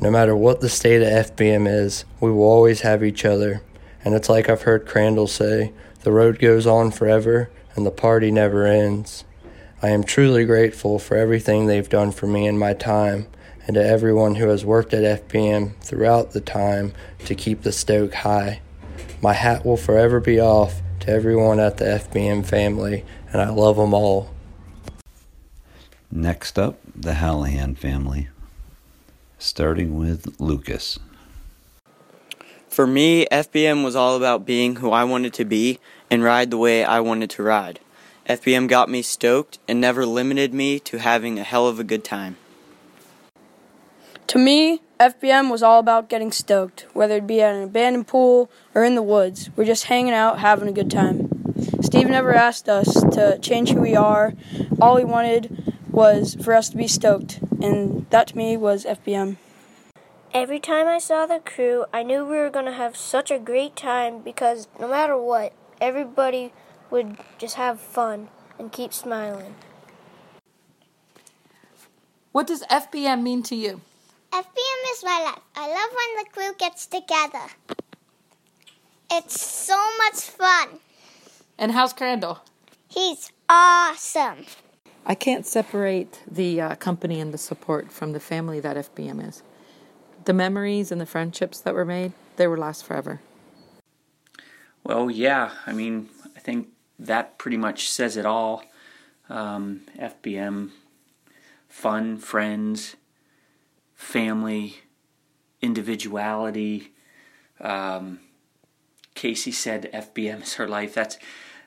No 0.00 0.10
matter 0.10 0.34
what 0.34 0.60
the 0.60 0.68
state 0.68 1.02
of 1.02 1.26
FBM 1.36 1.68
is, 1.68 2.06
we 2.20 2.30
will 2.30 2.44
always 2.44 2.80
have 2.80 3.04
each 3.04 3.24
other. 3.24 3.62
And 4.02 4.14
it's 4.14 4.30
like 4.30 4.48
I've 4.48 4.62
heard 4.62 4.86
Crandall 4.86 5.26
say 5.26 5.72
The 6.02 6.12
road 6.12 6.38
goes 6.38 6.66
on 6.66 6.90
forever, 6.90 7.50
and 7.76 7.84
the 7.84 7.90
party 7.90 8.30
never 8.30 8.64
ends. 8.64 9.24
I 9.82 9.88
am 9.88 10.04
truly 10.04 10.46
grateful 10.46 10.98
for 10.98 11.16
everything 11.16 11.66
they've 11.66 11.88
done 11.88 12.12
for 12.12 12.26
me 12.26 12.46
in 12.46 12.58
my 12.58 12.72
time, 12.72 13.26
and 13.66 13.74
to 13.74 13.84
everyone 13.84 14.36
who 14.36 14.48
has 14.48 14.64
worked 14.64 14.94
at 14.94 15.28
FBM 15.28 15.74
throughout 15.82 16.30
the 16.30 16.40
time 16.40 16.94
to 17.26 17.34
keep 17.34 17.62
the 17.62 17.72
stoke 17.72 18.14
high. 18.14 18.62
My 19.20 19.34
hat 19.34 19.66
will 19.66 19.76
forever 19.76 20.18
be 20.18 20.40
off 20.40 20.80
to 21.00 21.10
everyone 21.10 21.58
at 21.58 21.78
the 21.78 21.84
FBM 21.84 22.44
family, 22.44 23.04
and 23.32 23.40
I 23.40 23.48
love 23.48 23.76
them 23.76 23.94
all. 23.94 24.30
Next 26.10 26.58
up, 26.58 26.78
the 26.94 27.12
Halahan 27.12 27.76
family, 27.76 28.28
starting 29.38 29.96
with 29.96 30.38
Lukas. 30.38 30.98
For 32.68 32.86
me, 32.86 33.26
FBM 33.32 33.82
was 33.82 33.96
all 33.96 34.16
about 34.16 34.46
being 34.46 34.76
who 34.76 34.90
I 34.90 35.04
wanted 35.04 35.32
to 35.34 35.44
be 35.44 35.80
and 36.10 36.22
ride 36.22 36.50
the 36.50 36.58
way 36.58 36.84
I 36.84 37.00
wanted 37.00 37.30
to 37.30 37.42
ride. 37.42 37.80
FBM 38.28 38.68
got 38.68 38.88
me 38.88 39.02
stoked 39.02 39.58
and 39.66 39.80
never 39.80 40.06
limited 40.06 40.54
me 40.54 40.78
to 40.80 40.98
having 40.98 41.38
a 41.38 41.42
hell 41.42 41.66
of 41.66 41.80
a 41.80 41.84
good 41.84 42.04
time. 42.04 42.36
To 44.28 44.38
me, 44.38 44.82
FBM 45.00 45.50
was 45.50 45.62
all 45.62 45.78
about 45.80 46.10
getting 46.10 46.30
stoked, 46.30 46.84
whether 46.92 47.16
it 47.16 47.26
be 47.26 47.40
at 47.40 47.54
an 47.54 47.62
abandoned 47.62 48.06
pool 48.06 48.50
or 48.74 48.84
in 48.84 48.96
the 48.96 49.02
woods. 49.02 49.48
We're 49.56 49.64
just 49.64 49.84
hanging 49.84 50.12
out, 50.12 50.40
having 50.40 50.68
a 50.68 50.72
good 50.72 50.90
time. 50.90 51.54
Steve 51.80 52.10
never 52.10 52.34
asked 52.34 52.68
us 52.68 53.02
to 53.12 53.38
change 53.38 53.70
who 53.70 53.80
we 53.80 53.96
are. 53.96 54.34
All 54.78 54.98
he 54.98 55.04
wanted 55.06 55.74
was 55.88 56.34
for 56.34 56.52
us 56.52 56.68
to 56.68 56.76
be 56.76 56.86
stoked, 56.86 57.40
and 57.62 58.04
that 58.10 58.26
to 58.28 58.36
me 58.36 58.58
was 58.58 58.84
FBM. 58.84 59.38
Every 60.34 60.60
time 60.60 60.86
I 60.86 60.98
saw 60.98 61.24
the 61.24 61.40
crew, 61.40 61.86
I 61.94 62.02
knew 62.02 62.26
we 62.26 62.36
were 62.36 62.50
going 62.50 62.66
to 62.66 62.72
have 62.72 62.94
such 62.94 63.30
a 63.30 63.38
great 63.38 63.76
time 63.76 64.20
because 64.20 64.68
no 64.78 64.86
matter 64.86 65.16
what, 65.16 65.54
everybody 65.80 66.52
would 66.90 67.16
just 67.38 67.54
have 67.54 67.80
fun 67.80 68.28
and 68.58 68.70
keep 68.70 68.92
smiling. 68.92 69.54
What 72.32 72.46
does 72.46 72.64
FBM 72.64 73.22
mean 73.22 73.42
to 73.44 73.56
you? 73.56 73.80
FBM 74.32 74.92
is 74.92 75.02
my 75.02 75.20
life. 75.24 75.42
I 75.56 75.68
love 75.68 75.90
when 75.90 76.24
the 76.24 76.30
crew 76.30 76.54
gets 76.56 76.86
together. 76.86 77.46
It's 79.10 79.40
so 79.40 79.76
much 79.98 80.20
fun. 80.20 80.78
And 81.58 81.72
how's 81.72 81.92
Crandall? 81.92 82.38
He's 82.88 83.32
awesome. 83.48 84.46
I 85.04 85.16
can't 85.16 85.44
separate 85.44 86.22
the 86.30 86.60
uh, 86.60 86.74
company 86.76 87.20
and 87.20 87.34
the 87.34 87.38
support 87.38 87.90
from 87.90 88.12
the 88.12 88.20
family 88.20 88.60
that 88.60 88.76
FBM 88.76 89.26
is. 89.26 89.42
The 90.26 90.32
memories 90.32 90.92
and 90.92 91.00
the 91.00 91.06
friendships 91.06 91.60
that 91.60 91.74
were 91.74 91.84
made, 91.84 92.12
they 92.36 92.46
will 92.46 92.58
last 92.58 92.84
forever. 92.84 93.20
Well, 94.84 95.10
yeah, 95.10 95.50
I 95.66 95.72
mean, 95.72 96.08
I 96.36 96.38
think 96.38 96.68
that 97.00 97.36
pretty 97.36 97.56
much 97.56 97.90
says 97.90 98.16
it 98.16 98.26
all. 98.26 98.62
Um, 99.28 99.82
FBM, 99.98 100.70
fun, 101.68 102.18
friends, 102.18 102.96
family, 104.00 104.78
individuality. 105.60 106.92
Um, 107.60 108.20
Kaci 109.14 109.52
said 109.52 109.90
FBM 109.92 110.42
is 110.42 110.54
her 110.54 110.66
life. 110.66 110.94
That's 110.94 111.18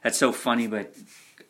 that's 0.03 0.17
so 0.17 0.31
funny, 0.31 0.65
but 0.65 0.95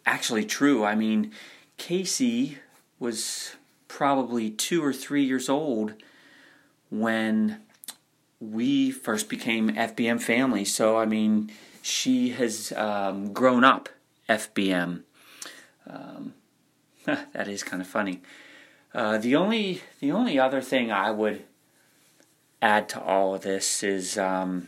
actually 0.06 0.44
true. 0.44 0.84
I 0.84 0.94
mean, 0.94 1.32
Kaci 1.78 2.58
was 3.00 3.56
probably 3.88 4.52
two 4.52 4.84
or 4.84 4.92
three 4.92 5.24
years 5.24 5.48
old 5.48 5.94
when 6.90 7.62
we 8.42 8.92
first 8.92 9.30
became 9.30 9.70
FBM 9.70 10.22
family. 10.22 10.66
So 10.66 10.98
I 10.98 11.06
mean, 11.06 11.50
she 11.82 12.30
has 12.32 12.74
um, 12.74 13.32
grown 13.32 13.64
up 13.64 13.88
FBM. 14.28 15.04
Um, 15.90 16.34
that 17.06 17.48
is 17.48 17.64
kind 17.64 17.82
of 17.82 17.88
funny. 17.88 18.22
Uh, 18.94 19.18
the 19.18 19.36
only 19.36 19.82
the 20.00 20.12
only 20.12 20.38
other 20.38 20.62
thing 20.62 20.92
I 20.92 21.10
would 21.10 21.44
add 22.62 22.88
to 22.90 23.02
all 23.02 23.34
of 23.34 23.42
this 23.42 23.82
is 23.82 24.18
um, 24.18 24.68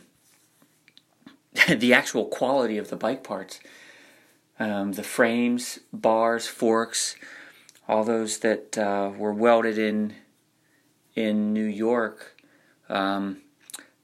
the 1.68 1.94
actual 1.94 2.24
quality 2.24 2.76
of 2.76 2.90
the 2.90 2.96
bike 2.96 3.22
parts. 3.22 3.60
Um, 4.58 4.92
the 4.92 5.02
frames, 5.02 5.80
bars, 5.92 6.46
forks, 6.46 7.16
all 7.86 8.04
those 8.04 8.38
that 8.38 8.76
uh, 8.78 9.12
were 9.16 9.32
welded 9.32 9.78
in 9.78 10.14
in 11.14 11.52
New 11.52 11.64
York, 11.64 12.36
um, 12.88 13.38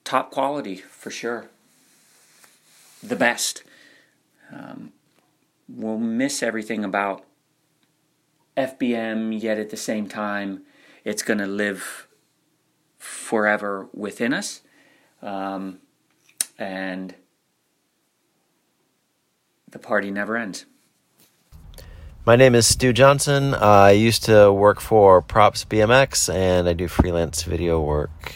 top 0.04 0.30
quality 0.30 0.76
for 0.76 1.10
sure. 1.10 1.50
The 3.02 3.16
best. 3.16 3.64
Um, 4.52 4.92
we'll 5.68 5.98
miss 5.98 6.42
everything 6.42 6.84
about 6.84 7.24
FBM, 8.57 9.40
yet 9.40 9.59
at 9.59 9.70
the 9.70 9.76
same 9.76 10.09
time, 10.09 10.62
it's 11.05 11.22
going 11.22 11.38
to 11.38 11.46
live 11.46 12.09
forever 12.98 13.88
within 13.92 14.32
us. 14.32 14.62
Um, 15.22 15.78
and 16.59 17.14
the 19.68 19.78
party 19.78 20.11
never 20.11 20.36
ends. 20.36 20.66
My 22.24 22.36
name 22.36 22.55
is 22.55 22.66
Stew 22.66 22.92
Johnson. 22.92 23.55
Uh, 23.55 23.59
I 23.59 23.90
used 23.92 24.24
to 24.24 24.53
work 24.53 24.80
for 24.80 25.20
Props 25.22 25.64
BMX 25.64 26.32
and 26.32 26.68
I 26.68 26.72
do 26.72 26.86
freelance 26.86 27.42
video 27.42 27.80
work. 27.80 28.34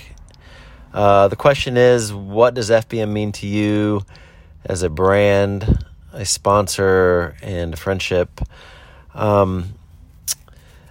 Uh, 0.92 1.28
the 1.28 1.36
question 1.36 1.76
is 1.76 2.12
what 2.12 2.54
does 2.54 2.70
FBM 2.70 3.12
mean 3.12 3.30
to 3.32 3.46
you 3.46 4.02
as 4.64 4.82
a 4.82 4.90
brand, 4.90 5.84
a 6.12 6.24
sponsor, 6.24 7.36
and 7.42 7.74
a 7.74 7.76
friendship? 7.76 8.40
Um, 9.14 9.74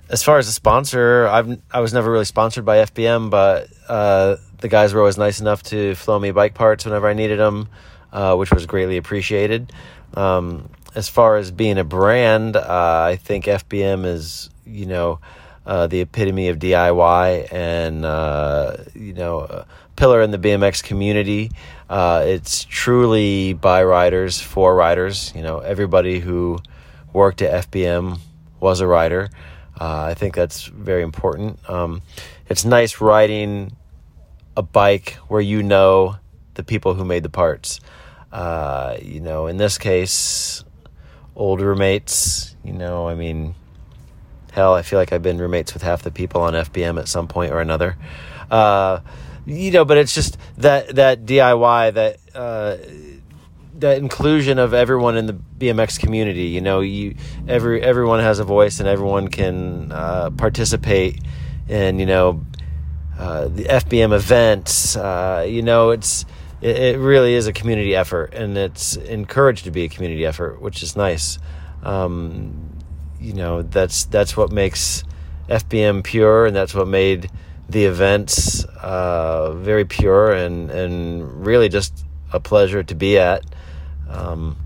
as 0.09 0.23
far 0.23 0.37
as 0.37 0.47
a 0.47 0.53
sponsor, 0.53 1.27
I've 1.27 1.59
I 1.71 1.79
was 1.79 1.93
never 1.93 2.11
really 2.11 2.25
sponsored 2.25 2.65
by 2.65 2.77
FBM, 2.77 3.29
but 3.29 3.69
uh, 3.87 4.37
the 4.59 4.67
guys 4.67 4.93
were 4.93 5.01
always 5.01 5.17
nice 5.17 5.39
enough 5.39 5.63
to 5.63 5.95
flow 5.95 6.19
me 6.19 6.31
bike 6.31 6.53
parts 6.53 6.85
whenever 6.85 7.07
I 7.07 7.13
needed 7.13 7.39
them, 7.39 7.69
uh, 8.11 8.35
which 8.35 8.51
was 8.51 8.65
greatly 8.65 8.97
appreciated. 8.97 9.73
Um, 10.13 10.69
as 10.93 11.09
far 11.09 11.37
as 11.37 11.51
being 11.51 11.77
a 11.77 11.83
brand, 11.83 12.55
uh, 12.55 13.05
I 13.09 13.17
think 13.17 13.45
FBM 13.45 14.05
is 14.05 14.49
you 14.65 14.85
know 14.85 15.19
uh, 15.65 15.87
the 15.87 16.01
epitome 16.01 16.49
of 16.49 16.59
DIY 16.59 17.51
and 17.51 18.05
uh, 18.05 18.77
you 18.93 19.13
know 19.13 19.39
a 19.39 19.65
pillar 19.95 20.21
in 20.21 20.31
the 20.31 20.39
BMX 20.39 20.83
community. 20.83 21.51
Uh, 21.89 22.23
it's 22.25 22.63
truly 22.65 23.53
by 23.53 23.83
riders 23.83 24.39
for 24.39 24.75
riders. 24.75 25.33
You 25.35 25.41
know 25.41 25.59
everybody 25.59 26.19
who 26.19 26.59
worked 27.11 27.41
at 27.41 27.71
FBM 27.71 28.19
was 28.59 28.81
a 28.81 28.87
rider. 28.87 29.29
Uh, 29.79 30.03
I 30.09 30.13
think 30.13 30.35
that's 30.35 30.65
very 30.65 31.03
important. 31.03 31.59
Um, 31.69 32.01
it's 32.47 32.63
nice 32.63 33.01
riding 33.01 33.75
a 34.55 34.61
bike 34.61 35.17
where 35.27 35.41
you 35.41 35.63
know 35.63 36.17
the 36.53 36.63
people 36.63 36.93
who 36.93 37.03
made 37.05 37.23
the 37.23 37.29
parts. 37.29 37.79
Uh, 38.31 38.97
you 39.01 39.19
know, 39.19 39.47
in 39.47 39.57
this 39.57 39.77
case, 39.77 40.63
old 41.35 41.61
roommates. 41.61 42.55
You 42.63 42.73
know, 42.73 43.07
I 43.07 43.15
mean, 43.15 43.55
hell, 44.51 44.73
I 44.73 44.81
feel 44.81 44.99
like 44.99 45.13
I've 45.13 45.23
been 45.23 45.37
roommates 45.37 45.73
with 45.73 45.83
half 45.83 46.01
the 46.01 46.11
people 46.11 46.41
on 46.41 46.53
FBM 46.53 46.99
at 46.99 47.07
some 47.07 47.27
point 47.27 47.51
or 47.51 47.59
another. 47.59 47.97
Uh, 48.49 49.01
you 49.45 49.71
know, 49.71 49.85
but 49.85 49.97
it's 49.97 50.15
just 50.15 50.37
that 50.57 50.95
that 50.95 51.25
DIY 51.25 51.93
that 51.93 52.17
uh, 52.33 52.77
the 53.77 53.95
inclusion 53.95 54.57
of 54.57 54.73
everyone 54.73 55.17
in 55.17 55.25
the 55.25 55.33
BMX 55.33 55.99
community. 55.99 56.45
You 56.47 56.61
know, 56.61 56.81
you 56.81 57.15
every 57.47 57.81
everyone 57.81 58.19
has 58.21 58.39
a 58.39 58.43
voice 58.43 58.79
and 58.79 58.87
everyone 58.87 59.27
can 59.27 59.91
uh, 59.91 60.29
participate 60.31 61.21
in 61.67 61.99
you 61.99 62.05
know 62.05 62.45
uh, 63.17 63.47
the 63.47 63.65
FBM 63.65 64.13
events. 64.13 64.95
Uh, 64.95 65.45
you 65.47 65.61
know, 65.61 65.91
it's 65.91 66.25
it, 66.61 66.77
it, 66.77 66.99
really 66.99 67.33
is 67.33 67.47
a 67.47 67.53
community 67.53 67.95
effort, 67.95 68.33
and 68.33 68.57
it's 68.57 68.95
encouraged 68.95 69.65
to 69.65 69.71
be 69.71 69.83
a 69.83 69.89
community 69.89 70.25
effort, 70.25 70.61
which 70.61 70.81
is 70.81 70.95
nice. 70.95 71.37
Um, 71.83 72.77
you 73.19 73.33
know, 73.33 73.61
that's 73.61 74.05
that's 74.05 74.35
what 74.35 74.51
makes 74.51 75.03
FBM 75.49 76.03
pure, 76.03 76.45
and 76.45 76.55
that's 76.55 76.73
what 76.73 76.87
made 76.87 77.29
the 77.67 77.85
events 77.85 78.63
uh, 78.81 79.53
very 79.53 79.85
pure 79.85 80.31
and 80.31 80.69
and 80.69 81.45
really 81.45 81.69
just 81.69 82.05
a 82.33 82.39
pleasure 82.39 82.83
to 82.83 82.95
be 82.95 83.17
at. 83.17 83.45
Um, 84.15 84.57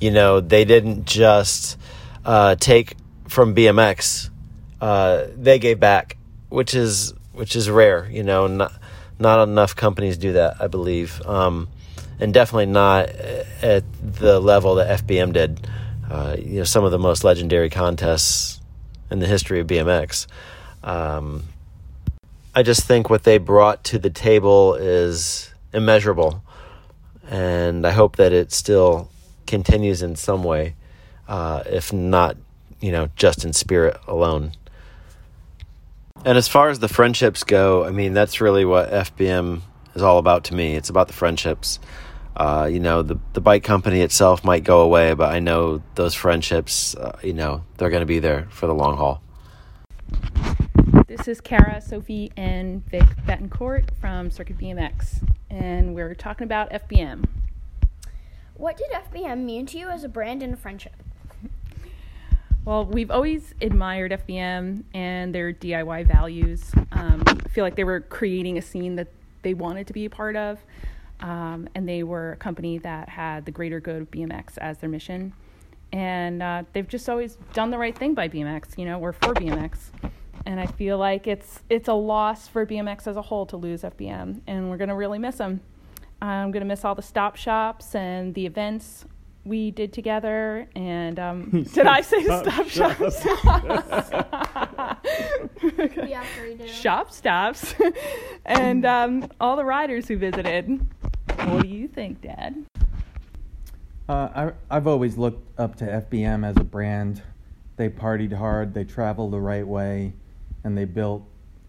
you 0.00 0.10
know, 0.10 0.40
they 0.40 0.64
didn't 0.64 1.04
just 1.04 1.78
uh, 2.24 2.54
take 2.56 2.96
from 3.28 3.54
BMX; 3.54 4.30
uh, 4.80 5.26
they 5.36 5.58
gave 5.58 5.80
back, 5.80 6.16
which 6.48 6.74
is 6.74 7.12
which 7.32 7.56
is 7.56 7.68
rare. 7.68 8.08
You 8.10 8.22
know, 8.22 8.46
not 8.46 8.72
not 9.18 9.42
enough 9.42 9.74
companies 9.74 10.16
do 10.16 10.32
that, 10.34 10.56
I 10.60 10.68
believe, 10.68 11.20
um, 11.26 11.68
and 12.20 12.32
definitely 12.32 12.66
not 12.66 13.08
at 13.08 13.84
the 14.02 14.40
level 14.40 14.76
that 14.76 15.04
FBM 15.04 15.32
did. 15.32 15.66
Uh, 16.08 16.36
you 16.38 16.58
know, 16.58 16.64
some 16.64 16.84
of 16.84 16.90
the 16.90 16.98
most 16.98 17.22
legendary 17.22 17.68
contests 17.68 18.60
in 19.10 19.18
the 19.18 19.26
history 19.26 19.60
of 19.60 19.66
BMX. 19.66 20.26
Um, 20.82 21.44
I 22.54 22.62
just 22.62 22.86
think 22.86 23.10
what 23.10 23.24
they 23.24 23.38
brought 23.38 23.84
to 23.84 23.98
the 23.98 24.10
table 24.10 24.74
is 24.74 25.52
immeasurable 25.72 26.42
and 27.28 27.86
I 27.86 27.90
hope 27.90 28.16
that 28.16 28.32
it 28.32 28.52
still 28.52 29.10
continues 29.46 30.02
in 30.02 30.16
some 30.16 30.42
way, 30.42 30.74
uh, 31.28 31.62
if 31.66 31.92
not, 31.92 32.36
you 32.80 32.92
know, 32.92 33.10
just 33.16 33.44
in 33.44 33.52
spirit 33.52 33.98
alone. 34.06 34.52
And 36.24 36.36
as 36.36 36.48
far 36.48 36.68
as 36.68 36.78
the 36.78 36.88
friendships 36.88 37.44
go, 37.44 37.84
I 37.84 37.90
mean, 37.90 38.12
that's 38.12 38.40
really 38.40 38.64
what 38.64 38.90
FBM 38.90 39.60
is 39.94 40.02
all 40.02 40.18
about 40.18 40.44
to 40.44 40.54
me. 40.54 40.74
It's 40.74 40.90
about 40.90 41.06
the 41.06 41.14
friendships. 41.14 41.78
Uh, 42.36 42.68
you 42.70 42.78
know, 42.78 43.02
the 43.02 43.18
the 43.32 43.40
bike 43.40 43.64
company 43.64 44.00
itself 44.00 44.44
might 44.44 44.62
go 44.62 44.80
away, 44.80 45.12
but 45.14 45.32
I 45.34 45.40
know 45.40 45.82
those 45.96 46.14
friendships, 46.14 46.94
uh, 46.94 47.18
you 47.22 47.32
know, 47.32 47.64
they're 47.76 47.90
going 47.90 48.02
to 48.02 48.06
be 48.06 48.20
there 48.20 48.46
for 48.50 48.66
the 48.66 48.74
long 48.74 48.96
haul. 48.96 49.22
This 51.18 51.26
is 51.26 51.40
Cara, 51.40 51.80
Sophie, 51.80 52.30
and 52.36 52.86
Vic 52.86 53.02
Bettencourt 53.26 53.88
from 54.00 54.30
Circuit 54.30 54.56
BMX, 54.56 55.28
and 55.50 55.92
we're 55.92 56.14
talking 56.14 56.44
about 56.44 56.70
FBM. 56.70 57.24
What 58.54 58.76
did 58.76 58.92
FBM 58.92 59.42
mean 59.44 59.66
to 59.66 59.78
you 59.78 59.88
as 59.88 60.04
a 60.04 60.08
brand 60.08 60.44
and 60.44 60.54
a 60.54 60.56
friendship? 60.56 60.94
Well, 62.64 62.86
we've 62.86 63.10
always 63.10 63.52
admired 63.60 64.12
FBM 64.12 64.84
and 64.94 65.34
their 65.34 65.52
DIY 65.52 66.06
values. 66.06 66.70
Um, 66.92 67.24
I 67.26 67.48
feel 67.48 67.64
like 67.64 67.74
they 67.74 67.84
were 67.84 68.00
creating 68.00 68.56
a 68.56 68.62
scene 68.62 68.94
that 68.94 69.08
they 69.42 69.54
wanted 69.54 69.88
to 69.88 69.92
be 69.92 70.04
a 70.04 70.10
part 70.10 70.36
of, 70.36 70.60
um, 71.18 71.68
and 71.74 71.88
they 71.88 72.04
were 72.04 72.32
a 72.32 72.36
company 72.36 72.78
that 72.78 73.08
had 73.08 73.44
the 73.44 73.50
greater 73.50 73.80
good 73.80 74.02
of 74.02 74.10
BMX 74.12 74.56
as 74.58 74.78
their 74.78 74.88
mission. 74.88 75.32
And 75.92 76.42
uh, 76.42 76.62
they've 76.72 76.86
just 76.86 77.08
always 77.08 77.38
done 77.54 77.70
the 77.70 77.78
right 77.78 77.96
thing 77.96 78.14
by 78.14 78.28
BMX. 78.28 78.78
You 78.78 78.84
know, 78.84 78.98
we're 78.98 79.12
for 79.12 79.34
BMX, 79.34 79.90
and 80.48 80.58
I 80.58 80.66
feel 80.66 80.96
like 80.96 81.26
it's 81.26 81.60
it's 81.68 81.88
a 81.88 81.92
loss 81.92 82.48
for 82.48 82.64
BMX 82.64 83.06
as 83.06 83.16
a 83.16 83.22
whole 83.22 83.44
to 83.46 83.58
lose 83.58 83.82
FBM, 83.82 84.40
and 84.46 84.70
we're 84.70 84.78
gonna 84.78 84.96
really 84.96 85.18
miss 85.18 85.36
them. 85.36 85.60
I'm 86.22 86.52
gonna 86.52 86.64
miss 86.64 86.86
all 86.86 86.94
the 86.94 87.02
stop 87.02 87.36
shops 87.36 87.94
and 87.94 88.34
the 88.34 88.46
events 88.46 89.04
we 89.44 89.70
did 89.70 89.92
together. 89.92 90.66
And 90.74 91.18
um, 91.18 91.66
did 91.74 91.86
I 91.86 92.00
say 92.00 92.24
stop, 92.24 92.66
shops? 92.66 93.22
Yeah, 96.08 96.24
sure 96.34 96.46
you 96.46 96.56
did. 96.56 96.70
Shop 96.70 97.12
stops, 97.12 97.74
and 98.46 98.86
um, 98.86 99.28
all 99.38 99.54
the 99.54 99.64
riders 99.64 100.08
who 100.08 100.16
visited. 100.16 100.80
What 101.44 101.62
do 101.62 101.68
you 101.68 101.88
think, 101.88 102.22
Dad? 102.22 102.64
Uh, 104.08 104.28
I, 104.34 104.52
I've 104.74 104.86
always 104.86 105.18
looked 105.18 105.60
up 105.60 105.76
to 105.76 105.84
FBM 105.84 106.46
as 106.46 106.56
a 106.56 106.64
brand. 106.64 107.22
They 107.76 107.90
partied 107.90 108.32
hard, 108.32 108.72
they 108.72 108.84
traveled 108.84 109.32
the 109.32 109.40
right 109.40 109.66
way, 109.66 110.14
and 110.68 110.76
they 110.76 110.84
built 110.84 111.22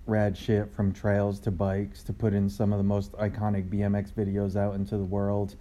rad 0.06 0.38
shit 0.38 0.70
from 0.76 0.91
trails 0.91 1.39
to 1.39 1.52
bikes 1.52 2.04
to 2.04 2.12
put 2.12 2.34
in 2.34 2.50
some 2.50 2.74
of 2.74 2.78
the 2.78 2.84
most 2.84 3.14
iconic 3.14 3.70
BMX 3.70 4.12
videos 4.12 4.58
out 4.58 4.76
into 4.76 4.97
the 4.97 5.06
world. 5.06 5.56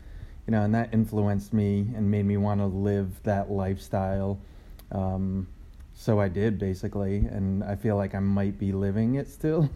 You 0.46 0.52
know, 0.52 0.62
and 0.62 0.74
that 0.74 0.92
influenced 0.92 1.52
me 1.52 1.86
and 1.94 2.10
made 2.10 2.24
me 2.24 2.36
want 2.36 2.60
to 2.60 2.66
live 2.66 3.22
that 3.22 3.50
lifestyle. 3.50 4.40
Um, 4.90 5.46
so 5.94 6.18
I 6.18 6.28
did 6.28 6.58
basically, 6.58 7.18
and 7.18 7.62
I 7.62 7.76
feel 7.76 7.96
like 7.96 8.14
I 8.14 8.18
might 8.18 8.58
be 8.58 8.72
living 8.72 9.14
it 9.14 9.28
still. 9.28 9.70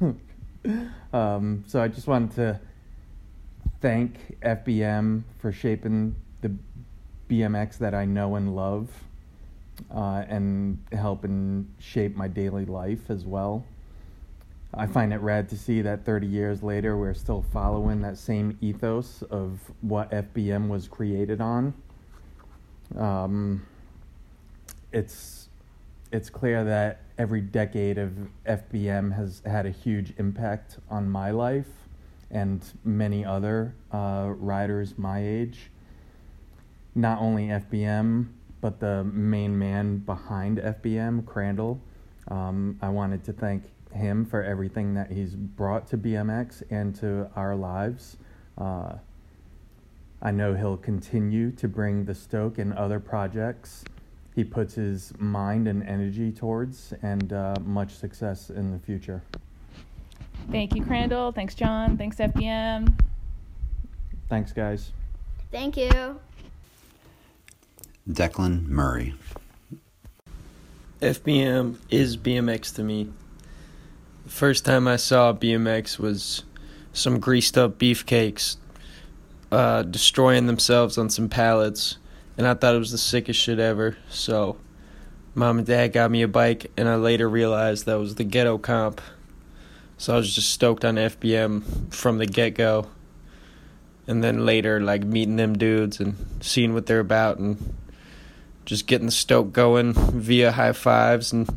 um, 1.12 1.64
so 1.68 1.80
I 1.80 1.86
just 1.86 2.08
wanted 2.08 2.34
to 2.36 2.60
thank 3.80 4.40
FBM 4.40 5.22
for 5.38 5.52
shaping 5.52 6.16
the 6.40 6.50
BMX 7.30 7.78
that 7.78 7.94
I 7.94 8.06
know 8.06 8.34
and 8.34 8.56
love, 8.56 8.88
uh, 9.90 10.24
and 10.28 10.78
helping 10.92 11.68
shape 11.78 12.16
my 12.16 12.28
daily 12.28 12.64
life 12.64 13.10
as 13.10 13.24
well. 13.24 13.64
I 14.74 14.86
find 14.86 15.12
it 15.12 15.20
rad 15.20 15.50
to 15.50 15.58
see 15.58 15.82
that 15.82 16.06
30 16.06 16.26
years 16.26 16.62
later 16.62 16.96
we're 16.96 17.14
still 17.14 17.44
following 17.52 18.00
that 18.02 18.16
same 18.16 18.56
ethos 18.62 19.22
of 19.30 19.60
what 19.82 20.10
FBM 20.10 20.68
was 20.68 20.88
created 20.88 21.40
on. 21.42 21.74
Um, 22.96 23.66
it's 24.92 25.48
it's 26.10 26.28
clear 26.28 26.64
that 26.64 27.00
every 27.18 27.40
decade 27.40 27.98
of 27.98 28.12
FBM 28.46 29.14
has 29.16 29.42
had 29.46 29.64
a 29.64 29.70
huge 29.70 30.12
impact 30.18 30.78
on 30.90 31.08
my 31.08 31.30
life 31.30 31.68
and 32.30 32.64
many 32.84 33.24
other 33.24 33.74
uh, 33.92 34.32
riders 34.36 34.98
my 34.98 35.24
age. 35.24 35.70
Not 36.94 37.20
only 37.20 37.46
FBM, 37.46 38.28
but 38.62 38.80
the 38.80 39.04
main 39.04 39.58
man 39.58 39.98
behind 39.98 40.56
FBM, 40.56 41.26
Crandall. 41.26 41.78
Um, 42.28 42.78
I 42.80 42.88
wanted 42.88 43.24
to 43.24 43.34
thank 43.34 43.64
him 43.92 44.24
for 44.24 44.42
everything 44.42 44.94
that 44.94 45.10
he's 45.10 45.34
brought 45.34 45.86
to 45.88 45.98
BMX 45.98 46.62
and 46.70 46.94
to 46.96 47.28
our 47.36 47.54
lives. 47.54 48.16
Uh, 48.56 48.94
I 50.22 50.30
know 50.30 50.54
he'll 50.54 50.76
continue 50.78 51.50
to 51.50 51.68
bring 51.68 52.04
the 52.04 52.14
Stoke 52.14 52.58
and 52.58 52.72
other 52.72 53.00
projects 53.00 53.84
he 54.34 54.44
puts 54.44 54.74
his 54.74 55.12
mind 55.18 55.68
and 55.68 55.82
energy 55.82 56.32
towards, 56.32 56.94
and 57.02 57.32
uh, 57.32 57.54
much 57.64 57.94
success 57.94 58.48
in 58.50 58.70
the 58.72 58.78
future. 58.78 59.22
Thank 60.50 60.74
you, 60.74 60.82
Crandall. 60.82 61.32
Thanks, 61.32 61.54
John. 61.54 61.96
Thanks, 61.96 62.16
FBM. 62.16 62.98
Thanks, 64.28 64.52
guys. 64.52 64.92
Thank 65.50 65.76
you. 65.76 66.18
Declan 68.08 68.66
Murray. 68.66 69.14
FBM 71.00 71.76
is 71.88 72.16
BMX 72.16 72.74
to 72.74 72.82
me. 72.82 73.08
The 74.24 74.30
first 74.30 74.64
time 74.64 74.88
I 74.88 74.96
saw 74.96 75.32
BMX 75.32 75.98
was 75.98 76.42
some 76.92 77.20
greased 77.20 77.56
up 77.56 77.78
beefcakes 77.78 78.56
uh, 79.52 79.82
destroying 79.82 80.46
themselves 80.46 80.98
on 80.98 81.10
some 81.10 81.28
pallets, 81.28 81.98
and 82.36 82.46
I 82.46 82.54
thought 82.54 82.74
it 82.74 82.78
was 82.78 82.90
the 82.90 82.98
sickest 82.98 83.38
shit 83.38 83.60
ever. 83.60 83.96
So, 84.10 84.56
mom 85.34 85.58
and 85.58 85.66
dad 85.66 85.92
got 85.92 86.10
me 86.10 86.22
a 86.22 86.28
bike, 86.28 86.72
and 86.76 86.88
I 86.88 86.96
later 86.96 87.28
realized 87.28 87.86
that 87.86 87.98
was 87.98 88.16
the 88.16 88.24
ghetto 88.24 88.58
comp. 88.58 89.00
So 89.96 90.14
I 90.14 90.16
was 90.16 90.34
just 90.34 90.50
stoked 90.50 90.84
on 90.84 90.96
FBM 90.96 91.94
from 91.94 92.18
the 92.18 92.26
get 92.26 92.54
go. 92.54 92.88
And 94.08 94.24
then 94.24 94.44
later, 94.44 94.80
like 94.80 95.04
meeting 95.04 95.36
them 95.36 95.56
dudes 95.56 96.00
and 96.00 96.16
seeing 96.40 96.74
what 96.74 96.86
they're 96.86 96.98
about 96.98 97.38
and 97.38 97.76
just 98.64 98.86
getting 98.86 99.06
the 99.06 99.12
stoke 99.12 99.52
going 99.52 99.92
via 99.94 100.52
high 100.52 100.72
fives 100.72 101.32
and 101.32 101.48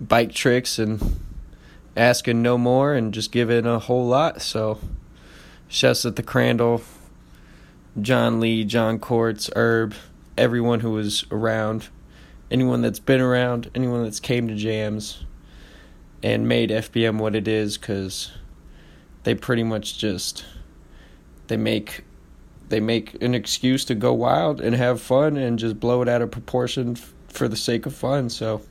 bike 0.00 0.32
tricks 0.32 0.78
and 0.78 1.20
asking 1.96 2.42
no 2.42 2.58
more 2.58 2.94
and 2.94 3.14
just 3.14 3.32
giving 3.32 3.66
a 3.66 3.78
whole 3.78 4.06
lot. 4.06 4.42
So, 4.42 4.78
shouts 5.68 6.04
at 6.04 6.16
the 6.16 6.22
Crandall, 6.22 6.82
John 8.00 8.40
Lee, 8.40 8.64
John 8.64 8.98
Corts, 8.98 9.50
Herb, 9.54 9.94
everyone 10.36 10.80
who 10.80 10.90
was 10.90 11.24
around, 11.30 11.88
anyone 12.50 12.82
that's 12.82 12.98
been 12.98 13.20
around, 13.20 13.70
anyone 13.74 14.02
that's 14.02 14.20
came 14.20 14.48
to 14.48 14.54
jams 14.54 15.24
and 16.22 16.48
made 16.48 16.70
FBM 16.70 17.18
what 17.18 17.34
it 17.34 17.46
is 17.46 17.76
because 17.76 18.32
they 19.24 19.34
pretty 19.34 19.62
much 19.62 19.98
just 19.98 20.44
they 21.48 21.56
make 21.56 22.04
they 22.68 22.80
make 22.80 23.22
an 23.22 23.34
excuse 23.34 23.84
to 23.86 23.94
go 23.94 24.12
wild 24.12 24.60
and 24.60 24.74
have 24.74 25.00
fun 25.00 25.36
and 25.36 25.58
just 25.58 25.78
blow 25.78 26.02
it 26.02 26.08
out 26.08 26.22
of 26.22 26.30
proportion 26.30 26.96
f- 26.96 27.12
for 27.28 27.48
the 27.48 27.56
sake 27.56 27.86
of 27.86 27.94
fun. 27.94 28.30
So 28.30 28.62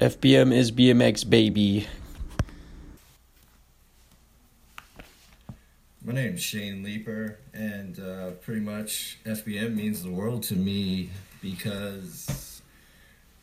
FBM 0.00 0.52
is 0.52 0.72
BMX 0.72 1.28
baby. 1.28 1.86
My 6.02 6.14
name's 6.14 6.42
Shane 6.42 6.82
Leeper, 6.82 7.38
and 7.52 8.00
uh, 8.00 8.30
pretty 8.30 8.62
much 8.62 9.18
FBM 9.26 9.74
means 9.74 10.02
the 10.02 10.10
world 10.10 10.42
to 10.44 10.54
me 10.54 11.10
because 11.42 12.62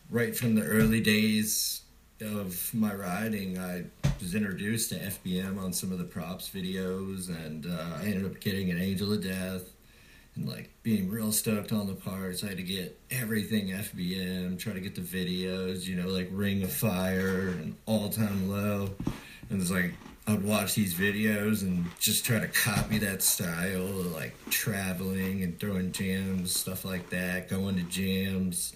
right 0.10 0.36
from 0.36 0.56
the 0.56 0.64
early 0.64 1.00
days 1.00 1.82
of 2.22 2.74
my 2.74 2.93
riding, 2.93 3.57
I 3.57 3.86
was 4.20 4.36
introduced 4.36 4.89
to 4.89 4.95
FBM 4.95 5.61
on 5.61 5.74
some 5.74 5.91
of 5.91 5.97
the 5.97 6.03
props 6.03 6.49
videos, 6.49 7.30
and 7.30 7.65
uh, 7.65 7.97
I 7.97 8.05
ended 8.05 8.26
up 8.26 8.39
getting 8.39 8.70
an 8.72 8.80
Angel 8.80 9.13
of 9.13 9.24
Death 9.24 9.74
and 10.36 10.47
like 10.47 10.70
being 10.84 11.09
real 11.09 11.32
stoked 11.32 11.72
on 11.72 11.88
the 11.88 11.93
parts. 11.93 12.43
I 12.43 12.47
had 12.47 12.57
to 12.57 12.63
get 12.63 12.99
everything 13.11 13.70
FBM, 13.70 14.59
try 14.59 14.74
to 14.74 14.80
get 14.80 14.95
the 14.95 15.01
videos, 15.01 15.86
you 15.86 15.95
know, 15.95 16.07
like 16.07 16.30
Ring 16.32 16.63
of 16.63 16.72
Fire 16.72 17.49
and 17.49 17.76
All 17.86 18.09
Time 18.09 18.49
Low, 18.49 18.89
and 19.49 19.61
it's 19.61 19.72
like 19.72 19.93
I'd 20.30 20.43
watch 20.43 20.76
these 20.76 20.93
videos 20.93 21.61
and 21.61 21.86
just 21.99 22.26
try 22.26 22.39
to 22.39 22.47
copy 22.49 22.97
that 22.99 23.22
style, 23.22 23.88
of 23.88 24.13
like 24.13 24.36
traveling 24.49 25.43
and 25.43 25.57
throwing 25.59 25.91
jams, 25.91 26.53
stuff 26.53 26.84
like 26.84 27.09
that, 27.11 27.49
going 27.49 27.76
to 27.76 27.84
jams. 27.84 28.74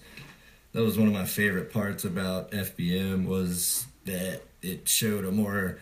That 0.72 0.82
was 0.82 0.98
one 0.98 1.08
of 1.08 1.14
my 1.14 1.26
favorite 1.26 1.72
parts 1.72 2.04
about 2.04 2.52
FBM 2.52 3.26
was 3.26 3.86
that 4.04 4.42
it 4.62 4.88
showed 4.88 5.24
a 5.24 5.32
more 5.32 5.78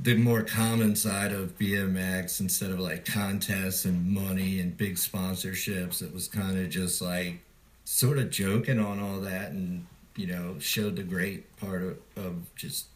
the 0.00 0.16
more 0.16 0.42
common 0.42 0.96
side 0.96 1.32
of 1.32 1.58
BMX 1.58 2.40
instead 2.40 2.70
of 2.70 2.80
like 2.80 3.04
contests 3.04 3.84
and 3.84 4.10
money 4.10 4.58
and 4.58 4.74
big 4.74 4.94
sponsorships. 4.94 6.00
It 6.00 6.14
was 6.14 6.28
kind 6.28 6.58
of 6.58 6.70
just 6.70 7.02
like 7.02 7.40
sort 7.84 8.18
of 8.18 8.30
joking 8.30 8.78
on 8.78 9.00
all 9.00 9.20
that 9.20 9.50
and 9.50 9.86
you 10.16 10.26
know 10.26 10.58
showed 10.58 10.96
the 10.96 11.02
great 11.02 11.54
part 11.58 11.82
of, 11.82 11.98
of 12.16 12.54
just 12.54 12.86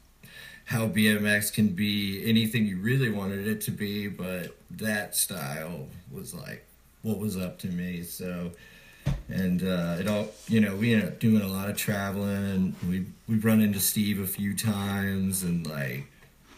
how 0.67 0.89
BMX 0.89 1.53
can 1.53 1.69
be 1.69 2.29
anything 2.29 2.67
you 2.67 2.79
really 2.79 3.09
wanted 3.09 3.47
it 3.47 3.61
to 3.63 3.71
be, 3.71 4.09
but 4.09 4.57
that 4.71 5.15
style 5.15 5.87
was 6.11 6.35
like 6.35 6.65
what 7.03 7.19
was 7.19 7.37
up 7.37 7.59
to 7.61 7.69
me. 7.69 8.03
So, 8.03 8.51
and 9.29 9.63
uh, 9.63 9.97
it 9.99 10.09
all 10.09 10.29
you 10.49 10.61
know 10.61 10.75
we 10.77 10.95
ended 10.95 11.09
up 11.09 11.19
doing 11.19 11.43
a 11.43 11.49
lot 11.49 11.69
of 11.69 11.77
traveling. 11.77 12.75
We 12.89 13.07
we've 13.29 13.45
run 13.45 13.61
into 13.61 13.81
Steve 13.81 14.21
a 14.21 14.27
few 14.27 14.55
times, 14.57 15.43
and 15.43 15.67
like 15.67 16.07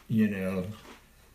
you 0.08 0.28
know, 0.28 0.64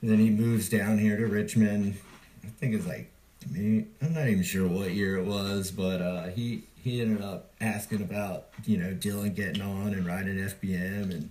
and 0.01 0.11
then 0.11 0.19
he 0.19 0.29
moves 0.29 0.69
down 0.69 0.97
here 0.97 1.17
to 1.17 1.25
Richmond. 1.27 1.97
I 2.43 2.47
think 2.47 2.75
it's 2.75 2.87
like 2.87 3.11
me. 3.49 3.85
I'm 4.01 4.13
not 4.13 4.27
even 4.27 4.43
sure 4.43 4.67
what 4.67 4.91
year 4.91 5.17
it 5.17 5.25
was, 5.25 5.71
but 5.71 6.01
uh, 6.01 6.23
he 6.27 6.63
he 6.75 7.01
ended 7.01 7.23
up 7.23 7.51
asking 7.61 8.01
about 8.01 8.47
you 8.65 8.77
know 8.77 8.93
Dillon 8.93 9.33
getting 9.33 9.61
on 9.61 9.93
and 9.93 10.05
riding 10.05 10.37
FBM, 10.37 11.11
and 11.11 11.29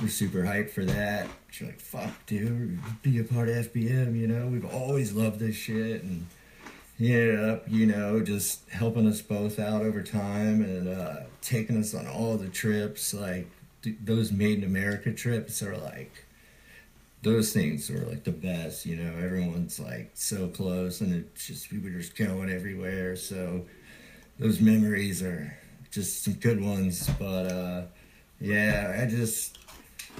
we're 0.00 0.08
super 0.08 0.42
hyped 0.42 0.70
for 0.70 0.84
that. 0.84 1.28
She's 1.50 1.66
like, 1.68 1.80
"Fuck, 1.80 2.26
dude, 2.26 2.78
be 3.02 3.18
a 3.18 3.24
part 3.24 3.48
of 3.48 3.56
FBM." 3.72 4.18
You 4.18 4.26
know, 4.26 4.46
we've 4.46 4.64
always 4.64 5.12
loved 5.12 5.38
this 5.38 5.56
shit, 5.56 6.02
and 6.02 6.26
he 7.00 7.14
ended 7.14 7.42
up, 7.42 7.64
you 7.66 7.86
know, 7.86 8.20
just 8.20 8.68
helping 8.68 9.06
us 9.06 9.22
both 9.22 9.58
out 9.58 9.80
over 9.80 10.02
time 10.02 10.62
and 10.62 10.86
uh, 10.86 11.20
taking 11.40 11.78
us 11.78 11.94
on 11.94 12.06
all 12.06 12.36
the 12.36 12.50
trips. 12.50 13.14
Like 13.14 13.48
th- 13.80 13.96
those 14.04 14.30
Made 14.30 14.58
in 14.58 14.64
America 14.64 15.10
trips 15.10 15.62
are 15.62 15.78
like 15.78 16.26
those 17.22 17.54
things 17.54 17.88
were 17.88 18.00
like 18.00 18.24
the 18.24 18.32
best. 18.32 18.84
You 18.84 18.96
know, 18.96 19.16
everyone's 19.16 19.80
like 19.80 20.10
so 20.12 20.48
close, 20.48 21.00
and 21.00 21.14
it's 21.14 21.46
just 21.46 21.72
we 21.72 21.78
were 21.78 21.88
just 21.88 22.16
going 22.16 22.50
everywhere. 22.50 23.16
So 23.16 23.64
those 24.38 24.60
memories 24.60 25.22
are 25.22 25.56
just 25.90 26.22
some 26.22 26.34
good 26.34 26.62
ones. 26.62 27.08
But 27.18 27.46
uh, 27.50 27.82
yeah, 28.42 29.00
I 29.02 29.06
just 29.06 29.56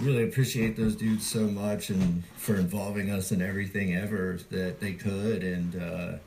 really 0.01 0.25
appreciate 0.25 0.79
those 0.79 0.97
dudes 0.97 1.27
so 1.27 1.41
much 1.41 1.91
and 1.91 2.25
for 2.39 2.57
involving 2.57 3.11
us 3.11 3.33
in 3.33 3.43
everything 3.43 3.95
ever 3.95 4.39
that 4.51 4.81
they 4.81 4.95
could. 4.95 5.45
And 5.45 5.77
uh, 5.77 6.19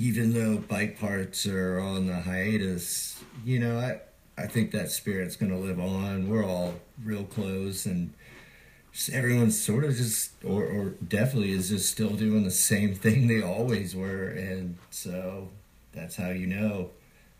even 0.00 0.32
though 0.32 0.56
bike 0.56 0.98
parts 0.98 1.46
are 1.46 1.78
on 1.78 2.06
the 2.06 2.22
hiatus, 2.22 3.22
you 3.44 3.58
know, 3.58 3.78
I 3.78 4.00
I 4.40 4.46
think 4.46 4.70
that 4.70 4.90
spirit's 4.90 5.36
gonna 5.36 5.58
live 5.58 5.78
on. 5.78 6.26
We're 6.26 6.44
all 6.44 6.76
real 7.04 7.24
close 7.24 7.84
and 7.84 8.14
everyone's 9.12 9.62
sort 9.62 9.84
of 9.84 9.94
just 9.94 10.32
or, 10.42 10.64
or 10.64 10.84
definitely 11.06 11.52
is 11.52 11.68
just 11.68 11.92
still 11.92 12.10
doing 12.10 12.44
the 12.44 12.50
same 12.50 12.94
thing 13.04 13.26
they 13.26 13.42
always 13.42 13.94
were. 13.94 14.28
And 14.28 14.78
so 14.88 15.48
that's 15.92 16.16
how 16.16 16.30
you 16.30 16.46
know 16.46 16.90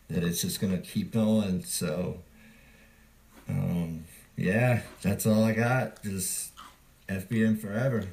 that 0.09 0.23
it's 0.23 0.43
just 0.43 0.61
gonna 0.61 0.79
keep 0.79 1.13
going. 1.13 1.65
So 1.65 2.19
um 3.49 4.05
yeah 4.37 4.83
that's 5.01 5.25
all 5.25 5.45
i 5.45 5.53
got. 5.53 6.03
Just 6.03 6.53
fbm 7.09 7.59
forever 7.59 8.05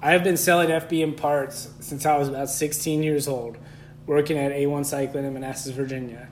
I've 0.00 0.22
been 0.22 0.36
selling 0.36 0.68
FBM 0.68 1.16
parts 1.16 1.70
since 1.80 2.06
I 2.06 2.16
was 2.16 2.28
about 2.28 2.48
16 2.48 3.02
years 3.02 3.26
old, 3.26 3.58
working 4.06 4.38
at 4.38 4.52
A1 4.52 4.86
Cycling 4.86 5.24
in 5.24 5.34
Manassas, 5.34 5.72
Virginia. 5.72 6.28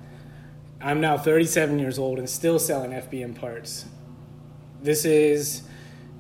I'm 0.81 1.01
now 1.01 1.19
37 1.19 1.81
years 1.81 1.99
old 1.99 2.21
and 2.21 2.31
still 2.31 2.61
selling 2.61 2.93
FBM 2.93 3.35
parts. 3.35 3.87
This 4.81 5.05
is 5.05 5.63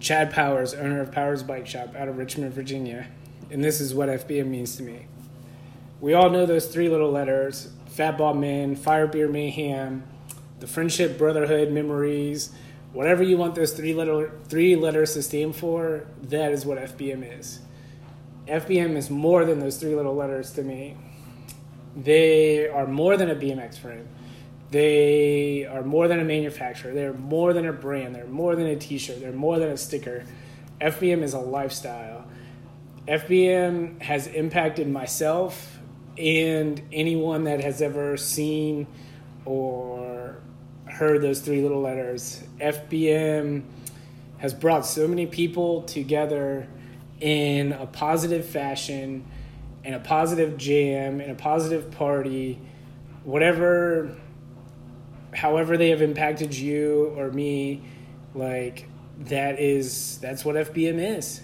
Chad 0.01 0.32
Powers, 0.32 0.74
owner 0.74 1.01
of 1.01 1.12
Powers 1.12 1.44
Bike 1.44 1.68
Shop 1.68 1.94
out 1.94 2.09
of 2.09 2.18
Richmond, 2.18 2.53
Virginia, 2.53 3.07
and 3.49 3.62
this 3.62 3.80
is 3.80 3.94
what 3.94 4.09
FBM 4.09 4.49
means 4.49 4.74
to 4.78 4.82
me. 4.82 5.07
We 6.01 6.14
all 6.14 6.30
know 6.30 6.47
those 6.47 6.66
three 6.66 6.88
little 6.88 7.12
letters 7.12 7.70
Fatball 7.94 8.36
Men, 8.36 8.74
Fire 8.74 9.07
Beer 9.07 9.28
Mayhem, 9.28 10.03
the 10.59 10.66
Friendship, 10.66 11.16
Brotherhood, 11.16 11.70
Memories, 11.70 12.51
whatever 12.97 13.22
you 13.22 13.36
want 13.36 13.55
those 13.55 13.72
three 13.72 13.92
letter 13.92 14.32
three 14.49 14.74
letters 14.74 15.12
to 15.12 15.22
stand 15.22 15.55
for, 15.55 16.07
that 16.22 16.51
is 16.51 16.64
what 16.64 16.78
FBM 16.78 17.38
is. 17.38 17.61
FBM 18.49 18.97
is 18.97 19.11
more 19.11 19.44
than 19.44 19.61
those 19.61 19.76
three 19.76 19.94
little 19.94 20.14
letters 20.14 20.53
to 20.53 20.62
me. 20.62 20.97
They 21.94 22.68
are 22.68 22.86
more 22.86 23.18
than 23.18 23.28
a 23.28 23.34
BMX 23.34 23.78
frame. 23.78 24.09
They 24.70 25.66
are 25.66 25.82
more 25.82 26.09
than 26.09 26.20
a 26.20 26.24
manufacturer. 26.24 26.94
They're 26.94 27.12
more 27.12 27.53
than 27.53 27.66
a 27.66 27.72
brand. 27.72 28.14
They're 28.14 28.26
more 28.26 28.57
than 28.57 28.66
a 28.66 28.76
T-shirt. 28.76 29.20
They're 29.20 29.30
more 29.30 29.59
than 29.59 29.68
a 29.68 29.76
sticker. 29.76 30.24
FBM 30.80 31.22
is 31.22 31.34
a 31.34 31.38
lifestyle. 31.38 32.26
FBM 33.07 34.01
has 34.01 34.26
impacted 34.26 34.88
myself 34.88 35.78
and 36.16 36.80
anyone 36.92 37.44
that 37.44 37.61
has 37.61 37.82
ever 37.82 38.16
seen 38.16 38.86
or 39.44 39.95
heard 40.97 41.20
those 41.20 41.40
three 41.40 41.61
little 41.61 41.82
letters. 41.82 42.42
FBM 42.59 43.62
has 44.38 44.55
brought 44.55 44.86
so 44.86 45.07
many 45.07 45.26
people 45.26 45.82
together 45.82 46.66
in 47.20 47.72
a 47.72 47.86
positive 47.86 48.47
fashion, 48.47 49.22
in 49.84 49.92
a 49.92 50.01
positive 50.01 50.57
jam, 50.57 51.20
in 51.20 51.30
a 51.30 51.34
positive 51.34 51.90
party, 51.90 52.59
whatever, 53.24 54.16
however 55.34 55.76
they 55.76 55.90
have 55.90 56.01
impacted 56.01 56.55
you 56.57 57.12
or 57.16 57.30
me, 57.30 57.82
like 58.34 58.88
that 59.18 59.61
is 59.61 60.16
that's 60.18 60.47
what 60.47 60.57
FBM 60.57 61.18
is. 61.18 61.42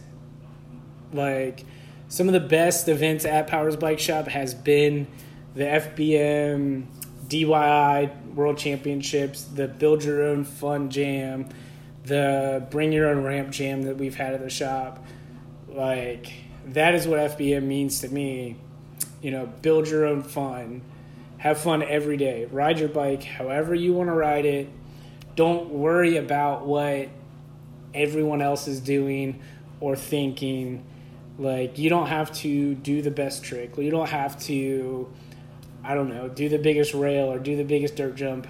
Like 1.13 1.67
some 2.09 2.27
of 2.27 2.33
the 2.33 2.41
best 2.41 2.89
events 2.89 3.27
at 3.27 3.49
Powers 3.49 3.77
Bike 3.77 3.99
Shop 3.99 4.29
has 4.29 4.55
been 4.55 5.07
the 5.55 5.65
FBM 5.65 6.87
DIY 7.33 8.35
World 8.35 8.59
Championships, 8.59 9.45
the 9.45 9.67
Build 9.67 10.05
Your 10.05 10.23
Own 10.23 10.45
Fun 10.45 10.91
Jam, 10.91 11.49
the 12.05 12.67
Bring 12.71 12.93
Your 12.93 13.09
Own 13.09 13.25
Ramp 13.25 13.51
Jam 13.51 13.83
that 13.83 13.97
we've 13.97 14.15
had 14.15 14.35
at 14.35 14.43
the 14.43 14.51
shop. 14.51 15.05
Like, 15.69 16.31
that 16.67 16.95
is 16.95 17.09
what 17.09 17.19
FBM 17.19 17.63
means 17.63 18.01
to 18.01 18.09
me. 18.09 18.57
You 19.23 19.31
know, 19.31 19.47
build 19.47 19.89
your 19.89 20.05
own 20.05 20.23
fun. 20.23 20.83
Have 21.39 21.59
fun 21.59 21.83
every 21.83 22.19
day. 22.19 22.45
Ride 22.51 22.79
your 22.79 22.91
bike 22.91 23.23
however 23.23 23.75
you 23.75 23.95
want 23.95 24.09
to 24.09 24.15
ride 24.15 24.45
it. 24.45 24.69
Don't 25.35 25.71
worry 25.71 26.19
about 26.19 26.67
what 26.67 27.09
everyone 27.95 28.43
else 28.43 28.69
is 28.69 28.81
doing 28.81 29.41
or 29.81 29.97
thinking. 29.97 30.85
Like, 31.39 31.79
you 31.79 31.89
don't 31.89 32.09
have 32.09 32.31
to 32.39 32.75
do 32.75 33.01
the 33.01 33.11
best 33.11 33.43
trick. 33.43 33.77
You 33.79 33.91
don't 33.91 34.11
have 34.11 34.39
to 34.43 35.11
I 35.85 35.95
don't 35.95 36.09
know, 36.09 36.29
do 36.29 36.49
the 36.49 36.59
biggest 36.59 36.95
rail 36.95 37.33
or 37.33 37.39
do 37.39 37.57
the 37.57 37.65
biggest 37.65 37.97
dirt 37.97 38.15
jump. 38.15 38.47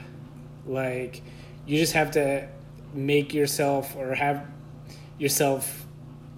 Like, 0.66 1.22
you 1.66 1.78
just 1.78 1.94
have 1.94 2.10
to 2.12 2.48
make 2.92 3.32
yourself 3.32 3.96
or 3.96 4.14
have 4.14 4.46
yourself 5.18 5.86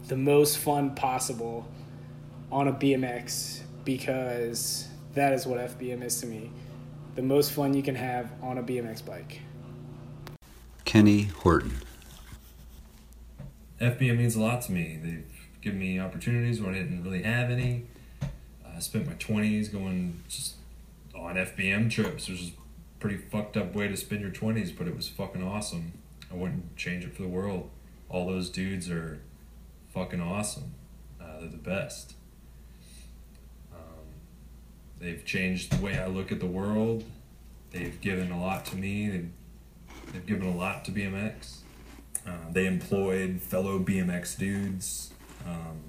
the 0.09 0.17
most 0.17 0.59
fun 0.59 0.95
possible 0.95 1.67
on 2.53 2.69
a 2.69 2.73
BMX 2.73 3.61
because 3.85 4.89
that 5.15 5.33
is 5.33 5.47
what 5.47 5.59
FBM 5.59 6.03
is 6.03 6.21
to 6.21 6.27
me. 6.27 6.51
The 7.17 7.23
most 7.23 7.53
fun 7.53 7.75
you 7.75 7.83
can 7.83 7.95
have 7.95 8.31
on 8.43 8.59
a 8.59 8.63
BMX 8.63 9.05
bike. 9.05 9.41
Kenny 10.85 11.25
Horton. 11.25 11.81
FBM 13.81 14.19
means 14.19 14.37
a 14.37 14.41
lot 14.41 14.63
to 14.63 14.73
me. 14.73 14.99
They've 15.03 15.25
given 15.61 15.79
me 15.79 15.99
opportunities 15.99 16.61
where 16.61 16.71
I 16.71 16.75
didn't 16.75 17.03
really 17.03 17.23
have 17.23 17.51
any. 17.51 17.87
I 18.23 18.81
spent 18.81 19.07
my 19.07 19.15
20s 19.15 19.73
going 19.73 20.23
just 20.29 20.57
on 21.25 21.37
FBM 21.37 21.91
trips, 21.91 22.29
which 22.29 22.41
is 22.41 22.49
a 22.51 23.01
pretty 23.01 23.17
fucked 23.17 23.57
up 23.57 23.75
way 23.75 23.89
to 23.89 23.97
spend 23.97 24.21
your 24.21 24.31
20s, 24.31 24.77
but 24.77 24.87
it 24.87 24.95
was 24.95 25.09
fucking 25.09 25.43
awesome. 25.43 25.93
I 26.31 26.35
wouldn't 26.35 26.77
change 26.77 27.05
it 27.05 27.15
for 27.15 27.23
the 27.23 27.29
world. 27.29 27.71
All 28.11 28.27
those 28.27 28.51
dudes 28.51 28.91
are 28.91 29.21
fucking 29.93 30.21
awesome. 30.21 30.75
Uh, 31.21 31.41
they're 31.41 31.49
the 31.49 31.57
best. 31.57 32.15
Um, 33.73 34.05
they've 35.01 35.25
changed 35.25 35.73
the 35.73 35.83
way 35.83 35.99
I 35.99 36.07
look 36.09 36.31
at 36.31 36.41
the 36.41 36.47
world. 36.47 37.05
They've 37.71 37.99
given 38.01 38.31
a 38.31 38.41
lot 38.41 38.67
to 38.67 38.77
me. 38.77 39.09
They've, 39.09 39.31
they've 40.13 40.27
given 40.27 40.47
a 40.47 40.57
lot 40.57 40.85
to 40.85 40.93
BMX. 40.93 41.59
Uh, 42.27 42.33
they 42.53 42.67
employed 42.67 43.41
fellow 43.41 43.79
BMX 43.79 44.39
dudes. 44.39 45.13
Um, 45.47 45.81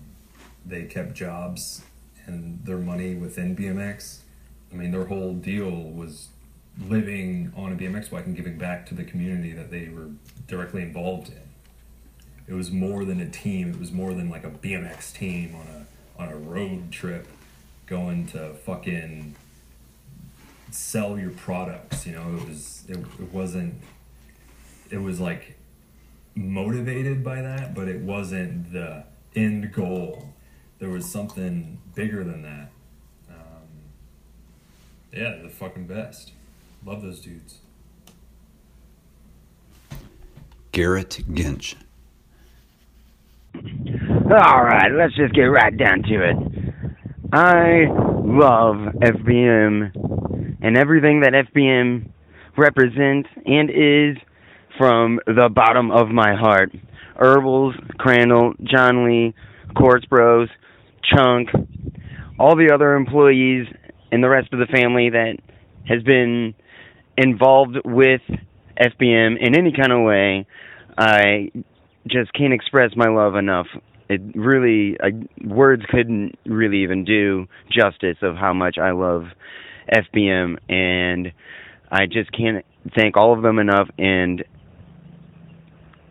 they 0.66 0.84
kept 0.86 1.14
jobs 1.14 1.82
and 2.26 2.66
their 2.66 2.78
money 2.78 3.16
within 3.16 3.56
BMX. 3.56 4.20
I 4.76 4.78
mean, 4.78 4.92
their 4.92 5.06
whole 5.06 5.34
deal 5.34 5.72
was 5.72 6.28
living 6.86 7.54
on 7.56 7.72
a 7.72 7.76
BMX 7.76 8.12
bike 8.12 8.26
and 8.26 8.36
giving 8.36 8.58
back 8.58 8.86
to 8.88 8.94
the 8.94 9.06
community 9.06 9.54
that 9.54 9.72
they 9.72 9.88
were 9.88 10.10
directly 10.48 10.82
involved 10.82 11.30
in. 11.30 11.40
It 12.48 12.54
was 12.54 12.72
more 12.72 13.06
than 13.06 13.22
a 13.22 13.30
team. 13.30 13.70
It 13.70 13.80
was 13.80 13.94
more 13.94 14.14
than 14.14 14.30
like 14.30 14.44
a 14.44 14.50
BMX 14.50 15.14
team 15.14 15.56
on 15.56 15.68
a 15.68 16.22
on 16.22 16.30
a 16.30 16.36
road 16.36 16.92
trip, 16.92 17.28
going 17.86 18.28
to 18.28 18.54
fucking 18.66 19.36
sell 20.72 21.18
your 21.18 21.32
products. 21.32 22.06
You 22.06 22.14
know, 22.14 22.36
it 22.36 22.48
was 22.48 22.84
it, 22.90 22.98
it 22.98 23.34
wasn't. 23.34 23.76
It 24.92 24.98
was 24.98 25.22
like 25.22 25.58
motivated 26.36 27.24
by 27.24 27.42
that, 27.42 27.74
but 27.74 27.88
it 27.88 28.02
wasn't 28.02 28.74
the 28.74 29.06
end 29.36 29.72
goal. 29.72 30.34
There 30.80 30.90
was 30.90 31.10
something 31.10 31.80
bigger 31.96 32.26
than 32.26 32.42
that. 32.42 32.72
Yeah, 35.16 35.30
they're 35.30 35.44
the 35.44 35.50
fucking 35.50 35.88
best. 35.88 36.34
Love 36.86 37.02
those 37.02 37.22
dudes. 37.22 37.60
Garrett 40.74 41.24
Ginch. 41.34 41.78
All 43.56 44.64
right, 44.64 44.92
let's 44.92 45.16
just 45.16 45.34
get 45.34 45.44
right 45.44 45.76
down 45.78 46.04
to 46.04 46.16
it. 46.22 46.36
I 47.32 47.86
love 47.90 48.94
FBM 48.96 50.58
and 50.62 50.78
everything 50.78 51.22
that 51.22 51.32
FBM 51.32 52.10
represents 52.58 53.30
and 53.46 53.70
is 53.70 54.18
from 54.78 55.22
the 55.28 55.50
bottom 55.54 55.92
of 55.92 56.10
my 56.10 56.36
heart. 56.36 56.74
Herbals, 57.18 57.76
Crandall, 57.98 58.54
John 58.64 59.06
Lee, 59.06 59.34
Corts 59.78 60.06
Bros, 60.08 60.50
Chunk, 61.04 61.48
all 62.38 62.58
the 62.58 62.72
other 62.74 62.96
employees 62.96 63.68
and 64.16 64.24
the 64.24 64.30
rest 64.30 64.54
of 64.54 64.60
the 64.60 64.66
family 64.66 65.10
that 65.10 65.36
has 65.86 66.02
been 66.02 66.56
involved 67.18 67.76
with 67.84 68.22
FBM 68.80 69.36
in 69.42 69.58
any 69.58 69.74
kind 69.74 69.92
of 69.92 70.06
way. 70.06 70.48
I 70.98 71.52
just 72.08 72.32
can't 72.32 72.54
express 72.54 72.92
my 72.96 73.10
love 73.10 73.36
enough. 73.36 73.68
It 74.08 74.22
really, 74.34 74.96
I, 75.04 75.12
words 75.46 75.84
couldn't 75.90 76.40
really 76.46 76.84
even 76.84 77.04
do 77.04 77.48
justice 77.70 78.16
of 78.22 78.38
how 78.38 78.54
much 78.54 78.78
I 78.78 78.92
love 78.92 79.24
FBM, 79.94 80.60
and 80.70 81.34
I 81.92 82.06
just 82.06 82.32
can't 82.32 82.64
thank 82.96 83.18
all 83.18 83.34
of 83.34 83.44
them 83.44 83.60
enough. 83.60 83.90
And 83.98 84.46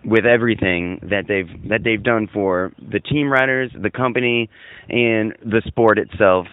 with 0.05 0.27
everything 0.27 1.01
that 1.05 1.25
they've 1.27 1.71
that 1.71 1.85
they've 1.85 2.03
done 2.03 2.29
for 2.31 2.73
the 2.79 3.01
team 3.01 3.33
riders, 3.33 3.71
the 3.81 3.91
company, 3.91 4.51
and 4.91 5.35
the 5.43 5.63
sport 5.67 5.99
itself, 5.99 6.47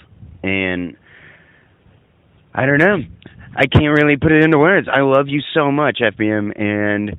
and 0.43 0.95
I 2.53 2.65
don't 2.65 2.79
know. 2.79 2.97
I 3.55 3.65
can't 3.67 3.93
really 3.97 4.17
put 4.17 4.31
it 4.31 4.43
into 4.43 4.57
words. 4.57 4.87
I 4.91 5.01
love 5.01 5.27
you 5.27 5.41
so 5.53 5.71
much, 5.71 5.99
FBM, 5.99 6.59
and 6.59 7.17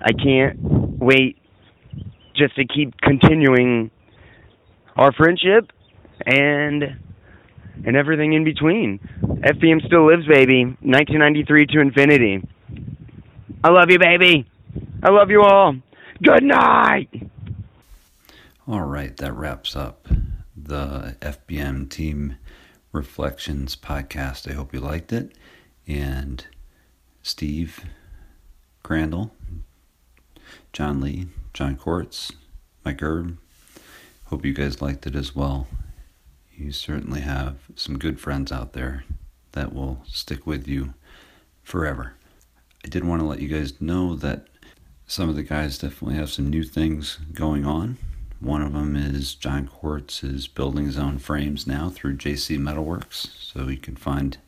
I 0.00 0.12
can't 0.12 0.58
wait 0.60 1.36
just 2.34 2.56
to 2.56 2.64
keep 2.64 2.98
continuing 3.00 3.90
our 4.96 5.12
friendship 5.12 5.70
and 6.26 6.98
and 7.86 7.96
everything 7.96 8.32
in 8.32 8.44
between. 8.44 8.98
FBM 9.22 9.86
still 9.86 10.06
lives, 10.06 10.26
baby. 10.26 10.64
1993 10.64 11.66
to 11.66 11.80
infinity. 11.80 12.48
I 13.62 13.70
love 13.70 13.90
you, 13.90 13.98
baby. 13.98 14.46
I 15.02 15.10
love 15.10 15.30
you 15.30 15.42
all. 15.42 15.76
Good 16.22 16.42
night. 16.42 17.08
All 18.66 18.82
right, 18.82 19.16
that 19.18 19.32
wraps 19.32 19.76
up 19.76 20.08
the 20.56 21.16
FBM 21.20 21.88
Team 21.88 22.36
Reflections 22.98 23.76
podcast. 23.76 24.50
I 24.50 24.54
hope 24.54 24.74
you 24.74 24.80
liked 24.80 25.12
it. 25.12 25.30
And 25.86 26.44
Steve 27.22 27.84
Crandall, 28.82 29.32
John 30.72 31.00
Lee, 31.00 31.28
John 31.54 31.76
Corts, 31.76 32.32
Mike 32.84 33.00
Erb, 33.00 33.38
hope 34.24 34.44
you 34.44 34.52
guys 34.52 34.82
liked 34.82 35.06
it 35.06 35.14
as 35.14 35.32
well. 35.32 35.68
You 36.52 36.72
certainly 36.72 37.20
have 37.20 37.58
some 37.76 38.00
good 38.00 38.18
friends 38.18 38.50
out 38.50 38.72
there 38.72 39.04
that 39.52 39.72
will 39.72 40.02
stick 40.04 40.44
with 40.44 40.66
you 40.66 40.94
forever. 41.62 42.14
I 42.84 42.88
did 42.88 43.04
want 43.04 43.20
to 43.22 43.28
let 43.28 43.40
you 43.40 43.46
guys 43.46 43.80
know 43.80 44.16
that 44.16 44.48
some 45.06 45.28
of 45.28 45.36
the 45.36 45.44
guys 45.44 45.78
definitely 45.78 46.16
have 46.16 46.30
some 46.30 46.50
new 46.50 46.64
things 46.64 47.20
going 47.32 47.64
on. 47.64 47.96
One 48.40 48.62
of 48.62 48.72
them 48.72 48.94
is 48.94 49.34
John 49.34 49.66
Corts 49.66 50.22
is 50.22 50.46
building 50.46 50.86
his 50.86 50.98
own 50.98 51.18
frames 51.18 51.66
now 51.66 51.90
through 51.90 52.18
JC 52.18 52.56
Metalworks, 52.56 53.28
so 53.36 53.66
you 53.68 53.78
can 53.78 53.96
find 53.96 54.38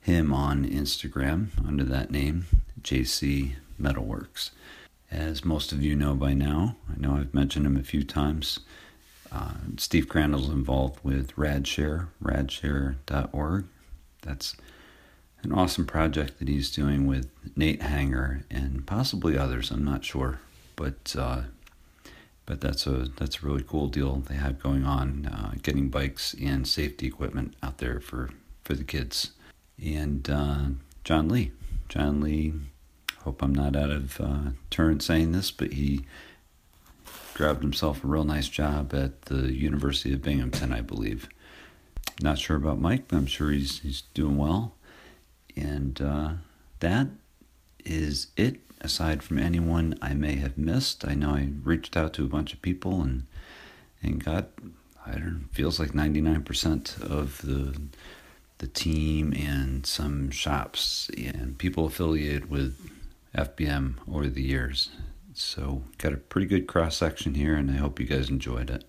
him 0.00 0.32
on 0.32 0.68
Instagram 0.68 1.48
under 1.64 1.84
that 1.84 2.10
name, 2.10 2.46
JC 2.82 3.52
Metalworks. 3.80 4.50
As 5.12 5.44
most 5.44 5.70
of 5.70 5.82
you 5.82 5.94
know 5.94 6.14
by 6.14 6.34
now, 6.34 6.76
I 6.88 6.98
know 7.00 7.16
I've 7.16 7.32
mentioned 7.32 7.66
him 7.66 7.76
a 7.76 7.84
few 7.84 8.02
times. 8.02 8.60
Uh, 9.30 9.54
Steve 9.76 10.08
Crandall's 10.08 10.48
involved 10.48 10.98
with 11.04 11.34
Radshare, 11.36 12.08
radshare.org. 12.22 13.64
That's 14.22 14.56
an 15.42 15.52
awesome 15.52 15.86
project 15.86 16.38
that 16.40 16.48
he's 16.48 16.70
doing 16.70 17.06
with 17.06 17.30
Nate 17.56 17.82
Hanger 17.82 18.44
and 18.50 18.86
possibly 18.86 19.38
others. 19.38 19.70
I'm 19.70 19.84
not 19.84 20.04
sure, 20.04 20.40
but 20.74 21.14
uh, 21.16 21.42
but 22.50 22.60
that's 22.60 22.84
a 22.84 23.08
that's 23.16 23.44
a 23.44 23.46
really 23.46 23.62
cool 23.62 23.86
deal 23.86 24.16
they 24.16 24.34
have 24.34 24.60
going 24.60 24.84
on, 24.84 25.24
uh, 25.26 25.54
getting 25.62 25.88
bikes 25.88 26.34
and 26.42 26.66
safety 26.66 27.06
equipment 27.06 27.54
out 27.62 27.78
there 27.78 28.00
for 28.00 28.30
for 28.64 28.74
the 28.74 28.82
kids. 28.82 29.30
And 29.80 30.28
uh, 30.28 30.64
John 31.04 31.28
Lee, 31.28 31.52
John 31.88 32.20
Lee. 32.20 32.54
Hope 33.18 33.40
I'm 33.40 33.54
not 33.54 33.76
out 33.76 33.90
of 33.90 34.20
uh, 34.20 34.50
turn 34.68 34.98
saying 34.98 35.30
this, 35.30 35.52
but 35.52 35.74
he 35.74 36.04
grabbed 37.34 37.62
himself 37.62 38.02
a 38.02 38.08
real 38.08 38.24
nice 38.24 38.48
job 38.48 38.92
at 38.94 39.22
the 39.26 39.52
University 39.52 40.12
of 40.12 40.22
Binghamton, 40.22 40.72
I 40.72 40.80
believe. 40.80 41.28
Not 42.20 42.38
sure 42.38 42.56
about 42.56 42.80
Mike, 42.80 43.04
but 43.06 43.16
I'm 43.16 43.26
sure 43.26 43.50
he's 43.50 43.78
he's 43.78 44.02
doing 44.12 44.36
well. 44.36 44.74
And 45.54 46.02
uh, 46.02 46.32
that 46.80 47.06
is 47.84 48.26
it. 48.36 48.60
Aside 48.80 49.22
from 49.22 49.38
anyone 49.38 49.94
I 50.00 50.14
may 50.14 50.36
have 50.36 50.56
missed, 50.56 51.06
I 51.06 51.14
know 51.14 51.30
I 51.30 51.50
reached 51.62 51.96
out 51.96 52.14
to 52.14 52.24
a 52.24 52.28
bunch 52.28 52.52
of 52.52 52.62
people 52.62 53.02
and 53.02 53.26
and 54.02 54.24
got 54.24 54.48
I 55.06 55.12
don't 55.12 55.24
know, 55.24 55.40
feels 55.52 55.78
like 55.80 55.92
99% 55.92 57.02
of 57.02 57.42
the 57.42 57.80
the 58.58 58.66
team 58.66 59.32
and 59.32 59.86
some 59.86 60.30
shops 60.30 61.10
and 61.16 61.56
people 61.56 61.86
affiliated 61.86 62.50
with 62.50 62.78
FBM 63.34 63.94
over 64.10 64.28
the 64.28 64.42
years. 64.42 64.90
So, 65.32 65.84
got 65.96 66.12
a 66.12 66.18
pretty 66.18 66.46
good 66.46 66.66
cross 66.66 66.96
section 66.96 67.34
here, 67.34 67.54
and 67.54 67.70
I 67.70 67.74
hope 67.74 67.98
you 67.98 68.06
guys 68.06 68.28
enjoyed 68.28 68.68
it. 68.68 68.84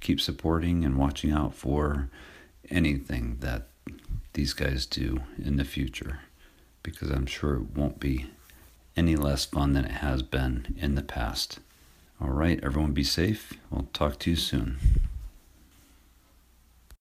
Keep 0.00 0.20
supporting 0.20 0.84
and 0.84 0.96
watching 0.96 1.30
out 1.32 1.54
for 1.54 2.08
anything 2.70 3.36
that 3.40 3.68
these 4.32 4.54
guys 4.54 4.86
do 4.86 5.20
in 5.42 5.56
the 5.56 5.64
future 5.64 6.20
because 6.82 7.10
I'm 7.10 7.26
sure 7.26 7.56
it 7.56 7.76
won't 7.76 8.00
be 8.00 8.30
any 8.96 9.16
less 9.16 9.44
fun 9.44 9.72
than 9.72 9.84
it 9.84 9.92
has 9.92 10.22
been 10.22 10.74
in 10.78 10.94
the 10.94 11.02
past. 11.02 11.58
All 12.20 12.30
right, 12.30 12.60
everyone 12.62 12.92
be 12.92 13.04
safe. 13.04 13.54
We'll 13.70 13.88
talk 13.92 14.18
to 14.20 14.30
you 14.30 14.36
soon. 14.36 14.76